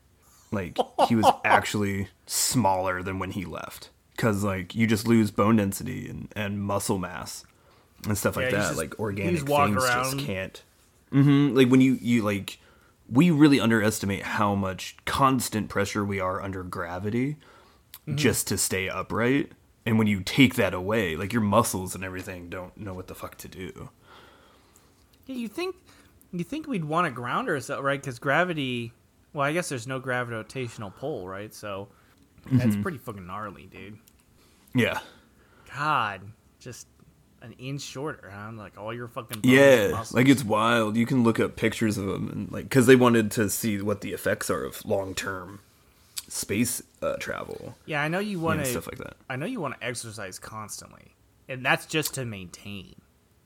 Like 0.51 0.77
he 1.09 1.15
was 1.15 1.29
actually 1.43 2.07
smaller 2.25 3.03
than 3.03 3.19
when 3.19 3.31
he 3.31 3.43
left, 3.43 3.89
because 4.15 4.43
like 4.43 4.73
you 4.75 4.87
just 4.87 5.07
lose 5.07 5.31
bone 5.31 5.57
density 5.57 6.07
and 6.09 6.31
and 6.35 6.61
muscle 6.61 6.97
mass 6.97 7.45
and 8.07 8.17
stuff 8.17 8.35
like 8.35 8.45
Yeah, 8.45 8.51
that. 8.59 8.67
just- 8.69 8.77
like 8.77 8.99
organic 8.99 9.35
just 9.35 9.47
things 9.47 9.83
just 9.83 10.17
can't 10.19 10.63
hmm 11.11 11.49
Like 11.55 11.69
when 11.69 11.81
you 11.81 11.97
you 12.01 12.21
like, 12.23 12.59
we 13.09 13.29
really 13.31 13.59
underestimate 13.59 14.23
how 14.23 14.55
much 14.55 14.97
constant 15.05 15.69
pressure 15.69 16.03
we 16.03 16.19
are 16.19 16.41
under 16.41 16.63
gravity, 16.63 17.37
Mm-hmm. 18.07 18.17
just 18.17 18.47
to 18.47 18.57
stay 18.57 18.87
upright. 18.89 19.51
And 19.85 19.97
when 19.97 20.05
you 20.07 20.21
take 20.21 20.55
that 20.55 20.73
away, 20.75 21.15
like 21.15 21.31
your 21.33 21.41
muscles 21.41 21.95
and 21.95 22.03
everything 22.03 22.49
don't 22.49 22.75
know 22.77 22.93
what 22.93 23.07
the 23.07 23.15
fuck 23.15 23.35
to 23.37 23.47
do. 23.47 23.89
Yeah, 25.25 25.35
you 25.35 25.47
think 25.47 25.75
you 26.31 26.43
think 26.43 26.67
we'd 26.67 26.85
want 26.85 27.05
to 27.05 27.11
ground 27.11 27.49
ourselves, 27.49 27.83
right? 27.83 27.99
Because 28.01 28.19
gravity. 28.19 28.91
Well, 29.33 29.45
I 29.45 29.53
guess 29.53 29.69
there's 29.69 29.87
no 29.87 29.99
gravitational 29.99 30.91
pull, 30.91 31.27
right? 31.27 31.53
So 31.53 31.87
Mm-hmm. 32.45 32.57
that's 32.57 32.75
pretty 32.77 32.97
fucking 32.97 33.25
gnarly, 33.25 33.65
dude. 33.65 33.97
Yeah, 34.73 34.99
God, 35.73 36.21
just 36.59 36.87
an 37.41 37.53
inch 37.53 37.81
shorter, 37.81 38.31
huh? 38.33 38.51
Like 38.53 38.77
all 38.77 38.93
your 38.93 39.07
fucking 39.07 39.41
yeah. 39.43 39.89
muscles. 39.89 40.13
Like 40.13 40.27
it's 40.27 40.43
wild. 40.43 40.97
You 40.97 41.05
can 41.05 41.23
look 41.23 41.39
up 41.39 41.55
pictures 41.55 41.97
of 41.97 42.05
them, 42.05 42.29
and 42.29 42.51
like 42.51 42.65
because 42.65 42.87
they 42.87 42.95
wanted 42.95 43.31
to 43.31 43.49
see 43.49 43.81
what 43.81 44.01
the 44.01 44.13
effects 44.13 44.49
are 44.49 44.63
of 44.63 44.83
long 44.85 45.15
term 45.15 45.59
space 46.27 46.81
uh, 47.03 47.15
travel 47.17 47.75
yeah. 47.85 48.01
I 48.01 48.07
know 48.07 48.17
you 48.17 48.39
want 48.39 48.59
to. 48.59 48.65
stuff 48.65 48.87
like 48.87 48.97
that. 48.97 49.15
I 49.29 49.35
know 49.35 49.45
you 49.45 49.59
want 49.59 49.79
to 49.79 49.85
exercise 49.85 50.39
constantly, 50.39 51.13
and 51.47 51.65
that's 51.65 51.85
just 51.85 52.15
to 52.15 52.25
maintain. 52.25 52.95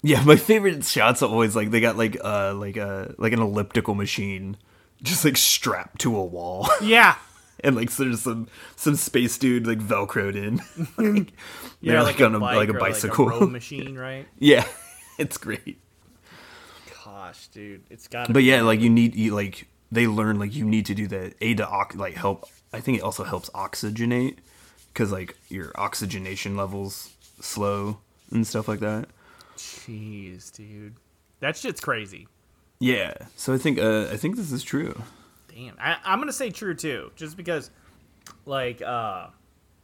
Yeah, 0.01 0.23
my 0.25 0.37
favorite 0.37 0.83
shots 0.85 1.21
are 1.21 1.29
always 1.29 1.55
like 1.55 1.71
they 1.71 1.81
got 1.81 1.97
like 1.97 2.17
uh 2.23 2.53
like 2.53 2.77
a 2.77 3.13
like 3.17 3.33
an 3.33 3.41
elliptical 3.41 3.95
machine 3.95 4.57
just 5.01 5.23
like 5.23 5.37
strapped 5.37 6.01
to 6.01 6.15
a 6.15 6.23
wall. 6.23 6.67
Yeah, 6.81 7.15
and 7.63 7.75
like 7.75 7.89
so 7.89 8.03
there's 8.03 8.21
some 8.21 8.47
some 8.75 8.95
space 8.95 9.37
dude 9.37 9.67
like 9.67 9.79
velcroed 9.79 10.35
in. 10.35 10.57
like, 10.97 11.33
yeah, 11.81 11.93
they're, 11.93 12.03
like, 12.03 12.21
on 12.21 12.35
a, 12.35 12.39
like 12.39 12.69
a 12.69 12.73
bicycle. 12.73 13.25
like 13.27 13.41
a 13.41 13.47
machine, 13.47 13.97
right? 13.97 14.27
yeah, 14.37 14.65
it's 15.17 15.37
great. 15.37 15.79
Gosh, 17.03 17.47
dude, 17.47 17.83
it's 17.89 18.07
got. 18.07 18.31
But 18.31 18.43
yeah, 18.43 18.61
like 18.61 18.79
you 18.81 18.89
need 18.89 19.15
you 19.15 19.33
like 19.33 19.67
they 19.91 20.07
learn 20.07 20.39
like 20.39 20.55
you 20.55 20.65
need 20.65 20.85
to 20.87 20.95
do 20.95 21.07
that 21.07 21.33
a 21.41 21.53
to 21.55 21.67
ox- 21.67 21.95
like 21.95 22.15
help. 22.15 22.47
I 22.71 22.79
think 22.79 22.99
it 22.99 23.01
also 23.01 23.23
helps 23.23 23.49
oxygenate 23.51 24.37
because 24.93 25.11
like 25.11 25.35
your 25.49 25.71
oxygenation 25.75 26.55
levels 26.55 27.13
slow 27.41 27.99
and 28.31 28.45
stuff 28.45 28.67
like 28.67 28.79
that. 28.79 29.07
Jeez, 29.57 30.51
dude, 30.55 30.95
that 31.39 31.57
shit's 31.57 31.81
crazy. 31.81 32.27
Yeah, 32.79 33.13
so 33.35 33.53
I 33.53 33.57
think 33.57 33.79
uh, 33.79 34.07
I 34.11 34.17
think 34.17 34.37
this 34.37 34.51
is 34.51 34.63
true. 34.63 35.01
Damn, 35.53 35.75
I, 35.79 35.97
I'm 36.03 36.19
gonna 36.19 36.33
say 36.33 36.49
true 36.49 36.75
too, 36.75 37.11
just 37.15 37.35
because, 37.35 37.71
like, 38.45 38.81
uh, 38.81 39.27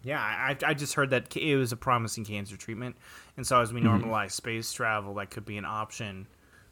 yeah, 0.04 0.20
I, 0.22 0.56
I 0.64 0.74
just 0.74 0.94
heard 0.94 1.10
that 1.10 1.36
it 1.36 1.56
was 1.56 1.72
a 1.72 1.78
promising 1.78 2.26
cancer 2.26 2.58
treatment, 2.58 2.96
and 3.38 3.46
so 3.46 3.60
as 3.60 3.74
we 3.74 3.82
normalize 3.82 4.32
space 4.32 4.72
travel, 4.72 5.16
that 5.16 5.32
could 5.32 5.46
be 5.46 5.58
an 5.58 5.66
option 5.66 6.28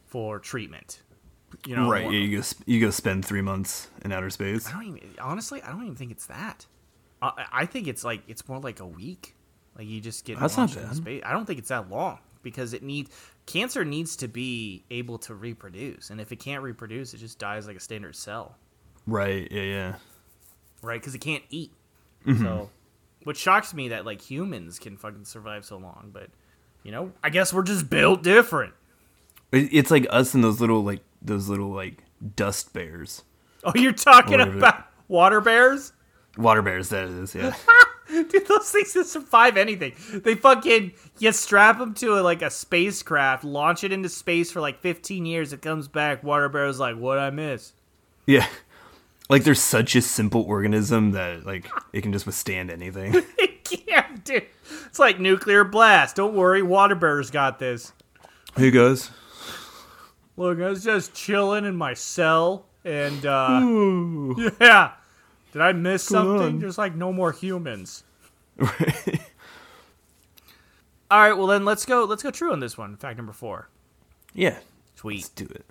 for 0.06 0.38
treatment. 0.38 1.02
You 1.66 1.76
know, 1.76 1.90
right? 1.90 2.04
Yeah, 2.04 2.18
you 2.18 2.36
go 2.36 2.42
sp- 2.46 2.66
you 2.66 2.80
go 2.80 2.90
spend 2.90 3.24
three 3.24 3.42
months 3.42 3.88
in 4.04 4.12
outer 4.12 4.30
space. 4.30 4.68
I 4.68 4.72
don't 4.72 4.86
even 4.96 5.00
honestly, 5.20 5.62
I 5.62 5.70
don't 5.70 5.82
even 5.82 5.96
think 5.96 6.10
it's 6.10 6.26
that. 6.26 6.66
I, 7.22 7.46
I 7.52 7.66
think 7.66 7.86
it's 7.88 8.04
like 8.04 8.22
it's 8.28 8.46
more 8.48 8.60
like 8.60 8.80
a 8.80 8.86
week. 8.86 9.34
Like 9.76 9.86
you 9.86 10.00
just 10.00 10.24
get 10.24 10.38
That's 10.38 10.56
not 10.56 10.74
bad. 10.74 10.94
space. 10.94 11.22
I 11.24 11.32
don't 11.32 11.46
think 11.46 11.58
it's 11.58 11.68
that 11.68 11.90
long 11.90 12.18
because 12.42 12.74
it 12.74 12.82
needs 12.82 13.10
cancer 13.46 13.84
needs 13.84 14.16
to 14.16 14.28
be 14.28 14.84
able 14.90 15.18
to 15.18 15.34
reproduce, 15.34 16.10
and 16.10 16.20
if 16.20 16.32
it 16.32 16.36
can't 16.36 16.62
reproduce, 16.62 17.14
it 17.14 17.18
just 17.18 17.38
dies 17.38 17.66
like 17.66 17.76
a 17.76 17.80
standard 17.80 18.14
cell. 18.14 18.56
Right? 19.06 19.46
Yeah, 19.50 19.62
yeah. 19.62 19.94
right? 20.82 21.00
Because 21.00 21.14
it 21.14 21.20
can't 21.20 21.44
eat. 21.50 21.72
Mm-hmm. 22.26 22.42
So, 22.42 22.70
which 23.24 23.36
shocks 23.38 23.74
me 23.74 23.88
that 23.88 24.04
like 24.06 24.20
humans 24.22 24.78
can 24.78 24.96
fucking 24.96 25.24
survive 25.24 25.64
so 25.64 25.76
long, 25.76 26.10
but 26.12 26.28
you 26.82 26.92
know, 26.92 27.12
I 27.22 27.30
guess 27.30 27.52
we're 27.52 27.62
just 27.62 27.88
built 27.90 28.22
different. 28.22 28.74
It's 29.52 29.90
like 29.90 30.06
us 30.10 30.34
and 30.34 30.42
those 30.42 30.60
little 30.60 30.82
like 30.82 31.00
those 31.22 31.48
little 31.48 31.70
like 31.70 32.02
dust 32.36 32.72
bears, 32.72 33.22
Oh, 33.62 33.72
you're 33.74 33.92
talking 33.92 34.32
Whatever. 34.32 34.58
about 34.58 34.86
water 35.08 35.40
bears? 35.40 35.92
water 36.36 36.62
bears. 36.62 36.88
That 36.88 37.04
is, 37.08 37.34
yeah. 37.34 37.54
Dude, 38.08 38.46
those 38.46 38.70
things 38.70 38.92
can 38.92 39.04
survive 39.04 39.56
anything. 39.56 39.92
They 40.12 40.34
fucking 40.34 40.92
you 41.18 41.32
strap 41.32 41.78
them 41.78 41.94
to 41.94 42.18
a, 42.18 42.20
like 42.20 42.42
a 42.42 42.50
spacecraft, 42.50 43.44
launch 43.44 43.84
it 43.84 43.92
into 43.92 44.08
space 44.08 44.50
for 44.50 44.60
like 44.60 44.80
15 44.80 45.24
years. 45.24 45.52
It 45.52 45.62
comes 45.62 45.88
back. 45.88 46.22
Water 46.22 46.48
bear's 46.48 46.78
like, 46.80 46.96
what 46.96 47.18
I 47.18 47.30
miss? 47.30 47.72
yeah. 48.26 48.46
Like 49.30 49.44
they're 49.44 49.54
such 49.54 49.96
a 49.96 50.02
simple 50.02 50.42
organism 50.42 51.12
that 51.12 51.46
like 51.46 51.68
it 51.92 52.02
can 52.02 52.12
just 52.12 52.26
withstand 52.26 52.70
anything. 52.70 53.14
It 53.38 53.86
can't, 53.86 54.22
dude. 54.24 54.44
It's 54.86 54.98
like 54.98 55.18
nuclear 55.18 55.64
blast. 55.64 56.16
Don't 56.16 56.34
worry, 56.34 56.62
water 56.62 56.94
bear's 56.94 57.30
got 57.30 57.58
this. 57.58 57.92
hey 58.56 58.70
guys. 58.70 59.10
Look, 60.36 60.60
I 60.60 60.68
was 60.68 60.84
just 60.84 61.14
chilling 61.14 61.64
in 61.64 61.74
my 61.74 61.94
cell, 61.94 62.66
and 62.84 63.24
uh, 63.24 63.60
yeah, 64.60 64.92
did 65.52 65.62
I 65.62 65.72
miss 65.72 66.02
something? 66.02 66.58
There's 66.60 66.76
like 66.76 66.94
no 66.94 67.10
more 67.12 67.32
humans. 67.32 68.04
All 68.60 68.68
right, 71.10 71.32
well 71.32 71.46
then 71.46 71.64
let's 71.64 71.86
go. 71.86 72.04
Let's 72.04 72.22
go 72.22 72.30
true 72.30 72.52
on 72.52 72.60
this 72.60 72.76
one. 72.76 72.96
Fact 72.96 73.16
number 73.16 73.32
four. 73.32 73.68
yeah. 74.34 74.58
Sweet. 74.96 75.16
Let's 75.16 75.28
do 75.30 75.44
it. 75.46 75.64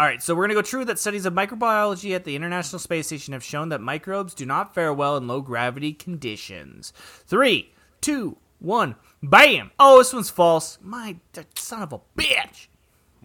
All 0.00 0.06
right, 0.06 0.22
so 0.22 0.34
we're 0.34 0.44
gonna 0.44 0.54
go 0.54 0.62
true 0.62 0.86
that 0.86 0.98
studies 0.98 1.26
of 1.26 1.34
microbiology 1.34 2.14
at 2.14 2.24
the 2.24 2.34
International 2.34 2.78
Space 2.78 3.08
Station 3.08 3.34
have 3.34 3.44
shown 3.44 3.68
that 3.68 3.82
microbes 3.82 4.32
do 4.32 4.46
not 4.46 4.74
fare 4.74 4.94
well 4.94 5.14
in 5.18 5.28
low 5.28 5.42
gravity 5.42 5.92
conditions. 5.92 6.94
Three, 7.26 7.74
two, 8.00 8.38
one, 8.60 8.94
bam! 9.22 9.72
Oh, 9.78 9.98
this 9.98 10.14
one's 10.14 10.30
false. 10.30 10.78
My 10.80 11.16
son 11.54 11.82
of 11.82 11.92
a 11.92 12.00
bitch. 12.16 12.68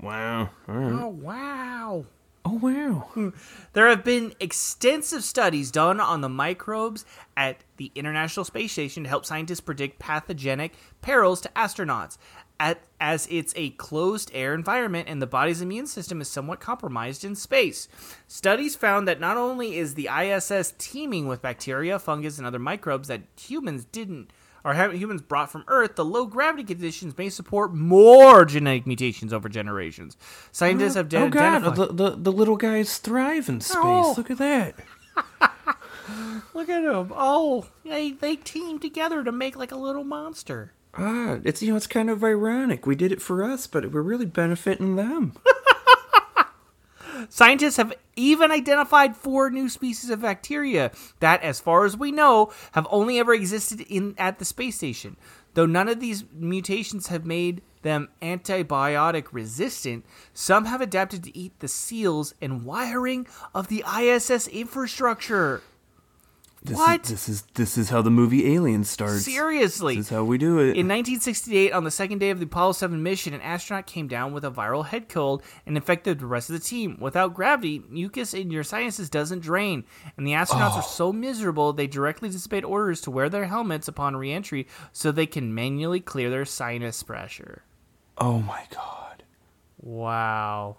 Wow. 0.02 0.50
Right. 0.68 1.02
Oh 1.02 1.08
wow. 1.08 2.06
Oh 2.44 2.60
wow. 2.62 3.32
There 3.72 3.88
have 3.88 4.04
been 4.04 4.34
extensive 4.42 5.24
studies 5.24 5.72
done 5.72 6.02
on 6.02 6.20
the 6.20 6.28
microbes 6.28 7.06
at 7.38 7.62
the 7.78 7.90
International 7.96 8.44
Space 8.44 8.74
Station 8.74 9.04
to 9.04 9.10
help 9.10 9.26
scientists 9.26 9.62
predict 9.62 10.00
pathogenic 10.00 10.74
perils 11.02 11.40
to 11.42 11.50
astronauts. 11.56 12.18
At, 12.58 12.82
as 13.02 13.28
it's 13.30 13.54
a 13.58 13.72
closed 13.72 14.32
air 14.34 14.54
environment 14.54 15.10
and 15.10 15.22
the 15.22 15.28
body's 15.28 15.62
immune 15.62 15.88
system 15.88 16.22
is 16.22 16.30
somewhat 16.30 16.62
compromised 16.62 17.26
in 17.26 17.36
space. 17.36 17.90
Studies 18.28 18.76
found 18.76 19.08
that 19.08 19.20
not 19.20 19.36
only 19.36 19.78
is 19.78 19.96
the 19.96 20.08
ISS 20.08 20.74
teeming 20.78 21.28
with 21.28 21.42
bacteria, 21.42 22.00
fungus, 22.00 22.38
and 22.38 22.48
other 22.48 22.60
microbes 22.60 23.10
that 23.10 23.24
humans 23.38 23.86
didn't 23.86 24.32
or 24.66 24.74
have 24.74 24.94
humans 24.96 25.22
brought 25.22 25.52
from 25.52 25.64
Earth, 25.68 25.96
the 25.96 26.04
low 26.04 26.26
gravity 26.26 26.64
conditions 26.64 27.16
may 27.18 27.30
support 27.30 27.74
more 27.74 28.46
genetic 28.46 28.88
mutations 28.88 29.32
over 29.32 29.48
generations. 29.48 30.18
Scientists 30.52 30.96
have 30.96 31.14
oh, 31.14 31.18
oh 31.18 31.30
god, 31.30 31.64
identified. 31.64 31.76
the, 31.76 32.10
the 32.10 32.16
the 32.18 32.32
little 32.32 32.58
guys 32.58 32.98
thrive 32.98 33.48
in 33.48 33.62
space. 33.62 33.78
Oh. 33.78 34.16
Look 34.18 34.32
at 34.32 34.40
that. 34.40 34.76
Look 36.54 36.70
at 36.70 36.82
them. 36.82 37.14
Oh, 37.16 37.68
they 37.84 38.12
they 38.12 38.36
team 38.38 38.80
together 38.80 39.24
to 39.24 39.32
make 39.32 39.56
like 39.56 39.72
a 39.72 39.78
little 39.78 40.04
monster. 40.04 40.74
Ah, 40.98 41.40
it's 41.44 41.62
you 41.62 41.72
know 41.72 41.78
it's 41.78 41.88
kind 41.88 42.10
of 42.10 42.24
ironic. 42.24 42.86
We 42.86 42.96
did 42.96 43.12
it 43.12 43.22
for 43.22 43.44
us, 43.44 43.68
but 43.68 43.92
we're 43.92 44.02
really 44.02 44.26
benefiting 44.26 44.96
them. 44.96 45.34
Scientists 47.30 47.78
have 47.78 47.94
even 48.16 48.52
identified 48.52 49.16
four 49.16 49.50
new 49.50 49.68
species 49.68 50.10
of 50.10 50.22
bacteria 50.22 50.92
that, 51.20 51.42
as 51.42 51.60
far 51.60 51.86
as 51.86 51.98
we 51.98 52.12
know, 52.12 52.52
have 52.74 52.88
only 52.90 53.20
ever 53.20 53.34
existed 53.34 53.82
in 53.82 54.16
at 54.18 54.40
the 54.40 54.46
space 54.46 54.78
station. 54.78 55.18
Though 55.54 55.66
none 55.66 55.88
of 55.88 56.00
these 56.00 56.26
mutations 56.34 57.08
have 57.08 57.26
made 57.26 57.62
them 57.82 58.10
antibiotic 58.22 59.28
resistant, 59.32 60.06
some 60.34 60.66
have 60.66 60.82
adapted 60.82 61.24
to 61.24 61.38
eat 61.38 61.60
the 61.60 61.68
seals 61.68 62.34
and 62.42 62.66
wiring 62.66 63.28
of 63.54 63.68
the 63.68 63.84
ISS 64.00 64.48
infrastructure. 64.48 65.62
This 66.66 66.78
What? 66.78 67.04
Is, 67.04 67.10
this 67.10 67.30
is 67.30 67.42
this 67.54 67.78
is 67.78 67.90
how 67.90 68.02
the 68.02 68.10
movie 68.10 68.54
Alien 68.54 68.84
starts. 68.84 69.24
Seriously. 69.24 69.98
This 69.98 70.08
is 70.08 70.10
how 70.10 70.24
we 70.24 70.38
do 70.40 70.58
it. 70.58 70.76
In 70.76 70.88
1968, 70.88 71.72
on 71.72 71.84
the 71.84 71.92
second 71.92 72.18
day 72.18 72.32
of 72.32 72.40
the 72.40 72.46
Apollo 72.46 72.74
7 72.74 73.04
mission, 73.04 73.34
an 73.36 73.42
astronaut 73.42 73.86
came 73.86 74.08
down 74.08 74.34
with 74.34 74.44
a 74.44 74.50
viral 74.50 74.86
head 74.86 75.08
cold 75.08 75.44
and 75.66 75.78
infected 75.78 76.20
the 76.20 76.26
rest 76.26 76.50
of 76.50 76.54
the 76.54 76.60
team. 76.60 76.98
Without 77.00 77.36
gravity, 77.36 77.84
mucus 77.88 78.34
in 78.34 78.50
your 78.50 78.64
sinuses 78.64 79.10
doesn't 79.10 79.42
drain, 79.42 79.84
and 80.18 80.26
the 80.26 80.32
astronauts 80.32 80.76
are 80.76 80.80
oh. 80.80 80.90
so 80.90 81.14
miserable 81.14 81.72
they 81.72 81.88
directly 81.88 82.30
disobeyed 82.30 82.66
orders 82.66 83.02
to 83.02 83.12
wear 83.12 83.30
their 83.30 83.46
helmets 83.46 83.88
upon 83.88 84.16
reentry 84.16 84.68
so 84.92 85.12
they 85.12 85.28
can 85.28 85.54
manually 85.54 86.00
clear 86.00 86.30
their 86.30 86.46
sinus 86.46 87.04
pressure. 87.04 87.62
oh 88.18 88.40
my 88.40 88.64
god. 88.72 89.24
Wow. 89.80 90.78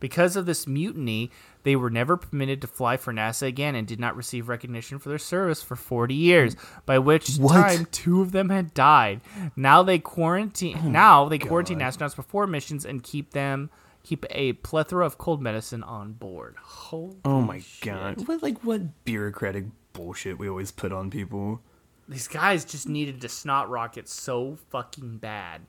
Because 0.00 0.36
of 0.36 0.46
this 0.46 0.66
mutiny, 0.66 1.30
they 1.64 1.74
were 1.76 1.90
never 1.90 2.16
permitted 2.16 2.60
to 2.60 2.66
fly 2.66 2.96
for 2.96 3.12
NASA 3.12 3.46
again 3.46 3.74
and 3.74 3.86
did 3.86 3.98
not 3.98 4.16
receive 4.16 4.48
recognition 4.48 4.98
for 4.98 5.08
their 5.08 5.18
service 5.18 5.62
for 5.62 5.76
40 5.76 6.14
years, 6.14 6.56
by 6.86 6.98
which 6.98 7.36
What? 7.36 7.54
time 7.54 7.86
two 7.90 8.20
of 8.22 8.32
them 8.32 8.48
had 8.50 8.72
died. 8.74 9.20
Now 9.56 9.82
they 9.82 9.98
quarantine 9.98 10.78
oh 10.84 10.88
now 10.88 11.28
they 11.28 11.38
quarantine 11.38 11.80
astronauts 11.80 12.14
before 12.16 12.46
missions 12.46 12.84
and 12.86 13.02
keep 13.02 13.32
them 13.32 13.70
keep 14.02 14.26
a 14.30 14.52
plethora 14.52 15.04
of 15.06 15.16
cold 15.18 15.40
medicine 15.42 15.82
on 15.82 16.12
board. 16.12 16.56
Holy 16.62 17.16
Oh 17.24 17.40
my 17.40 17.58
shit. 17.60 17.84
god. 17.86 18.28
What 18.28 18.42
like 18.42 18.62
what 18.62 19.04
bureaucratic 19.04 19.64
bullshit 19.94 20.38
we 20.38 20.48
always 20.48 20.70
put 20.70 20.92
on 20.92 21.10
people. 21.10 21.60
These 22.06 22.28
guys 22.28 22.66
just 22.66 22.86
needed 22.86 23.22
to 23.22 23.28
snot 23.30 23.70
rocket 23.70 24.08
so 24.10 24.58
fucking 24.68 25.16
bad. 25.18 25.62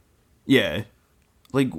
Yeah. 0.46 0.84
Like 1.54 1.70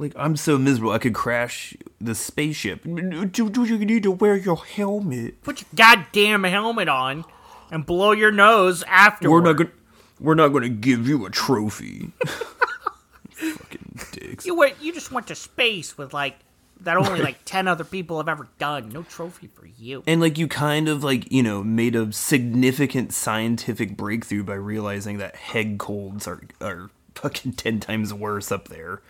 like 0.00 0.12
I'm 0.16 0.36
so 0.36 0.58
miserable 0.58 0.92
I 0.92 0.98
could 0.98 1.14
crash 1.14 1.76
the 2.00 2.14
spaceship. 2.14 2.82
Do, 2.84 3.50
do 3.50 3.64
you 3.64 3.78
need 3.78 4.02
to 4.04 4.10
wear 4.10 4.36
your 4.36 4.56
helmet? 4.56 5.42
Put 5.42 5.60
your 5.60 5.68
goddamn 5.74 6.44
helmet 6.44 6.88
on 6.88 7.24
and 7.70 7.84
blow 7.84 8.12
your 8.12 8.32
nose 8.32 8.82
afterward. 8.84 9.42
We're 9.42 9.46
not 9.46 9.56
gonna 9.56 9.70
we're 10.18 10.34
not 10.34 10.48
gonna 10.48 10.68
give 10.68 11.08
you 11.08 11.26
a 11.26 11.30
trophy. 11.30 12.12
Fucking 13.30 13.98
dicks. 14.12 14.46
You 14.46 14.54
went. 14.54 14.76
You 14.80 14.92
just 14.92 15.10
went 15.12 15.26
to 15.28 15.34
space 15.34 15.96
with 15.96 16.12
like 16.12 16.38
that. 16.80 16.96
Only 16.96 17.20
like 17.20 17.38
ten 17.44 17.68
other 17.68 17.84
people 17.84 18.18
have 18.18 18.28
ever 18.28 18.48
done. 18.58 18.90
No 18.90 19.02
trophy 19.02 19.46
for 19.46 19.66
you. 19.66 20.02
And 20.06 20.20
like 20.20 20.36
you 20.36 20.46
kind 20.46 20.88
of 20.88 21.02
like, 21.02 21.30
you 21.32 21.42
know, 21.42 21.62
made 21.64 21.96
a 21.96 22.12
significant 22.12 23.12
scientific 23.12 23.96
breakthrough 23.96 24.42
by 24.44 24.54
realizing 24.54 25.18
that 25.18 25.36
head 25.36 25.78
colds 25.78 26.28
are 26.28 26.42
are 26.60 26.90
fucking 27.14 27.52
10 27.52 27.80
times 27.80 28.14
worse 28.14 28.50
up 28.52 28.68
there. 28.68 29.00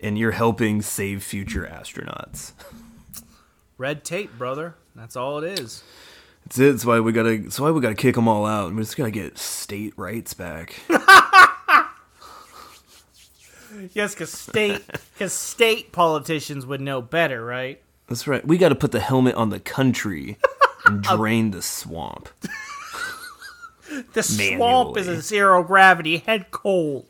And 0.00 0.16
you're 0.18 0.32
helping 0.32 0.80
save 0.82 1.22
future 1.22 1.68
astronauts. 1.70 2.52
Red 3.76 4.04
tape, 4.04 4.36
brother. 4.38 4.74
That's 4.94 5.16
all 5.16 5.38
it 5.38 5.58
is. 5.58 5.82
That's 6.44 6.58
it. 6.58 6.72
That's 6.72 6.84
why 6.84 7.00
we 7.00 7.12
gotta. 7.12 7.38
That's 7.38 7.58
why 7.60 7.70
we 7.70 7.80
gotta 7.80 7.94
kick 7.94 8.14
them 8.14 8.28
all 8.28 8.46
out. 8.46 8.68
And 8.68 8.76
we 8.76 8.82
just 8.82 8.96
gotta 8.96 9.10
get 9.10 9.38
state 9.38 9.94
rights 9.96 10.34
back. 10.34 10.80
Yes, 13.92 14.14
because 14.14 14.32
state, 14.32 14.82
because 15.12 15.32
state 15.32 15.92
politicians 15.92 16.66
would 16.66 16.80
know 16.80 17.00
better, 17.02 17.44
right? 17.44 17.80
That's 18.08 18.26
right. 18.26 18.44
We 18.46 18.58
gotta 18.58 18.74
put 18.74 18.92
the 18.92 19.00
helmet 19.00 19.34
on 19.34 19.50
the 19.50 19.60
country 19.60 20.38
and 20.86 21.02
drain 21.02 21.50
the 21.50 21.62
swamp. 21.62 22.28
The 24.12 24.22
swamp 24.22 24.96
is 24.96 25.08
a 25.08 25.20
zero 25.20 25.62
gravity 25.62 26.18
head 26.18 26.50
cold, 26.50 27.06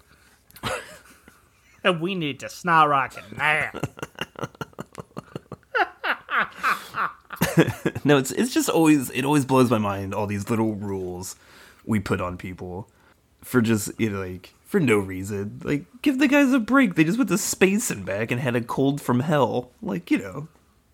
we 1.92 2.14
need 2.14 2.40
to 2.40 2.48
snot 2.48 2.88
rocket 2.88 3.24
now. 3.36 3.70
No, 8.04 8.16
it's 8.16 8.30
it's 8.30 8.54
just 8.54 8.68
always 8.68 9.10
it 9.10 9.24
always 9.24 9.44
blows 9.44 9.70
my 9.70 9.78
mind 9.78 10.14
all 10.14 10.26
these 10.26 10.48
little 10.48 10.74
rules 10.74 11.36
we 11.84 11.98
put 12.00 12.20
on 12.20 12.36
people 12.36 12.88
for 13.42 13.60
just 13.60 13.90
you 13.98 14.10
know, 14.10 14.20
like 14.20 14.54
for 14.64 14.78
no 14.80 14.98
reason. 14.98 15.60
Like 15.64 15.84
give 16.02 16.18
the 16.18 16.28
guys 16.28 16.52
a 16.52 16.58
break. 16.60 16.94
They 16.94 17.04
just 17.04 17.18
went 17.18 17.28
to 17.30 17.38
space 17.38 17.90
and 17.90 18.04
back 18.06 18.30
and 18.30 18.40
had 18.40 18.54
a 18.56 18.60
cold 18.60 19.00
from 19.00 19.20
hell. 19.20 19.72
Like 19.82 20.10
you 20.10 20.18
know, 20.18 20.48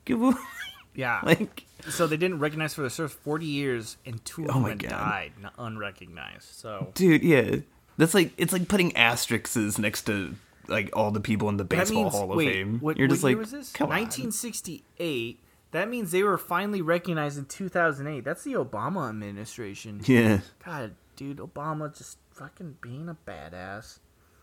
give 0.04 0.20
them 0.20 0.36
Yeah. 0.94 1.20
like 1.22 1.64
so 1.88 2.06
they 2.06 2.16
didn't 2.16 2.38
recognize 2.38 2.74
for 2.74 2.82
the 2.82 2.90
service 2.90 3.12
forty 3.12 3.46
years, 3.46 3.96
and 4.06 4.24
two 4.24 4.46
oh 4.46 4.50
of 4.50 4.56
Oh 4.64 4.68
them 4.68 4.78
died, 4.78 5.32
unrecognized. 5.58 6.48
So 6.54 6.90
dude, 6.94 7.22
yeah. 7.22 7.56
That's 7.98 8.14
like 8.14 8.32
it's 8.38 8.52
like 8.52 8.68
putting 8.68 8.96
asterisks 8.96 9.78
next 9.78 10.02
to 10.06 10.34
like 10.68 10.90
all 10.92 11.10
the 11.10 11.20
people 11.20 11.48
in 11.48 11.56
the 11.56 11.64
baseball 11.64 12.04
means- 12.04 12.14
Hall 12.14 12.30
of 12.30 12.36
wait, 12.36 12.52
Fame. 12.52 12.78
What, 12.80 12.96
You're 12.98 13.08
what 13.08 13.14
just 13.14 13.24
like, 13.24 13.36
was 13.38 13.50
this? 13.50 13.72
come 13.72 13.86
on. 13.90 13.98
1968. 14.00 15.40
That 15.72 15.88
means 15.88 16.12
they 16.12 16.22
were 16.22 16.38
finally 16.38 16.82
recognized 16.82 17.36
in 17.38 17.46
2008. 17.46 18.22
That's 18.24 18.44
the 18.44 18.52
Obama 18.54 19.08
administration. 19.08 20.00
Yeah. 20.06 20.40
God, 20.64 20.94
dude, 21.16 21.38
Obama 21.38 21.96
just 21.96 22.18
fucking 22.30 22.76
being 22.80 23.08
a 23.08 23.16
badass. 23.28 23.98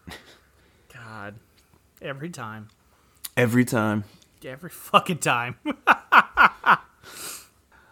God, 0.94 1.36
every 2.02 2.30
time, 2.30 2.68
Every 3.38 3.64
time. 3.64 4.04
every 4.44 4.70
fucking 4.70 5.20
time. 5.20 5.56
All 5.88 6.78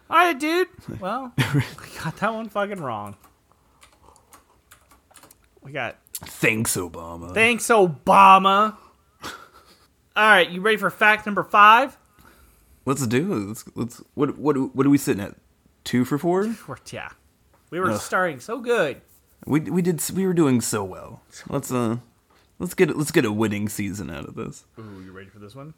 right, 0.09 0.37
dude. 0.37 0.67
Well, 0.99 1.31
we 1.37 1.61
got 2.03 2.17
that 2.17 2.33
one 2.33 2.49
fucking 2.49 2.81
wrong. 2.81 3.15
We 5.61 5.71
got 5.71 5.97
Thanks, 6.21 6.75
Obama. 6.75 7.33
thanks, 7.33 7.67
Obama. 7.67 8.75
All 10.15 10.27
right, 10.27 10.49
you 10.49 10.59
ready 10.61 10.77
for 10.77 10.89
fact 10.89 11.25
number 11.25 11.43
five? 11.43 11.97
let's 12.85 13.05
do 13.07 13.31
it. 13.33 13.47
Let's, 13.47 13.65
let's 13.75 14.03
what 14.15 14.37
what 14.37 14.75
what 14.75 14.85
are 14.85 14.89
we 14.89 14.97
sitting 14.97 15.23
at? 15.23 15.35
Two 15.83 16.03
for 16.05 16.17
four? 16.17 16.41
We're- 16.67 16.79
Yeah, 16.91 17.09
we 17.69 17.79
were 17.79 17.91
Ugh. 17.91 17.99
starting 18.01 18.39
so 18.39 18.59
good. 18.59 19.01
We 19.45 19.61
we 19.61 19.81
did 19.81 20.01
we 20.13 20.25
were 20.27 20.33
doing 20.33 20.59
so 20.59 20.83
well. 20.83 21.21
Let's 21.47 21.71
uh 21.71 21.97
let's 22.57 22.73
get 22.73 22.95
let's 22.97 23.11
get 23.11 23.23
a 23.25 23.31
winning 23.31 23.69
season 23.69 24.09
out 24.09 24.25
of 24.27 24.35
this. 24.35 24.65
Ooh, 24.77 25.01
you 25.05 25.11
ready 25.11 25.29
for 25.29 25.39
this 25.39 25.55
one? 25.55 25.73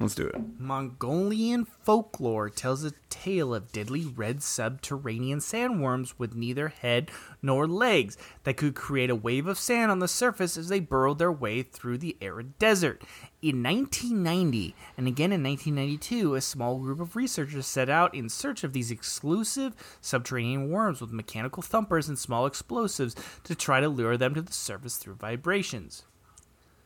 Let's 0.00 0.14
do 0.14 0.28
it. 0.28 0.36
Mongolian 0.60 1.64
folklore 1.64 2.48
tells 2.50 2.84
a 2.84 2.92
tale 3.10 3.52
of 3.52 3.72
deadly 3.72 4.04
red 4.06 4.44
subterranean 4.44 5.40
sandworms 5.40 6.14
with 6.16 6.36
neither 6.36 6.68
head 6.68 7.10
nor 7.42 7.66
legs 7.66 8.16
that 8.44 8.56
could 8.56 8.76
create 8.76 9.10
a 9.10 9.16
wave 9.16 9.48
of 9.48 9.58
sand 9.58 9.90
on 9.90 9.98
the 9.98 10.06
surface 10.06 10.56
as 10.56 10.68
they 10.68 10.78
burrowed 10.78 11.18
their 11.18 11.32
way 11.32 11.62
through 11.64 11.98
the 11.98 12.16
arid 12.20 12.56
desert. 12.60 13.02
In 13.42 13.60
1990 13.60 14.76
and 14.96 15.08
again 15.08 15.32
in 15.32 15.42
1992, 15.42 16.36
a 16.36 16.40
small 16.40 16.78
group 16.78 17.00
of 17.00 17.16
researchers 17.16 17.66
set 17.66 17.90
out 17.90 18.14
in 18.14 18.28
search 18.28 18.62
of 18.62 18.72
these 18.72 18.92
exclusive 18.92 19.74
subterranean 20.00 20.70
worms 20.70 21.00
with 21.00 21.10
mechanical 21.10 21.60
thumpers 21.62 22.08
and 22.08 22.16
small 22.16 22.46
explosives 22.46 23.16
to 23.42 23.56
try 23.56 23.80
to 23.80 23.88
lure 23.88 24.16
them 24.16 24.32
to 24.34 24.42
the 24.42 24.52
surface 24.52 24.96
through 24.96 25.14
vibrations. 25.14 26.04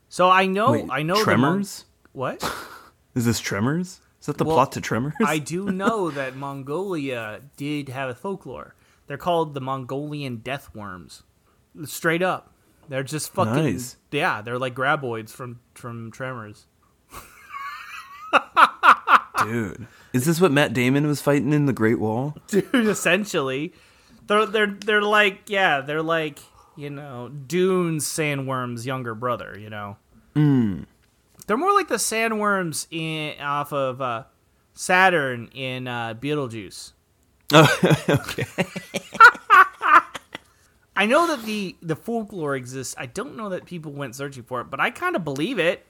So 0.08 0.30
I 0.30 0.46
know, 0.46 0.72
Wait, 0.72 0.86
I 0.90 1.02
know 1.02 1.16
the 1.18 1.24
Tremors? 1.24 1.84
what? 2.12 2.42
Is 3.14 3.24
this 3.24 3.40
Tremors? 3.40 4.00
Is 4.20 4.26
that 4.26 4.38
the 4.38 4.44
Well, 4.44 4.56
plot 4.56 4.72
to 4.72 4.80
Tremors? 4.80 5.14
I 5.24 5.38
do 5.38 5.64
know 5.70 6.10
that 6.10 6.36
Mongolia 6.36 7.40
did 7.56 7.88
have 7.88 8.08
a 8.08 8.14
folklore. 8.14 8.74
They're 9.06 9.16
called 9.18 9.54
the 9.54 9.60
Mongolian 9.60 10.36
death 10.38 10.70
worms. 10.74 11.22
Straight 11.84 12.22
up. 12.22 12.52
They're 12.88 13.02
just 13.02 13.32
fucking 13.32 13.54
Nice. 13.54 13.96
Yeah, 14.10 14.42
they're 14.42 14.58
like 14.58 14.74
graboids 14.74 15.30
from 15.30 15.60
from 15.74 16.10
Tremors. 16.10 16.66
Dude. 19.44 19.86
Is 20.12 20.24
this 20.24 20.40
what 20.40 20.52
Matt 20.52 20.72
Damon 20.72 21.06
was 21.06 21.20
fighting 21.20 21.52
in 21.52 21.66
the 21.66 21.72
Great 21.72 21.98
Wall? 21.98 22.36
Dude, 22.46 22.66
essentially. 22.74 23.72
They're 24.26 24.46
they're 24.46 24.66
they're 24.68 25.02
like 25.02 25.48
yeah, 25.48 25.80
they're 25.80 26.02
like, 26.02 26.38
you 26.76 26.90
know, 26.90 27.28
Dune's 27.28 28.06
sandworms 28.06 28.84
younger 28.86 29.14
brother, 29.14 29.58
you 29.58 29.68
know. 29.70 29.96
Hmm. 30.34 30.82
They're 31.52 31.58
more 31.58 31.74
like 31.74 31.88
the 31.88 31.96
sandworms 31.96 32.86
in 32.90 33.38
off 33.38 33.74
of 33.74 34.00
uh, 34.00 34.24
Saturn 34.72 35.50
in 35.52 35.86
uh, 35.86 36.14
Beetlejuice. 36.14 36.92
okay. 37.54 38.46
I 40.96 41.04
know 41.04 41.26
that 41.26 41.44
the 41.44 41.76
the 41.82 41.94
folklore 41.94 42.56
exists. 42.56 42.94
I 42.96 43.04
don't 43.04 43.36
know 43.36 43.50
that 43.50 43.66
people 43.66 43.92
went 43.92 44.16
searching 44.16 44.44
for 44.44 44.62
it, 44.62 44.70
but 44.70 44.80
I 44.80 44.88
kind 44.88 45.14
of 45.14 45.24
believe 45.24 45.58
it. 45.58 45.84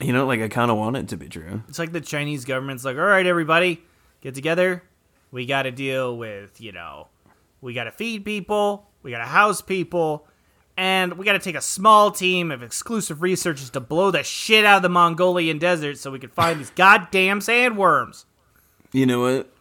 You 0.00 0.12
know, 0.12 0.24
like 0.24 0.40
I 0.40 0.46
kind 0.46 0.70
of 0.70 0.76
want 0.76 0.96
it 0.96 1.08
to 1.08 1.16
be 1.16 1.28
true. 1.28 1.64
It's 1.68 1.80
like 1.80 1.90
the 1.90 2.00
Chinese 2.00 2.44
government's 2.44 2.84
like, 2.84 2.96
"All 2.96 3.02
right, 3.02 3.26
everybody, 3.26 3.82
get 4.20 4.36
together. 4.36 4.84
We 5.32 5.46
got 5.46 5.62
to 5.62 5.72
deal 5.72 6.16
with, 6.16 6.60
you 6.60 6.70
know, 6.70 7.08
we 7.60 7.74
got 7.74 7.84
to 7.84 7.90
feed 7.90 8.24
people, 8.24 8.88
we 9.02 9.10
got 9.10 9.18
to 9.18 9.24
house 9.24 9.60
people, 9.60 10.28
and 10.80 11.18
we 11.18 11.26
got 11.26 11.34
to 11.34 11.38
take 11.38 11.56
a 11.56 11.60
small 11.60 12.10
team 12.10 12.50
of 12.50 12.62
exclusive 12.62 13.20
researchers 13.20 13.68
to 13.68 13.80
blow 13.80 14.10
the 14.10 14.22
shit 14.22 14.64
out 14.64 14.78
of 14.78 14.82
the 14.82 14.88
Mongolian 14.88 15.58
desert 15.58 15.98
so 15.98 16.10
we 16.10 16.18
can 16.18 16.30
find 16.30 16.58
these 16.58 16.70
goddamn 16.74 17.40
sandworms. 17.40 18.24
You 18.90 19.04
know 19.04 19.20
what? 19.20 19.52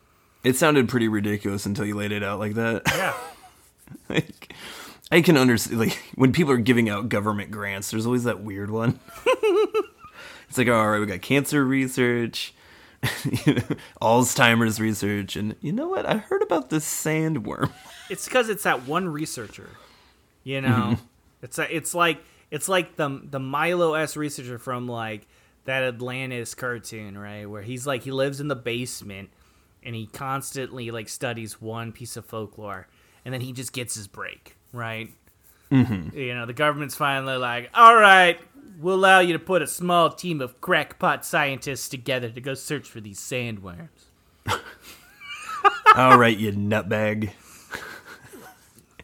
It 0.45 0.55
sounded 0.55 0.87
pretty 0.87 1.09
ridiculous 1.09 1.65
until 1.65 1.85
you 1.85 1.93
laid 1.93 2.13
it 2.13 2.23
out 2.23 2.39
like 2.39 2.53
that. 2.53 2.83
Yeah. 2.87 3.13
like, 4.09 4.53
I 5.11 5.19
can 5.19 5.35
understand. 5.35 5.81
Like 5.81 6.01
when 6.15 6.31
people 6.31 6.53
are 6.53 6.57
giving 6.57 6.87
out 6.87 7.09
government 7.09 7.51
grants, 7.51 7.91
there's 7.91 8.05
always 8.05 8.23
that 8.23 8.39
weird 8.39 8.71
one. 8.71 8.97
it's 10.47 10.57
like, 10.57 10.69
all 10.69 10.89
right, 10.89 11.01
we 11.01 11.05
got 11.05 11.21
cancer 11.21 11.65
research, 11.65 12.53
you 13.45 13.55
know, 13.55 13.63
Alzheimer's 14.01 14.79
research, 14.79 15.35
and 15.35 15.57
you 15.59 15.73
know 15.73 15.89
what? 15.89 16.05
I 16.05 16.15
heard 16.15 16.43
about 16.43 16.69
this 16.69 16.85
sandworm. 16.85 17.73
It's 18.09 18.23
because 18.23 18.47
it's 18.47 18.63
that 18.63 18.87
one 18.87 19.09
researcher. 19.09 19.71
You 20.45 20.61
know, 20.61 20.69
mm-hmm. 20.69 21.03
It's 21.41 21.57
a, 21.59 21.75
it's 21.75 21.93
like 21.93 22.23
it's 22.51 22.67
like 22.67 22.95
the 22.95 23.21
the 23.23 23.39
Milo 23.39 23.93
S 23.93 24.17
researcher 24.17 24.57
from 24.57 24.87
like 24.87 25.27
that 25.65 25.83
Atlantis 25.83 26.55
cartoon, 26.55 27.17
right? 27.17 27.45
Where 27.45 27.61
he's 27.61 27.85
like 27.85 28.03
he 28.03 28.11
lives 28.11 28.39
in 28.39 28.47
the 28.47 28.55
basement 28.55 29.29
and 29.83 29.95
he 29.95 30.07
constantly 30.07 30.91
like 30.91 31.09
studies 31.09 31.61
one 31.61 31.91
piece 31.91 32.17
of 32.17 32.25
folklore, 32.25 32.87
and 33.23 33.33
then 33.33 33.41
he 33.41 33.53
just 33.53 33.73
gets 33.73 33.95
his 33.95 34.07
break, 34.07 34.55
right? 34.73 35.13
Mm-hmm. 35.71 36.17
You 36.17 36.33
know, 36.33 36.45
the 36.45 36.53
government's 36.53 36.95
finally 36.95 37.37
like, 37.37 37.69
all 37.73 37.95
right, 37.95 38.39
we'll 38.79 38.95
allow 38.95 39.19
you 39.19 39.33
to 39.33 39.39
put 39.39 39.61
a 39.61 39.67
small 39.67 40.09
team 40.09 40.41
of 40.41 40.59
crackpot 40.61 41.25
scientists 41.25 41.89
together 41.89 42.29
to 42.29 42.41
go 42.41 42.55
search 42.55 42.89
for 42.89 42.99
these 42.99 43.19
sandworms. 43.19 43.89
all 45.95 46.17
right, 46.17 46.37
you 46.37 46.51
nutbag. 46.51 47.31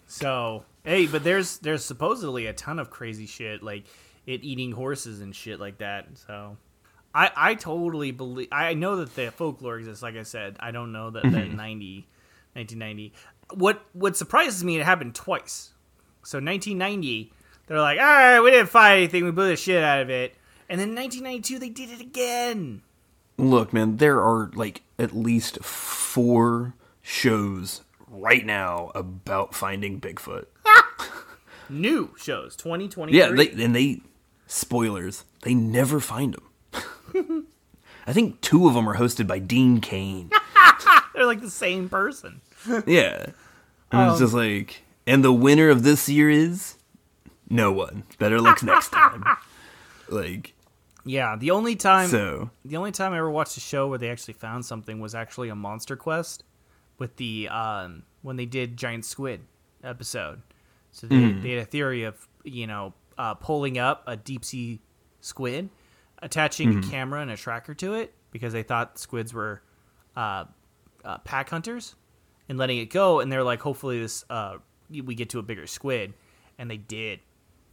So 0.07 0.63
hey, 0.86 1.07
but 1.07 1.23
there's 1.23 1.57
there's 1.59 1.83
supposedly 1.83 2.45
a 2.47 2.53
ton 2.53 2.79
of 2.79 2.89
crazy 2.89 3.25
shit 3.25 3.61
like 3.61 3.86
it 4.25 4.43
eating 4.43 4.71
horses 4.71 5.21
and 5.21 5.36
shit 5.36 5.59
like 5.59 5.79
that. 5.79 6.07
So 6.13 6.57
I 7.13 7.31
I 7.36 7.55
totally 7.55 8.11
believe 8.11 8.47
I 8.51 8.73
know 8.73 8.97
that 8.97 9.15
the 9.15 9.31
folklore 9.31 9.79
exists. 9.79 10.03
Like 10.03 10.15
I 10.15 10.23
said, 10.23 10.57
I 10.59 10.71
don't 10.71 10.91
know 10.91 11.09
that 11.09 11.23
the 11.23 11.29
mm-hmm. 11.29 11.55
90, 11.55 12.07
1990. 12.53 13.13
What 13.53 13.83
what 13.93 14.15
surprises 14.15 14.63
me, 14.63 14.77
it 14.77 14.86
happened 14.86 15.15
twice. 15.15 15.73
So 16.23 16.39
1990, 16.39 17.31
they're 17.67 17.79
like, 17.79 17.99
all 17.99 18.05
right, 18.05 18.39
we 18.39 18.51
didn't 18.51 18.69
find 18.69 18.97
anything. 18.97 19.25
We 19.25 19.31
blew 19.31 19.47
the 19.47 19.55
shit 19.55 19.83
out 19.83 20.01
of 20.01 20.09
it. 20.09 20.36
And 20.67 20.81
then 20.81 20.95
1992, 20.95 21.59
they 21.59 21.69
did 21.69 21.91
it 21.91 22.01
again. 22.01 22.81
Look, 23.38 23.73
man, 23.73 23.97
there 23.97 24.21
are 24.21 24.49
like 24.55 24.81
at 24.97 25.15
least 25.15 25.63
four 25.63 26.73
shows 27.01 27.81
right 28.07 28.45
now 28.45 28.91
about 28.95 29.53
finding 29.53 30.01
Bigfoot. 30.01 30.45
New 31.69 32.13
shows 32.17 32.55
2023. 32.55 33.17
Yeah, 33.17 33.30
they, 33.32 33.63
and 33.63 33.76
they 33.76 34.01
spoilers. 34.47 35.26
They 35.41 35.53
never 35.53 35.99
find 35.99 36.36
them. 36.36 37.47
I 38.07 38.13
think 38.13 38.41
two 38.41 38.67
of 38.67 38.73
them 38.76 38.88
are 38.88 38.97
hosted 38.97 39.28
by 39.28 39.39
Dean 39.39 39.82
Cain. 39.82 40.30
they're 41.13 41.26
like 41.26 41.41
the 41.41 41.49
same 41.49 41.89
person. 41.89 42.41
Yeah, 42.86 43.28
and 43.91 44.11
it's 44.11 44.19
just 44.19 44.34
like, 44.34 44.84
and 45.07 45.23
the 45.23 45.34
winner 45.34 45.69
of 45.69 45.84
this 45.84 46.07
year 46.09 46.30
is 46.30 46.76
no 47.49 47.71
one. 47.71 48.03
Better 48.19 48.39
luck 48.41 48.61
next 48.63 48.89
time. 48.89 49.23
Like 50.07 50.53
Yeah, 51.03 51.36
the 51.36 51.51
only 51.51 51.76
time 51.76 52.09
so. 52.09 52.49
The 52.63 52.78
only 52.78 52.91
time 52.91 53.13
I 53.13 53.17
ever 53.17 53.30
watched 53.30 53.57
a 53.57 53.61
show 53.61 53.88
where 53.88 53.97
they 53.97 54.09
actually 54.09 54.36
found 54.36 54.65
something 54.65 54.99
was 54.99 55.15
actually 55.15 55.49
a 55.49 55.55
Monster 55.55 55.95
Quest 55.95 56.43
with 56.97 57.15
the 57.17 57.47
um, 57.49 58.03
when 58.21 58.36
they 58.36 58.45
did 58.45 58.78
Giant 58.78 59.05
Squid 59.05 59.41
episode. 59.84 60.41
So 60.96 61.08
they, 61.08 61.34
they 61.34 61.50
had 61.52 61.60
a 61.60 61.66
theory 61.66 62.04
of 62.04 62.16
you 62.46 62.68
know 62.68 62.93
uh, 63.18 63.34
pulling 63.34 63.78
up 63.78 64.04
a 64.08 64.16
deep 64.16 64.46
sea 64.46 64.80
squid, 65.20 65.70
attaching 66.22 66.80
a 66.80 66.82
camera 66.89 67.22
and 67.22 67.30
a 67.30 67.36
tracker 67.36 67.74
to 67.74 67.96
it 67.96 68.14
because 68.32 68.54
they 68.54 68.64
thought 68.64 68.98
squids 68.98 69.34
were 69.34 69.62
uh, 70.16 70.46
uh, 71.04 71.18
pack 71.20 71.50
hunters, 71.50 71.96
and 72.48 72.58
letting 72.58 72.78
it 72.78 72.89
go. 72.89 73.20
And 73.20 73.30
they're 73.30 73.43
like, 73.43 73.60
hopefully 73.60 74.00
this 74.00 74.24
uh, 74.30 74.58
we 74.89 75.16
get 75.16 75.30
to 75.32 75.39
a 75.39 75.43
bigger 75.43 75.68
squid, 75.68 76.14
and 76.58 76.72
they 76.72 76.78
did. 76.78 77.20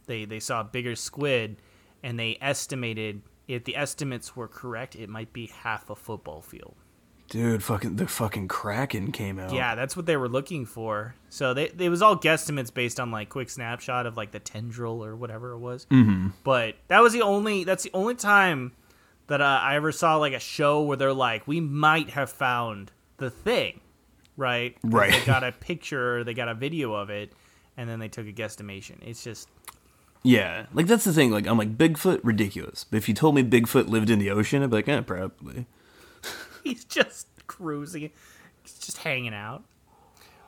They 0.05 0.25
they 0.25 0.41
saw 0.41 0.59
a 0.59 0.65
bigger 0.65 0.97
squid, 0.97 1.55
and 2.03 2.19
they 2.19 2.37
estimated 2.41 3.21
if 3.47 3.63
the 3.63 3.77
estimates 3.77 4.35
were 4.35 4.49
correct, 4.49 4.97
it 4.97 5.07
might 5.07 5.31
be 5.31 5.47
half 5.47 5.89
a 5.89 5.95
football 5.95 6.41
field. 6.41 6.75
Dude, 7.29 7.63
fucking 7.63 7.95
the 7.95 8.07
fucking 8.07 8.47
Kraken 8.47 9.11
came 9.11 9.39
out. 9.39 9.53
Yeah, 9.53 9.75
that's 9.75 9.95
what 9.95 10.05
they 10.05 10.17
were 10.17 10.29
looking 10.29 10.65
for. 10.65 11.15
So 11.29 11.53
they 11.53 11.71
it 11.79 11.89
was 11.89 12.01
all 12.01 12.15
guesstimates 12.15 12.71
based 12.73 12.99
on 12.99 13.11
like 13.11 13.29
quick 13.29 13.49
snapshot 13.49 14.05
of 14.05 14.15
like 14.17 14.31
the 14.31 14.39
tendril 14.39 15.03
or 15.03 15.15
whatever 15.15 15.51
it 15.51 15.57
was. 15.57 15.85
Mm-hmm. 15.85 16.29
But 16.43 16.75
that 16.89 17.01
was 17.01 17.13
the 17.13 17.21
only 17.21 17.63
that's 17.63 17.83
the 17.83 17.91
only 17.93 18.15
time 18.15 18.73
that 19.27 19.41
uh, 19.41 19.59
I 19.63 19.75
ever 19.75 19.91
saw 19.91 20.17
like 20.17 20.33
a 20.33 20.39
show 20.39 20.83
where 20.83 20.97
they're 20.97 21.13
like, 21.13 21.47
we 21.47 21.59
might 21.59 22.11
have 22.11 22.29
found 22.31 22.91
the 23.17 23.29
thing, 23.29 23.79
right? 24.37 24.77
Right. 24.83 25.11
They 25.11 25.25
got 25.25 25.43
a 25.43 25.51
picture, 25.51 26.23
they 26.23 26.33
got 26.33 26.49
a 26.49 26.53
video 26.53 26.93
of 26.93 27.09
it, 27.09 27.31
and 27.77 27.89
then 27.89 27.99
they 27.99 28.09
took 28.09 28.27
a 28.27 28.33
guesstimation. 28.33 28.97
It's 29.01 29.23
just 29.23 29.49
Yeah, 30.23 30.65
like 30.73 30.87
that's 30.87 31.05
the 31.05 31.13
thing. 31.13 31.31
Like 31.31 31.47
I'm 31.47 31.57
like 31.57 31.77
Bigfoot, 31.77 32.19
ridiculous. 32.21 32.83
But 32.83 32.97
if 32.97 33.07
you 33.09 33.15
told 33.15 33.33
me 33.33 33.43
Bigfoot 33.43 33.87
lived 33.87 34.09
in 34.09 34.19
the 34.19 34.29
ocean, 34.29 34.61
I'd 34.61 34.69
be 34.69 34.75
like, 34.75 34.89
eh, 34.89 35.01
probably. 35.01 35.65
he's 36.69 36.83
just 36.85 37.27
cruising, 37.47 38.09
he's 38.63 38.79
just 38.79 38.97
hanging 38.99 39.33
out. 39.33 39.63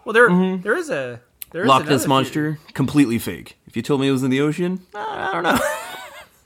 Well, 0.04 0.14
there 0.14 0.30
there 0.58 0.76
is 0.78 0.90
a 0.90 1.22
there 1.52 1.64
is 1.64 1.68
Loch 1.68 1.86
Ness 1.88 2.02
theory. 2.02 2.10
monster, 2.10 2.60
completely 2.74 3.18
fake. 3.20 3.58
If 3.68 3.76
you 3.76 3.82
told 3.82 4.02
me 4.02 4.08
it 4.08 4.12
was 4.12 4.24
in 4.24 4.30
the 4.32 4.42
ocean, 4.42 4.86
I 4.94 5.32
don't 5.34 5.44
know. 5.44 5.60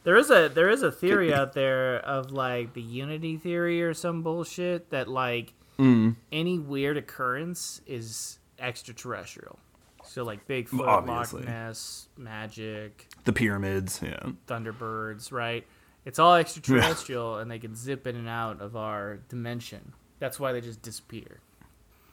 There 0.06 0.16
is 0.16 0.32
a 0.32 0.48
there 0.48 0.70
is 0.70 0.82
a 0.82 0.92
theory 0.94 1.34
out 1.34 1.54
there 1.54 1.98
of 1.98 2.32
like 2.32 2.74
the 2.74 2.82
unity 2.82 3.36
theory 3.38 3.84
or 3.84 3.94
some 3.94 4.24
bullshit 4.24 4.90
that 4.92 5.08
like 5.08 5.54
Mm. 5.78 6.16
any 6.32 6.58
weird 6.58 6.98
occurrence 6.98 7.80
is 7.86 8.40
extraterrestrial. 8.58 9.60
So 10.06 10.24
like 10.24 10.48
Bigfoot, 10.48 10.88
Obviously. 10.88 11.42
Loch 11.42 11.50
Ness, 11.50 12.08
magic, 12.18 13.08
the 13.26 13.34
pyramids, 13.34 14.00
yeah. 14.04 14.20
Thunderbirds, 14.48 15.32
right? 15.32 15.66
It's 16.10 16.18
all 16.18 16.34
extraterrestrial 16.34 17.38
and 17.40 17.52
they 17.52 17.60
can 17.60 17.76
zip 17.76 18.08
in 18.08 18.16
and 18.16 18.28
out 18.28 18.62
of 18.62 18.76
our 18.76 19.18
dimension. 19.30 19.94
That's 20.18 20.40
why 20.40 20.54
they 20.54 20.60
just 20.60 20.82
disappear. 20.82 21.40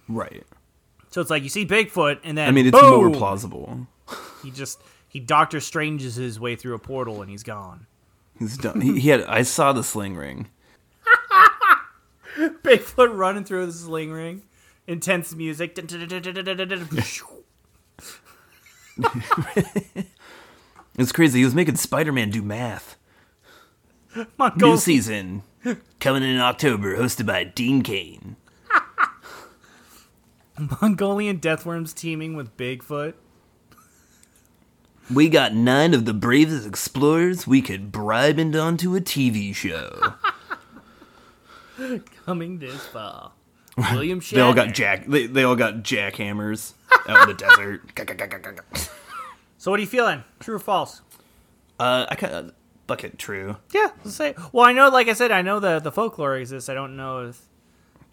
Right. 0.06 0.44
So 1.08 1.22
it's 1.22 1.30
like 1.30 1.42
you 1.42 1.48
see 1.48 1.64
Bigfoot 1.64 2.18
and 2.22 2.36
then 2.36 2.46
I 2.46 2.50
mean, 2.50 2.66
it's 2.66 2.78
boom, 2.78 3.06
more 3.06 3.10
plausible. 3.10 3.86
He 4.42 4.50
just 4.50 4.82
he 5.08 5.18
Doctor 5.18 5.60
Stranges 5.60 6.16
his 6.16 6.38
way 6.38 6.56
through 6.56 6.74
a 6.74 6.78
portal 6.78 7.22
and 7.22 7.30
he's 7.30 7.42
gone. 7.42 7.86
He's 8.38 8.58
done. 8.58 8.82
He, 8.82 9.00
he 9.00 9.08
had. 9.08 9.24
I 9.24 9.40
saw 9.40 9.72
the 9.72 9.82
sling 9.82 10.14
ring. 10.14 10.50
Bigfoot 12.36 13.16
running 13.16 13.44
through 13.44 13.64
the 13.64 13.72
sling 13.72 14.12
ring. 14.12 14.42
Intense 14.86 15.34
music. 15.34 15.74
It's 20.98 21.12
crazy. 21.12 21.40
He 21.40 21.44
was 21.44 21.54
making 21.54 21.76
Spider-Man 21.76 22.30
do 22.30 22.40
math. 22.40 22.96
New 24.56 24.76
season 24.76 25.42
coming 26.00 26.22
in 26.22 26.38
October, 26.38 26.96
hosted 26.96 27.26
by 27.26 27.44
Dean 27.44 27.82
Cain. 27.82 28.36
Mongolian 30.80 31.38
deathworms 31.38 31.94
teaming 31.94 32.36
with 32.36 32.56
Bigfoot. 32.56 33.14
We 35.12 35.28
got 35.28 35.54
nine 35.54 35.94
of 35.94 36.04
the 36.04 36.14
bravest 36.14 36.66
explorers 36.66 37.46
we 37.46 37.62
could 37.62 37.92
bribe 37.92 38.38
into 38.38 38.58
onto 38.58 38.96
a 38.96 39.00
TV 39.00 39.54
show. 39.54 40.14
Coming 42.24 42.58
this 42.58 42.86
fall. 42.86 43.34
William 43.92 44.20
Shatner. 44.20 44.34
They 44.34 44.40
all 44.40 44.54
got 44.54 44.74
jack. 44.74 45.06
They, 45.06 45.26
they 45.26 45.44
all 45.44 45.54
got 45.54 45.82
jackhammers 45.82 46.72
out 47.06 47.28
in 47.28 47.28
the 47.28 47.34
desert. 47.34 48.90
So 49.58 49.70
what 49.70 49.78
are 49.78 49.82
you 49.82 49.86
feeling? 49.86 50.24
True 50.40 50.56
or 50.56 50.58
false? 50.58 51.02
Uh, 51.78 52.06
I 52.08 52.14
kind 52.14 52.32
of 52.32 52.52
bucket 52.86 53.18
true. 53.18 53.56
Yeah, 53.72 53.90
say. 54.04 54.34
Well, 54.52 54.64
I 54.64 54.72
know, 54.72 54.88
like 54.88 55.08
I 55.08 55.12
said, 55.12 55.30
I 55.30 55.42
know 55.42 55.60
the 55.60 55.78
the 55.78 55.92
folklore 55.92 56.36
exists. 56.36 56.68
I 56.68 56.74
don't 56.74 56.96
know 56.96 57.28
if 57.28 57.40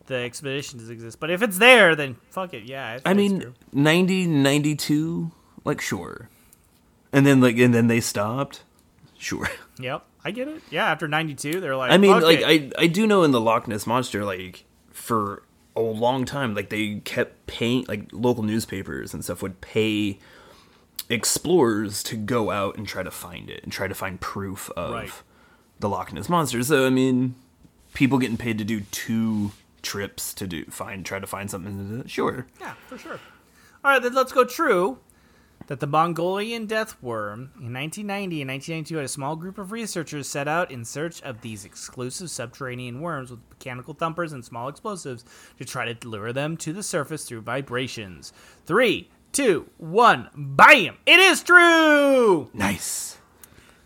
the 0.08 0.16
expeditions 0.16 0.90
exist, 0.90 1.20
but 1.20 1.30
if 1.30 1.42
it's 1.42 1.58
there, 1.58 1.96
then 1.96 2.16
fuck 2.30 2.54
it. 2.54 2.64
Yeah, 2.64 3.00
I 3.06 3.14
mean, 3.14 3.54
90, 3.72 4.28
92, 4.28 5.32
like 5.64 5.82
sure, 5.82 6.30
and 7.12 7.26
then 7.26 7.42
like 7.42 7.58
and 7.58 7.74
then 7.74 7.88
they 7.88 8.00
stopped. 8.00 8.64
Sure. 9.18 9.50
yep, 9.80 10.06
I 10.26 10.32
get 10.32 10.48
it. 10.48 10.62
Yeah, 10.70 10.92
after 10.92 11.08
'92, 11.08 11.60
they're 11.60 11.76
like, 11.76 11.92
I 11.92 11.98
mean, 11.98 12.20
like 12.20 12.40
it. 12.40 12.74
I 12.78 12.84
I 12.84 12.88
do 12.88 13.08
know 13.08 13.24
in 13.24 13.32
the 13.32 13.42
Loch 13.42 13.68
Ness 13.68 13.88
monster, 13.88 14.26
like 14.26 14.66
for 14.92 15.44
a 15.76 15.82
long 15.82 16.26
time, 16.26 16.54
like 16.54 16.70
they 16.70 16.96
kept 17.00 17.48
paying, 17.48 17.86
like 17.88 18.10
local 18.12 18.44
newspapers 18.44 19.14
and 19.14 19.24
stuff 19.24 19.42
would 19.42 19.62
pay 19.62 20.20
explorers 21.10 22.04
to 22.04 22.16
go 22.16 22.52
out 22.52 22.78
and 22.78 22.88
try 22.88 23.04
to 23.04 23.12
find 23.12 23.50
it 23.50 23.64
and 23.64 23.72
try 23.72 23.88
to 23.88 23.96
find 23.96 24.20
proof 24.22 24.70
of 24.72 24.92
Right. 24.94 25.12
the 25.80 25.90
Loch 25.90 26.12
Ness 26.14 26.30
monster. 26.30 26.62
So 26.64 26.86
I 26.86 26.90
mean, 26.90 27.36
people 27.94 28.18
getting 28.18 28.38
paid 28.38 28.58
to 28.58 28.64
do 28.64 28.82
two 28.92 29.52
trips 29.82 30.34
to 30.36 30.48
do 30.48 30.66
find 30.66 31.06
try 31.06 31.20
to 31.20 31.28
find 31.28 31.50
something. 31.52 31.78
to 31.98 32.04
do- 32.04 32.08
Sure. 32.10 32.48
yeah, 32.60 32.74
for 32.88 32.98
sure. 32.98 33.20
All 33.84 33.92
right, 33.92 34.02
then 34.02 34.14
let's 34.14 34.32
go 34.32 34.44
true. 34.46 35.00
that 35.68 35.80
the 35.80 35.88
Mongolian 35.88 36.66
death 36.66 37.02
worm 37.02 37.52
in 37.58 37.72
1990 37.72 38.42
and 38.42 38.50
1992 38.50 38.98
had 38.98 39.06
a 39.06 39.08
small 39.08 39.38
group 39.38 39.58
of 39.58 39.72
researchers 39.72 40.28
set 40.28 40.46
out 40.46 40.70
in 40.70 40.84
search 40.84 41.22
of 41.22 41.40
these 41.40 41.64
exclusive 41.64 42.30
subterranean 42.30 43.00
worms 43.00 43.32
with 43.32 43.40
mechanical 43.50 43.94
thumpers 43.94 44.34
and 44.34 44.44
small 44.44 44.68
explosives 44.68 45.24
to 45.58 45.64
try 45.64 45.86
to 45.94 46.08
lure 46.10 46.34
them 46.34 46.58
to 46.58 46.74
the 46.74 46.84
surface 46.84 47.24
through 47.24 47.40
vibrations. 47.40 48.34
Three, 48.66 49.10
two, 49.34 49.68
one, 49.78 50.30
bam! 50.36 50.98
It 51.06 51.20
is 51.20 51.42
true! 51.44 52.50
Nice. 52.54 53.18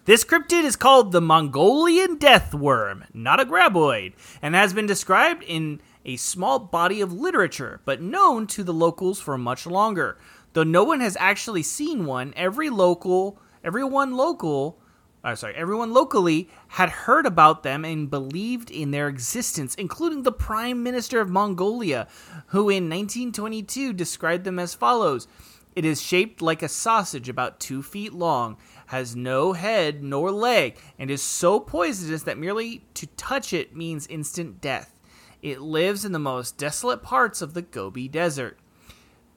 This 0.03 0.23
cryptid 0.23 0.63
is 0.63 0.75
called 0.75 1.11
the 1.11 1.21
Mongolian 1.21 2.17
death 2.17 2.53
worm, 2.53 3.05
not 3.13 3.39
a 3.39 3.45
graboid, 3.45 4.13
and 4.41 4.55
has 4.55 4.73
been 4.73 4.85
described 4.85 5.43
in 5.43 5.81
a 6.05 6.17
small 6.17 6.59
body 6.59 7.01
of 7.01 7.13
literature, 7.13 7.81
but 7.85 8.01
known 8.01 8.45
to 8.47 8.63
the 8.63 8.73
locals 8.73 9.19
for 9.19 9.37
much 9.37 9.65
longer. 9.65 10.17
Though 10.53 10.63
no 10.63 10.83
one 10.83 10.99
has 10.99 11.17
actually 11.19 11.63
seen 11.63 12.05
one, 12.05 12.33
every 12.35 12.69
local, 12.69 13.39
everyone 13.63 14.15
local, 14.15 14.79
uh, 15.23 15.35
sorry, 15.35 15.55
everyone 15.55 15.93
locally 15.93 16.49
had 16.69 16.89
heard 16.89 17.25
about 17.25 17.63
them 17.63 17.83
and 17.83 18.09
believed 18.09 18.69
in 18.71 18.91
their 18.91 19.07
existence, 19.07 19.75
including 19.75 20.23
the 20.23 20.31
Prime 20.31 20.83
Minister 20.83 21.19
of 21.19 21.29
Mongolia, 21.29 22.07
who 22.47 22.69
in 22.69 22.89
1922 22.89 23.93
described 23.93 24.43
them 24.43 24.59
as 24.59 24.73
follows. 24.73 25.27
It 25.75 25.85
is 25.85 26.01
shaped 26.01 26.41
like 26.41 26.63
a 26.63 26.67
sausage 26.67 27.29
about 27.29 27.59
two 27.59 27.83
feet 27.83 28.13
long, 28.13 28.57
has 28.87 29.15
no 29.15 29.53
head 29.53 30.01
nor 30.01 30.31
leg, 30.31 30.75
and 30.97 31.11
is 31.11 31.21
so 31.21 31.59
poisonous 31.59 32.23
that 32.23 32.37
merely 32.37 32.83
to 32.95 33.05
touch 33.07 33.53
it 33.53 33.75
means 33.75 34.07
instant 34.07 34.59
death. 34.59 34.99
It 35.43 35.61
lives 35.61 36.03
in 36.03 36.13
the 36.13 36.19
most 36.19 36.57
desolate 36.57 37.03
parts 37.03 37.43
of 37.43 37.53
the 37.53 37.61
Gobi 37.61 38.07
Desert. 38.07 38.57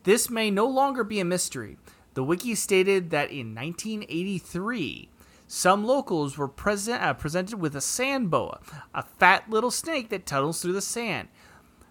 This 0.04 0.30
may 0.30 0.50
no 0.50 0.66
longer 0.66 1.04
be 1.04 1.20
a 1.20 1.26
mystery. 1.26 1.76
The 2.14 2.24
wiki 2.24 2.54
stated 2.54 3.10
that 3.10 3.30
in 3.30 3.54
1983, 3.54 5.09
some 5.52 5.84
locals 5.84 6.38
were 6.38 6.46
present, 6.46 7.02
uh, 7.02 7.12
presented 7.12 7.58
with 7.58 7.74
a 7.74 7.80
sand 7.80 8.30
boa, 8.30 8.60
a 8.94 9.02
fat 9.02 9.50
little 9.50 9.72
snake 9.72 10.08
that 10.10 10.24
tunnels 10.24 10.62
through 10.62 10.74
the 10.74 10.80
sand. 10.80 11.26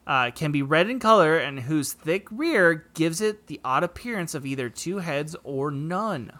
Uh, 0.07 0.31
can 0.31 0.53
be 0.53 0.61
red 0.61 0.89
in 0.89 0.97
color 0.97 1.37
and 1.37 1.59
whose 1.59 1.91
thick 1.91 2.25
rear 2.31 2.87
gives 2.93 3.19
it 3.19 3.47
the 3.47 3.59
odd 3.65 3.83
appearance 3.83 4.33
of 4.33 4.45
either 4.45 4.69
two 4.69 4.99
heads 4.99 5.35
or 5.43 5.71
none. 5.71 6.31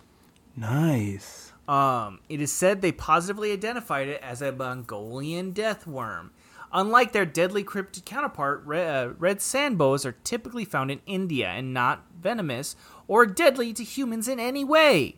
Nice. 0.55 1.51
Um, 1.67 2.21
it 2.29 2.39
is 2.39 2.53
said 2.53 2.81
they 2.81 2.93
positively 2.93 3.51
identified 3.51 4.07
it 4.07 4.21
as 4.23 4.41
a 4.41 4.53
Mongolian 4.53 5.51
death 5.51 5.85
worm. 5.85 6.31
Unlike 6.71 7.11
their 7.11 7.25
deadly 7.25 7.65
cryptid 7.65 8.05
counterpart, 8.05 8.63
red, 8.63 9.07
uh, 9.07 9.13
red 9.19 9.41
sand 9.41 9.77
boas 9.77 10.05
are 10.05 10.15
typically 10.23 10.63
found 10.63 10.89
in 10.89 11.01
India 11.05 11.49
and 11.49 11.73
not 11.73 12.05
venomous 12.17 12.77
or 13.09 13.25
deadly 13.25 13.73
to 13.73 13.83
humans 13.83 14.29
in 14.29 14.39
any 14.39 14.63
way. 14.63 15.17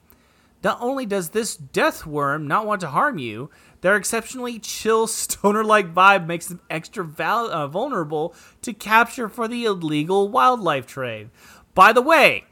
Not 0.64 0.78
only 0.82 1.05
does 1.05 1.30
this 1.30 1.55
death 1.55 2.05
worm 2.05 2.47
not 2.47 2.66
want 2.68 2.82
to 2.82 2.89
harm 2.89 3.18
you, 3.18 3.49
their 3.82 3.95
exceptionally 3.95 4.59
chill 4.59 5.07
stoner 5.07 5.64
like 5.64 5.93
vibe 5.93 6.28
makes 6.28 6.47
them 6.47 6.62
extra 6.70 7.03
val- 7.03 7.51
uh, 7.51 7.68
vulnerable 7.68 8.36
to 8.62 8.74
capture 8.74 9.28
for 9.28 9.47
the 9.47 9.66
illegal 9.66 10.30
wildlife 10.30 10.86
trade. 10.86 11.30
By 11.74 11.93
the 11.93 12.01
way, 12.01 12.45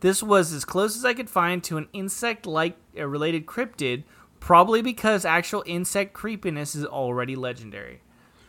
this 0.00 0.22
was 0.22 0.52
as 0.52 0.64
close 0.64 0.96
as 0.96 1.04
I 1.04 1.12
could 1.12 1.28
find 1.28 1.62
to 1.64 1.76
an 1.76 1.88
insect 1.92 2.46
like 2.46 2.76
uh, 2.98 3.06
related 3.06 3.44
cryptid, 3.44 4.04
probably 4.38 4.80
because 4.80 5.26
actual 5.26 5.62
insect 5.66 6.14
creepiness 6.14 6.74
is 6.74 6.86
already 6.86 7.36
legendary. 7.36 8.00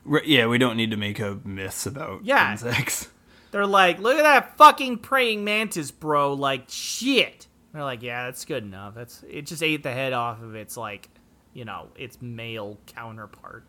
Right, 0.05 0.26
yeah, 0.26 0.47
we 0.47 0.57
don't 0.57 0.78
need 0.78 0.91
to 0.91 0.97
make 0.97 1.20
up 1.20 1.45
myths 1.45 1.86
about 1.86 2.24
Yeah. 2.24 2.53
insects. 2.53 3.09
They're 3.51 3.68
like, 3.68 3.99
look 3.99 4.18
at 4.18 4.24
that 4.24 4.57
fucking 4.57 4.99
praying 4.99 5.43
mantis, 5.43 5.91
bro. 5.91 6.34
Like, 6.34 6.66
shit. 6.70 7.47
They're 7.74 7.84
like, 7.84 8.01
yeah, 8.03 8.26
that's 8.26 8.43
good 8.45 8.63
enough. 8.63 8.95
That's 8.95 9.24
it. 9.30 9.45
Just 9.45 9.63
ate 9.63 9.84
the 9.84 9.91
head 9.93 10.13
off 10.13 10.41
of 10.41 10.55
its 10.55 10.76
like, 10.76 11.09
you 11.53 11.63
know, 11.65 11.88
its 11.95 12.22
male 12.22 12.78
counterpart. 12.88 13.63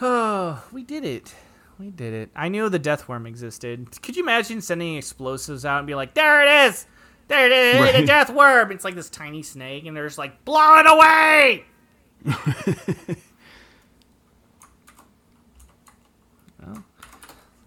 Oh, 0.00 0.62
we 0.72 0.82
did 0.82 1.04
it. 1.04 1.34
We 1.78 1.90
did 1.90 2.14
it. 2.14 2.30
I 2.36 2.48
knew 2.48 2.68
the 2.68 2.78
death 2.78 3.08
worm 3.08 3.26
existed. 3.26 4.00
Could 4.02 4.16
you 4.16 4.22
imagine 4.22 4.60
sending 4.60 4.96
explosives 4.96 5.64
out 5.64 5.78
and 5.78 5.86
be 5.86 5.94
like, 5.94 6.14
there 6.14 6.42
it 6.42 6.68
is, 6.68 6.86
there 7.28 7.46
it 7.46 7.52
is, 7.52 7.76
the 7.92 7.98
Right. 7.98 8.06
death 8.06 8.30
worm. 8.30 8.70
It's 8.72 8.84
like 8.84 8.94
this 8.94 9.10
tiny 9.10 9.42
snake, 9.42 9.84
and 9.86 9.96
they're 9.96 10.06
just 10.06 10.18
like, 10.18 10.44
blow 10.44 10.78
it 10.78 10.86
away. 10.86 11.64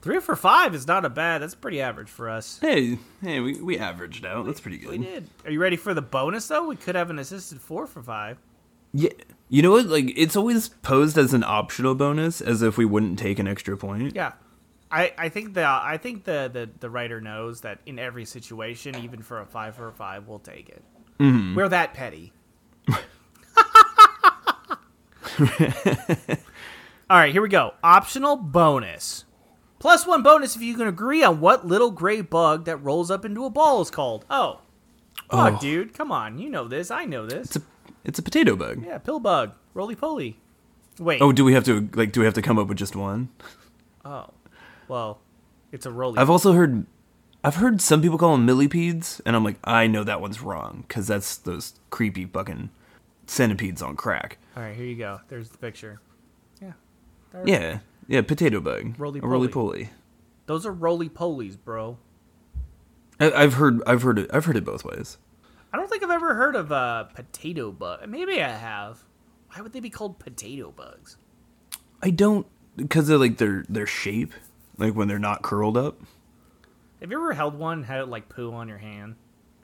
Three 0.06 0.20
for 0.20 0.36
five 0.36 0.76
is 0.76 0.86
not 0.86 1.04
a 1.04 1.10
bad. 1.10 1.42
That's 1.42 1.56
pretty 1.56 1.82
average 1.82 2.10
for 2.10 2.30
us. 2.30 2.60
Hey, 2.62 3.00
hey, 3.24 3.40
we, 3.40 3.60
we 3.60 3.80
averaged 3.80 4.24
out. 4.24 4.46
That's 4.46 4.60
pretty 4.60 4.78
good. 4.78 4.92
We 4.92 4.98
did. 5.00 5.28
Are 5.44 5.50
you 5.50 5.60
ready 5.60 5.78
for 5.78 5.96
the 5.96 6.02
bonus 6.04 6.48
though? 6.48 6.68
We 6.68 6.76
could 6.76 6.94
have 6.94 7.10
an 7.10 7.18
assisted 7.18 7.60
four 7.60 7.88
for 7.88 8.04
five. 8.04 8.38
Yeah. 8.94 9.10
You 9.50 9.64
know 9.64 9.72
what? 9.72 9.88
Like, 9.88 10.14
it's 10.16 10.36
always 10.36 10.70
posed 10.70 11.18
as 11.18 11.34
an 11.34 11.44
optional 11.44 11.96
bonus, 11.96 12.40
as 12.40 12.62
if 12.62 12.78
we 12.78 12.86
wouldn't 12.86 13.18
take 13.18 13.40
an 13.40 13.48
extra 13.48 13.76
point. 13.78 14.16
Yeah. 14.16 14.34
I, 14.92 15.12
I 15.18 15.30
think 15.30 15.56
the 15.56 15.66
I 15.66 15.98
think 16.00 16.26
the, 16.26 16.52
the, 16.54 16.70
the 16.80 16.92
writer 16.92 17.20
knows 17.20 17.62
that 17.62 17.80
in 17.88 17.98
every 17.98 18.26
situation, 18.26 18.96
even 18.98 19.24
for 19.24 19.42
a 19.42 19.46
five 19.48 19.76
for 19.76 19.88
a 19.88 19.92
five, 19.92 20.28
we'll 20.28 20.38
take 20.38 20.70
it. 20.70 20.84
Mm-hmm. 21.20 21.56
We're 21.56 21.70
that 21.70 21.96
petty. 21.96 22.32
All 27.10 27.18
right, 27.18 27.34
here 27.34 27.42
we 27.42 27.50
go. 27.50 27.74
Optional 27.84 28.36
bonus. 28.36 29.26
Plus 29.86 30.08
one 30.08 30.24
bonus 30.24 30.56
if 30.56 30.64
you 30.64 30.76
can 30.76 30.88
agree 30.88 31.22
on 31.22 31.40
what 31.40 31.68
little 31.68 31.92
gray 31.92 32.20
bug 32.20 32.66
that 32.66 32.78
rolls 32.78 33.12
up 33.12 33.24
into 33.24 33.46
a 33.46 33.52
ball 33.52 33.82
is 33.84 33.92
called. 33.92 34.26
Oh. 34.32 34.62
Fuck, 35.30 35.54
Oh. 35.54 35.60
dude. 35.62 35.94
Come 35.94 36.12
on. 36.12 36.40
You 36.40 36.50
know 36.50 36.68
this. 36.68 36.90
I 36.90 37.06
know 37.06 37.28
this. 37.28 37.50
It's 37.50 37.58
a 37.58 37.62
it's 38.04 38.18
a 38.18 38.24
potato 38.24 38.56
bug. 38.56 38.84
Yeah, 38.84 38.98
pill 38.98 39.20
bug. 39.20 39.54
Roly 39.76 39.94
poly. 39.94 40.40
Wait. 40.98 41.22
Oh, 41.22 41.32
do 41.32 41.46
we 41.46 41.54
have 41.54 41.66
to 41.66 41.88
like? 41.94 42.12
Do 42.14 42.22
we 42.22 42.26
have 42.26 42.34
to 42.34 42.42
come 42.42 42.58
up 42.58 42.66
with 42.68 42.80
just 42.80 42.96
one? 42.96 43.30
Oh. 44.04 44.32
Well, 44.88 45.20
it's 45.72 45.86
a 45.86 45.92
roly. 45.92 46.18
I've 46.18 46.32
also 46.32 46.54
heard, 46.54 46.88
I've 47.44 47.58
heard 47.58 47.80
some 47.80 48.02
people 48.02 48.18
call 48.18 48.32
them 48.32 48.44
millipedes, 48.44 49.22
and 49.24 49.36
I'm 49.36 49.44
like, 49.44 49.58
I 49.64 49.86
know 49.86 50.04
that 50.04 50.20
one's 50.20 50.42
wrong 50.42 50.84
because 50.88 51.06
that's 51.06 51.38
those 51.38 51.76
creepy 51.92 52.26
fucking 52.26 52.72
centipedes 53.28 53.84
on 53.84 53.96
crack. 53.98 54.40
All 54.58 54.64
right, 54.64 54.76
here 54.76 54.86
you 54.88 54.96
go. 54.96 55.20
There's 55.28 55.50
the 55.50 55.60
picture. 55.60 56.02
Yeah. 56.60 56.72
There- 57.32 57.48
Yeah, 57.48 57.80
yeah, 58.08 58.22
potato 58.22 58.60
bug, 58.60 58.96
Roly 58.98 59.20
a 59.20 59.24
roly 59.28 59.48
poly. 59.48 59.86
poly. 59.86 59.90
Those 60.46 60.66
are 60.66 60.72
roly 60.72 61.10
polies, 61.10 61.58
bro. 61.62 61.98
I- 63.20 63.32
I've 63.32 63.56
heard, 63.56 63.82
I've 63.88 64.02
heard 64.04 64.20
it, 64.20 64.30
I've 64.34 64.46
heard 64.46 64.58
it 64.58 64.66
both 64.66 64.84
ways. 64.86 65.18
I 65.74 65.78
don't 65.78 65.90
think 65.90 66.04
I've 66.04 66.12
ever 66.12 66.36
heard 66.36 66.56
of 66.56 66.72
a 66.72 67.10
potato 67.14 67.72
bug. 67.72 68.08
Maybe 68.08 68.42
I 68.42 68.50
have. 68.50 69.04
Why 69.54 69.62
would 69.62 69.74
they 69.74 69.80
be 69.80 69.90
called 69.90 70.20
potato 70.20 70.72
bugs? 70.72 71.18
I 72.02 72.10
don't 72.12 72.46
because 72.76 73.10
of 73.10 73.20
like 73.20 73.38
their 73.38 73.66
their 73.70 73.88
shape, 73.88 74.34
like 74.78 74.94
when 74.94 75.08
they're 75.08 75.20
not 75.20 75.42
curled 75.42 75.78
up. 75.78 76.02
Have 77.02 77.12
you 77.12 77.18
ever 77.18 77.34
held 77.34 77.56
one 77.58 77.80
and 77.80 77.86
had 77.86 78.02
it 78.02 78.08
like 78.08 78.30
poo 78.30 78.54
on 78.54 78.68
your 78.68 78.78
hand? 78.78 79.16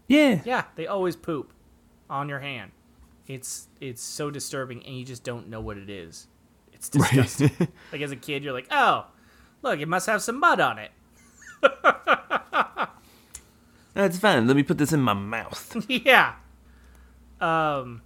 Yeah, 0.07 0.41
Yeah, 0.43 0.65
they 0.75 0.87
always 0.87 1.15
poop 1.15 1.53
on 2.09 2.27
your 2.29 2.39
hand. 2.39 2.71
It's 3.27 3.67
it's 3.79 4.01
so 4.01 4.29
disturbing, 4.31 4.83
and 4.85 4.95
you 4.97 5.05
just 5.05 5.23
don't 5.23 5.47
know 5.49 5.61
what 5.61 5.77
it 5.77 5.89
is. 5.89 6.27
It's 6.81 6.89
disgusting. 6.89 7.51
right. 7.59 7.69
like 7.91 8.01
as 8.01 8.11
a 8.11 8.15
kid, 8.15 8.43
you're 8.43 8.53
like, 8.53 8.65
oh, 8.71 9.05
look, 9.61 9.79
it 9.79 9.87
must 9.87 10.07
have 10.07 10.23
some 10.23 10.39
mud 10.39 10.59
on 10.59 10.79
it. 10.79 10.89
That's 13.93 14.17
fine. 14.17 14.47
Let 14.47 14.55
me 14.55 14.63
put 14.63 14.79
this 14.79 14.91
in 14.91 14.99
my 14.99 15.13
mouth. 15.13 15.85
yeah. 15.87 16.33
Um, 17.39 18.01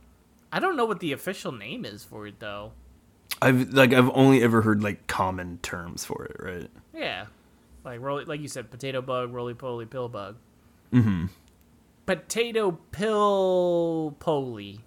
I 0.51 0.59
don't 0.59 0.75
know 0.75 0.83
what 0.83 0.99
the 0.99 1.13
official 1.13 1.53
name 1.53 1.85
is 1.85 2.03
for 2.03 2.27
it 2.27 2.41
though. 2.41 2.73
I've 3.41 3.71
like 3.73 3.93
I've 3.93 4.09
only 4.13 4.43
ever 4.43 4.61
heard 4.61 4.83
like 4.83 5.07
common 5.07 5.59
terms 5.59 6.03
for 6.03 6.25
it, 6.25 6.35
right? 6.39 6.69
Yeah, 6.93 7.27
like 7.85 8.01
roly, 8.01 8.25
like 8.25 8.41
you 8.41 8.49
said, 8.49 8.71
potato 8.71 9.01
bug, 9.01 9.33
roly 9.33 9.53
poly, 9.53 9.85
pill 9.85 10.09
bug. 10.09 10.35
Mm-hmm. 10.91 11.27
Potato 12.05 12.77
pill 12.91 14.15
poly, 14.19 14.81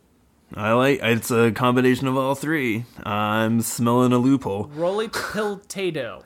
I 0.54 0.72
like 0.72 1.00
it's 1.02 1.30
a 1.30 1.52
combination 1.52 2.08
of 2.08 2.16
all 2.16 2.34
three. 2.34 2.84
I'm 3.02 3.60
smelling 3.60 4.12
a 4.12 4.18
loophole. 4.18 4.64
roly 4.74 5.08
pill 5.08 5.58
tato 5.58 6.24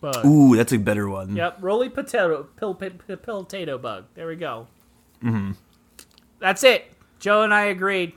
bug. 0.00 0.24
Ooh, 0.24 0.56
that's 0.56 0.72
a 0.72 0.78
better 0.78 1.08
one. 1.08 1.36
Yep, 1.36 1.58
roly 1.60 1.88
potato 1.88 2.44
pill 2.56 2.74
pill, 2.74 2.90
pill, 3.06 3.16
pill 3.16 3.44
tato 3.44 3.78
bug. 3.78 4.06
There 4.14 4.26
we 4.26 4.36
go. 4.36 4.66
Mm-hmm. 5.22 5.52
That's 6.40 6.64
it. 6.64 6.92
Joe 7.18 7.42
and 7.42 7.54
I 7.54 7.66
agreed. 7.66 8.14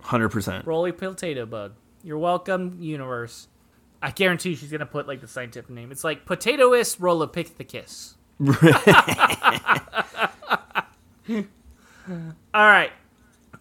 Hundred 0.00 0.30
percent. 0.30 0.66
Roly 0.66 0.92
pill 0.92 1.14
tato 1.14 1.46
bug. 1.46 1.72
You're 2.02 2.18
welcome, 2.18 2.76
universe. 2.80 3.48
I 4.02 4.10
guarantee 4.10 4.54
she's 4.54 4.70
gonna 4.70 4.86
put 4.86 5.06
like 5.06 5.20
the 5.20 5.28
scientific 5.28 5.70
name. 5.70 5.92
It's 5.92 6.04
like 6.04 6.26
Potatoist 6.26 6.98
rolopithecus. 6.98 8.14
all 12.54 12.54
right. 12.54 12.90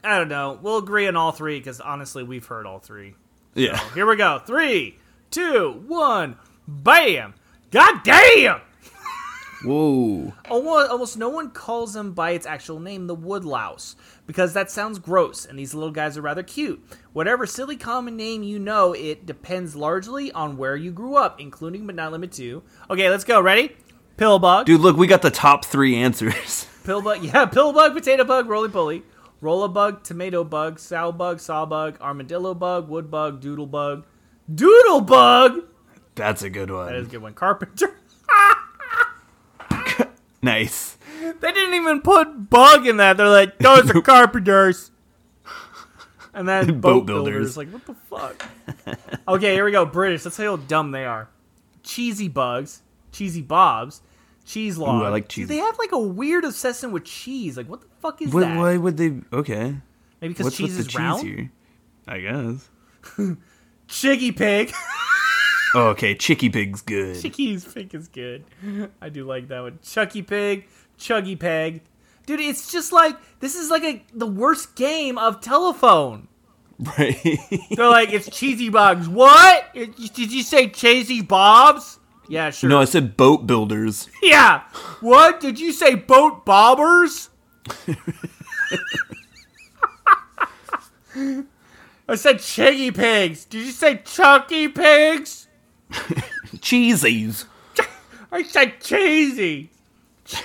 I 0.03 0.17
don't 0.17 0.29
know. 0.29 0.57
We'll 0.61 0.77
agree 0.77 1.07
on 1.07 1.15
all 1.15 1.31
three 1.31 1.59
because 1.59 1.81
honestly, 1.81 2.23
we've 2.23 2.45
heard 2.45 2.65
all 2.65 2.79
three. 2.79 3.15
Yeah. 3.53 3.77
Here 3.93 4.05
we 4.05 4.15
go. 4.15 4.39
Three, 4.39 4.97
two, 5.31 5.83
one, 5.87 6.37
bam! 6.67 7.33
God 7.71 8.03
damn! 8.03 8.61
Whoa. 9.63 10.33
Almost, 10.49 10.89
almost 10.89 11.17
no 11.17 11.27
one 11.27 11.51
calls 11.51 11.93
them 11.93 12.13
by 12.13 12.31
its 12.31 12.45
actual 12.45 12.79
name, 12.79 13.07
the 13.07 13.15
woodlouse, 13.15 13.97
because 14.25 14.53
that 14.53 14.71
sounds 14.71 14.99
gross, 14.99 15.45
and 15.45 15.59
these 15.59 15.73
little 15.73 15.91
guys 15.91 16.17
are 16.17 16.21
rather 16.21 16.43
cute. 16.43 16.81
Whatever 17.11 17.45
silly 17.45 17.75
common 17.75 18.15
name 18.15 18.41
you 18.41 18.57
know, 18.57 18.93
it 18.93 19.25
depends 19.25 19.75
largely 19.75 20.31
on 20.31 20.55
where 20.55 20.77
you 20.77 20.91
grew 20.91 21.15
up, 21.15 21.41
including 21.41 21.85
but 21.85 21.95
not 21.95 22.13
limited 22.13 22.37
to. 22.37 22.63
Okay, 22.89 23.09
let's 23.09 23.25
go. 23.25 23.41
Ready? 23.41 23.75
Pillbug. 24.17 24.65
Dude, 24.65 24.79
look, 24.79 24.95
we 24.95 25.07
got 25.07 25.21
the 25.21 25.31
top 25.31 25.65
three 25.65 25.95
answers. 25.97 26.33
Pillbug, 26.83 27.23
yeah, 27.33 27.45
pillbug, 27.45 27.93
potato 27.93 28.23
bug, 28.23 28.47
roly 28.47 28.69
poly, 28.69 29.03
rolla 29.41 29.69
bug, 29.69 30.03
tomato 30.03 30.43
bug, 30.43 30.79
sow 30.79 31.11
bug, 31.11 31.39
saw 31.39 31.65
bug, 31.65 31.97
armadillo 32.01 32.53
bug, 32.53 32.89
wood 32.89 33.09
bug, 33.11 33.41
doodle 33.41 33.67
bug, 33.67 34.05
doodle 34.53 35.01
bug. 35.01 35.63
That's 36.15 36.41
a 36.41 36.49
good 36.49 36.69
one. 36.71 36.87
That 36.87 36.95
is 36.95 37.07
a 37.07 37.11
good 37.11 37.21
one. 37.21 37.33
Carpenter. 37.33 37.95
Nice. 40.41 40.97
They 41.21 41.51
didn't 41.51 41.73
even 41.73 42.01
put 42.01 42.49
bug 42.49 42.87
in 42.87 42.97
that. 42.97 43.17
They're 43.17 43.27
like, 43.27 43.57
those 43.59 43.89
are 43.91 44.01
carpenters. 44.01 44.89
And 46.33 46.47
then 46.47 46.65
boat, 46.79 46.81
Boat 46.81 47.05
builders. 47.07 47.55
builders. 47.55 47.57
Like, 47.57 47.69
what 47.71 47.85
the 47.85 47.93
fuck? 47.93 48.45
okay, 49.27 49.53
here 49.53 49.65
we 49.65 49.71
go. 49.71 49.85
British. 49.85 50.23
Let's 50.23 50.37
see 50.37 50.43
how 50.45 50.55
dumb 50.55 50.91
they 50.91 51.05
are. 51.05 51.27
Cheesy 51.83 52.29
bugs, 52.29 52.81
cheesy 53.11 53.41
bobs, 53.41 54.01
cheese 54.49 54.77
log. 54.77 55.03
I 55.03 55.09
like 55.09 55.29
cheese. 55.29 55.47
They 55.47 55.57
have 55.57 55.77
like 55.77 55.91
a 55.91 55.99
weird 55.99 56.43
obsession 56.43 56.91
with 56.91 57.05
cheese. 57.05 57.55
Like, 57.57 57.69
what 57.69 57.81
the 57.81 57.87
fuck 58.01 58.21
is 58.21 58.33
What, 58.33 58.41
that? 58.41 58.57
why 58.57 58.77
would 58.77 58.97
they? 58.97 59.13
Okay. 59.31 59.75
Maybe 60.21 60.33
because 60.33 60.55
cheese 60.55 60.75
with 60.77 60.87
is 60.87 60.93
the 60.93 60.97
round. 60.99 61.21
cheese 61.21 61.35
here? 61.35 61.51
I 62.07 62.19
guess. 62.19 62.69
Chicky 63.87 64.31
pig. 64.31 64.73
Oh, 65.75 65.87
okay, 65.89 66.15
Chicky 66.15 66.49
Pig's 66.49 66.81
good. 66.81 67.21
Chicky's 67.21 67.65
pig 67.65 67.93
is 67.93 68.07
good. 68.07 68.43
I 69.01 69.09
do 69.09 69.23
like 69.25 69.47
that 69.49 69.61
one. 69.61 69.79
Chucky 69.83 70.21
pig, 70.21 70.67
chuggy 70.97 71.39
peg. 71.39 71.81
Dude, 72.25 72.39
it's 72.39 72.71
just 72.71 72.91
like 72.91 73.17
this 73.39 73.55
is 73.55 73.69
like 73.69 73.83
a 73.83 74.03
the 74.13 74.27
worst 74.27 74.75
game 74.75 75.17
of 75.17 75.41
telephone. 75.41 76.27
Right. 76.79 77.39
They're 77.71 77.89
like, 77.89 78.13
it's 78.13 78.29
cheesy 78.29 78.69
bugs. 78.69 79.07
What? 79.09 79.73
Did 79.73 80.31
you 80.31 80.43
say 80.43 80.69
cheesy 80.69 81.21
bobs? 81.21 81.98
Yeah, 82.29 82.51
sure. 82.51 82.69
no, 82.69 82.79
I 82.79 82.85
said 82.85 83.17
boat 83.17 83.45
builders. 83.47 84.07
Yeah. 84.21 84.61
What? 85.01 85.39
Did 85.39 85.59
you 85.59 85.71
say 85.71 85.95
boat 85.95 86.45
bobbers? 86.45 87.29
I 92.07 92.15
said 92.15 92.37
chiggy 92.37 92.95
pigs. 92.95 93.45
Did 93.45 93.65
you 93.65 93.71
say 93.71 94.01
chunky 94.05 94.67
pigs? 94.67 95.47
Cheesies. 96.57 97.45
I 98.31 98.43
said 98.43 98.79
cheesy. 98.81 99.71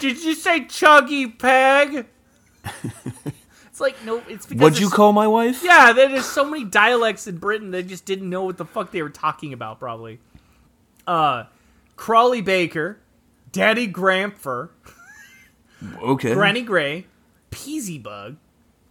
Did 0.01 0.23
you 0.23 0.35
say 0.35 0.61
chuggy 0.61 1.39
peg? 1.39 2.07
it's 3.67 3.81
like 3.81 4.03
no. 4.05 4.23
It's 4.29 4.47
because 4.47 4.63
What'd 4.63 4.79
you 4.79 4.89
call 4.89 5.13
my 5.13 5.27
wife? 5.27 5.63
Yeah, 5.63 5.93
there's 5.93 6.25
so 6.25 6.45
many 6.45 6.65
dialects 6.65 7.27
in 7.27 7.37
Britain 7.37 7.71
they 7.71 7.83
just 7.83 8.07
didn't 8.07 8.31
know 8.31 8.45
what 8.45 8.57
the 8.57 8.65
fuck 8.65 8.91
they 8.93 9.03
were 9.03 9.11
talking 9.11 9.53
about. 9.53 9.79
Probably. 9.79 10.21
Uh, 11.07 11.45
Crawley 11.97 12.41
Baker, 12.41 12.99
Daddy 13.53 13.87
Gramfer, 13.89 14.71
Okay. 16.03 16.33
Granny 16.35 16.63
Gray, 16.63 17.07
Peasy 17.51 18.03
Bug, 18.03 18.37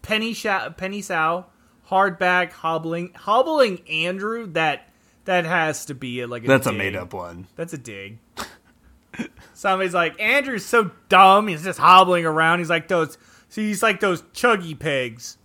Penny 0.02 0.34
Sha- 0.34 0.70
Penny 0.72 1.02
Sow, 1.02 1.46
Hardback, 1.90 2.52
Hobbling, 2.52 3.14
Hobbling 3.14 3.88
Andrew. 3.90 4.48
That 4.54 4.90
that 5.26 5.46
has 5.46 5.86
to 5.86 5.96
be 5.96 6.26
like 6.26 6.44
a 6.44 6.48
That's 6.48 6.68
a 6.68 6.72
made 6.72 6.96
up 6.96 7.14
one. 7.14 7.48
That's 7.56 7.74
a 7.74 7.78
dig. 7.78 8.20
Somebody's 9.54 9.94
like, 9.94 10.20
Andrew's 10.20 10.66
so 10.66 10.92
dumb. 11.10 11.48
He's 11.48 11.64
just 11.64 11.80
hobbling 11.80 12.26
around. 12.26 12.60
He's 12.60 12.70
like 12.70 12.88
those. 12.88 13.18
See, 13.50 13.68
he's 13.68 13.84
like 13.84 14.00
those 14.00 14.22
chuggy 14.34 14.78
pigs. 14.78 15.38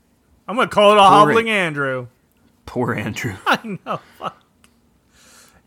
I'm 0.47 0.57
gonna 0.57 0.69
call 0.69 0.93
it 0.93 0.99
a 0.99 1.03
hobbling 1.03 1.51
Andrew. 1.51 2.09
Poor 2.67 2.95
Andrew. 2.95 3.35
I 3.47 3.79
know. 3.87 4.01
Fuck. 4.19 4.43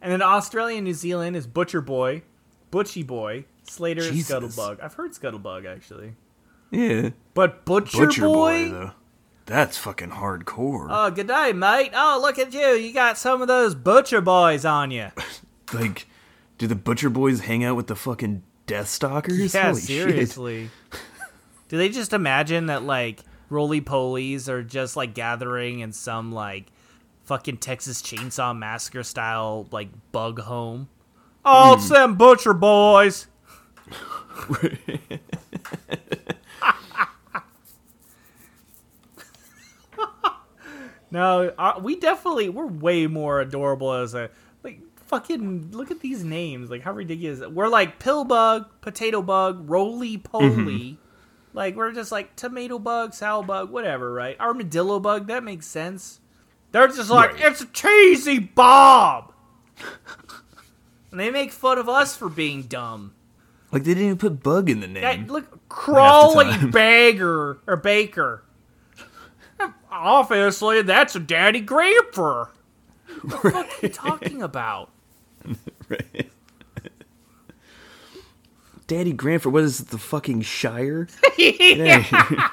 And 0.02 0.12
then 0.12 0.22
Australia 0.22 0.78
and 0.78 0.86
New 0.86 0.94
Zealand 0.94 1.36
is 1.36 1.46
Butcher 1.48 1.82
Boy, 1.82 2.24
Butchie 2.72 3.06
Boy, 3.06 3.46
Slater, 3.64 4.02
and 4.04 4.14
Jesus. 4.14 4.32
Scuttlebug. 4.58 4.82
I've 4.84 4.94
heard 4.96 5.12
Scuttlebug 5.12 5.66
actually, 5.66 6.16
Yeah. 6.72 7.10
but 7.34 7.66
Butcher, 7.66 8.06
Butcher 8.08 8.22
Boy. 8.24 8.70
though. 8.70 8.92
That's 9.46 9.78
fucking 9.78 10.12
hardcore. 10.12 10.88
oh, 10.90 11.12
good 11.12 11.28
day, 11.28 11.52
mate. 11.52 11.92
Oh, 11.94 12.20
look 12.22 12.40
at 12.40 12.54
you. 12.54 12.68
You 12.76 12.94
got 12.94 13.18
some 13.18 13.42
of 13.42 13.48
those 13.48 13.76
Butcher 13.76 14.22
Boys 14.22 14.64
on 14.66 14.92
you. 14.92 15.08
like, 15.74 16.08
do 16.58 16.68
the 16.68 16.76
butcher 16.76 17.10
boys 17.10 17.42
hang 17.42 17.64
out 17.64 17.76
with 17.76 17.88
the 17.88 17.96
fucking 17.96 18.44
Death 18.68 18.88
Stalkers? 18.88 19.54
Yeah, 19.54 19.70
Holy 19.70 19.82
seriously. 19.82 20.70
Do 21.70 21.78
they 21.78 21.90
just 21.90 22.14
imagine 22.14 22.68
that 22.68 22.84
like 22.84 23.22
roly 23.50 23.82
polies 23.82 24.48
are 24.48 24.62
just 24.64 24.96
like 24.96 25.14
gathering 25.16 25.80
in 25.80 25.92
some 25.92 26.32
like 26.32 26.68
fucking 27.32 27.56
Texas 27.56 28.02
Chainsaw 28.02 28.54
Massacre 28.58 29.04
style 29.04 29.66
like 29.72 29.88
bug 30.12 30.42
home? 30.42 30.90
Oh, 31.46 31.76
it's 31.76 31.88
them 31.88 32.16
butcher 32.16 32.54
boys. 32.54 33.28
no, 41.10 41.54
uh, 41.58 41.80
we 41.82 41.96
definitely 41.96 42.50
we're 42.50 42.68
way 42.68 43.08
more 43.08 43.40
adorable 43.40 43.94
as 43.94 44.14
a 44.14 44.30
like 44.62 44.82
fucking 45.06 45.72
look 45.72 45.90
at 45.90 46.02
these 46.02 46.26
names 46.26 46.70
like 46.70 46.82
how 46.82 46.92
ridiculous. 46.92 47.48
We're 47.48 47.70
like 47.70 47.98
pill 47.98 48.26
bug 48.26 48.66
potato 48.82 49.22
bug 49.22 49.70
roly 49.70 50.18
poly. 50.18 50.98
Like 51.54 51.78
we're 51.78 51.94
just 51.94 52.12
like 52.12 52.36
tomato 52.36 52.78
bug 52.78 53.14
sow 53.14 53.42
bug 53.42 53.72
whatever 53.72 54.12
right? 54.14 54.38
Armadillo 54.38 55.00
bug 55.00 55.28
that 55.28 55.46
makes 55.46 55.66
sense 55.66 56.21
they're 56.72 56.88
just 56.88 57.10
like 57.10 57.34
Right. 57.34 57.46
it's 57.46 57.62
a 57.62 57.66
cheesy 57.68 58.40
bob. 58.40 59.34
And 61.12 61.20
they 61.20 61.30
make 61.30 61.52
fun 61.52 61.78
of 61.78 61.90
us 61.90 62.16
for 62.16 62.30
being 62.30 62.64
dumb. 62.64 63.14
Like, 63.72 63.84
they 63.84 63.94
didn't 63.94 64.06
even 64.06 64.18
put 64.18 64.42
bug 64.44 64.70
in 64.70 64.80
the 64.80 64.88
name. 64.88 65.28
look 65.28 65.68
crawley 65.70 66.58
bagger 66.72 67.58
or 67.68 67.76
baker. 67.78 68.44
Obviously 69.92 70.82
that's 70.82 71.16
a 71.16 71.20
daddy 71.20 71.60
gramper 71.62 72.50
what 73.22 73.32
the 73.44 73.52
fuck 73.52 73.56
are 73.56 73.76
you 73.82 73.90
talking 73.90 74.42
about? 74.50 74.90
Daddy 78.88 79.14
Granford, 79.14 79.54
what 79.54 79.64
is 79.64 79.80
it, 79.80 79.88
the 79.90 79.98
fucking 79.98 80.42
Shire? 80.42 81.08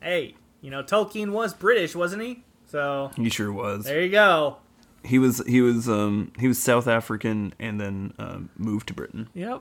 Hey, 0.00 0.34
you 0.62 0.70
know 0.70 0.82
Tolkien 0.82 1.32
was 1.32 1.52
British, 1.52 1.94
wasn't 1.94 2.22
he? 2.22 2.42
So 2.68 3.10
he 3.16 3.28
sure 3.28 3.52
was. 3.52 3.84
there 3.84 4.00
you 4.02 4.10
go. 4.10 4.56
He 5.04 5.18
was 5.18 5.42
he 5.46 5.60
was 5.60 5.88
um 5.88 6.32
he 6.38 6.48
was 6.48 6.58
South 6.58 6.86
African 6.88 7.52
and 7.58 7.78
then 7.78 8.14
um, 8.18 8.48
moved 8.56 8.88
to 8.88 8.94
Britain. 8.94 9.28
Yep. 9.34 9.60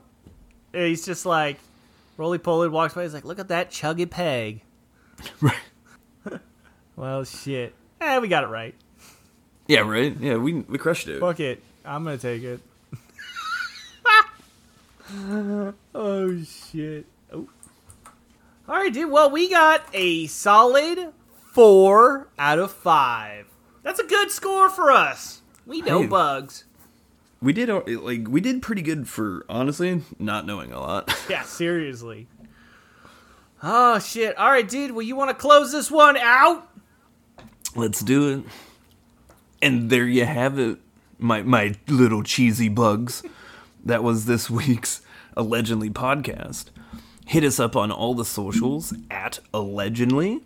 He's 0.71 1.05
just 1.05 1.25
like 1.25 1.57
roly 2.15 2.37
poly 2.37 2.69
walks 2.69 2.93
by. 2.93 3.03
He's 3.03 3.13
like, 3.13 3.25
look 3.25 3.39
at 3.39 3.49
that 3.49 3.69
chuggy 3.71 4.09
peg. 4.09 4.61
Right. 5.41 5.55
Well, 6.95 7.23
shit. 7.23 7.73
Eh, 7.99 8.19
we 8.19 8.27
got 8.27 8.43
it 8.43 8.47
right. 8.47 8.75
Yeah, 9.67 9.79
right. 9.79 10.15
Yeah, 10.19 10.35
we 10.37 10.53
we 10.53 10.77
crushed 10.77 11.07
it. 11.07 11.19
Fuck 11.19 11.39
it. 11.39 11.63
I'm 11.83 12.03
gonna 12.03 12.17
take 12.17 12.43
it. 12.43 12.59
oh 15.95 16.43
shit. 16.43 17.05
All 18.71 18.77
right, 18.77 18.93
dude. 18.93 19.11
Well, 19.11 19.29
we 19.29 19.49
got 19.49 19.83
a 19.93 20.27
solid 20.27 21.11
four 21.51 22.29
out 22.39 22.57
of 22.57 22.71
five. 22.71 23.47
That's 23.83 23.99
a 23.99 24.05
good 24.05 24.31
score 24.31 24.69
for 24.69 24.93
us. 24.93 25.41
We 25.65 25.81
know 25.81 26.03
Hey. 26.03 26.07
bugs. 26.07 26.63
We 27.41 27.51
did 27.51 27.69
uh, 27.69 27.81
like 27.85 28.29
we 28.29 28.39
did 28.39 28.61
pretty 28.61 28.81
good 28.81 29.09
for 29.09 29.45
honestly 29.49 30.03
not 30.17 30.45
knowing 30.45 30.71
a 30.71 30.79
lot. 30.79 31.13
Yeah, 31.29 31.41
seriously. 31.41 32.29
Oh 33.61 33.99
shit. 33.99 34.37
All 34.37 34.49
right, 34.49 34.65
dude. 34.65 34.91
Well, 34.91 35.01
you 35.01 35.17
want 35.17 35.31
to 35.31 35.35
close 35.35 35.73
this 35.73 35.91
one 35.91 36.15
out? 36.15 36.65
Let's 37.75 37.99
do 37.99 38.29
it. 38.39 38.45
And 39.61 39.89
there 39.89 40.05
you 40.05 40.23
have 40.25 40.57
it, 40.57 40.79
my 41.19 41.41
my 41.41 41.75
little 41.89 42.23
cheesy 42.23 42.69
bugs. 42.69 43.21
That 43.83 44.01
was 44.01 44.27
this 44.27 44.49
week's 44.49 45.01
allegedly 45.35 45.89
podcast. 45.89 46.67
Hit 47.31 47.45
us 47.45 47.61
up 47.61 47.77
on 47.77 47.93
all 47.93 48.13
the 48.13 48.25
socials 48.25 48.93
at 49.09 49.39
allegedly. 49.53 50.41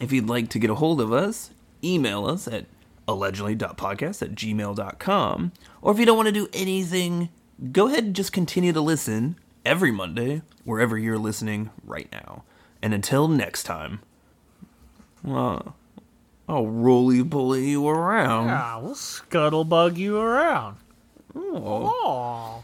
If 0.00 0.12
you'd 0.12 0.30
like 0.30 0.48
to 0.48 0.58
get 0.58 0.70
a 0.70 0.76
hold 0.76 0.98
of 0.98 1.12
us, 1.12 1.50
email 1.84 2.24
us 2.24 2.48
at 2.48 2.64
allegedly.podcast 3.06 4.22
at 4.22 4.34
gmail.com. 4.34 5.52
Or 5.82 5.92
if 5.92 5.98
you 5.98 6.06
don't 6.06 6.16
want 6.16 6.28
to 6.28 6.32
do 6.32 6.48
anything, 6.54 7.28
go 7.70 7.88
ahead 7.88 8.04
and 8.04 8.16
just 8.16 8.32
continue 8.32 8.72
to 8.72 8.80
listen 8.80 9.36
every 9.62 9.90
Monday, 9.90 10.40
wherever 10.64 10.96
you're 10.96 11.18
listening 11.18 11.68
right 11.84 12.08
now. 12.10 12.44
And 12.80 12.94
until 12.94 13.28
next 13.28 13.64
time, 13.64 14.00
well, 15.22 15.76
I'll 16.48 16.66
roly 16.66 17.22
poly 17.22 17.68
you 17.68 17.86
around. 17.86 18.48
Ah, 18.48 18.78
we'll 18.82 18.94
scuttlebug 18.94 19.98
you 19.98 20.18
around. 20.18 20.78
Aw. 21.36 22.62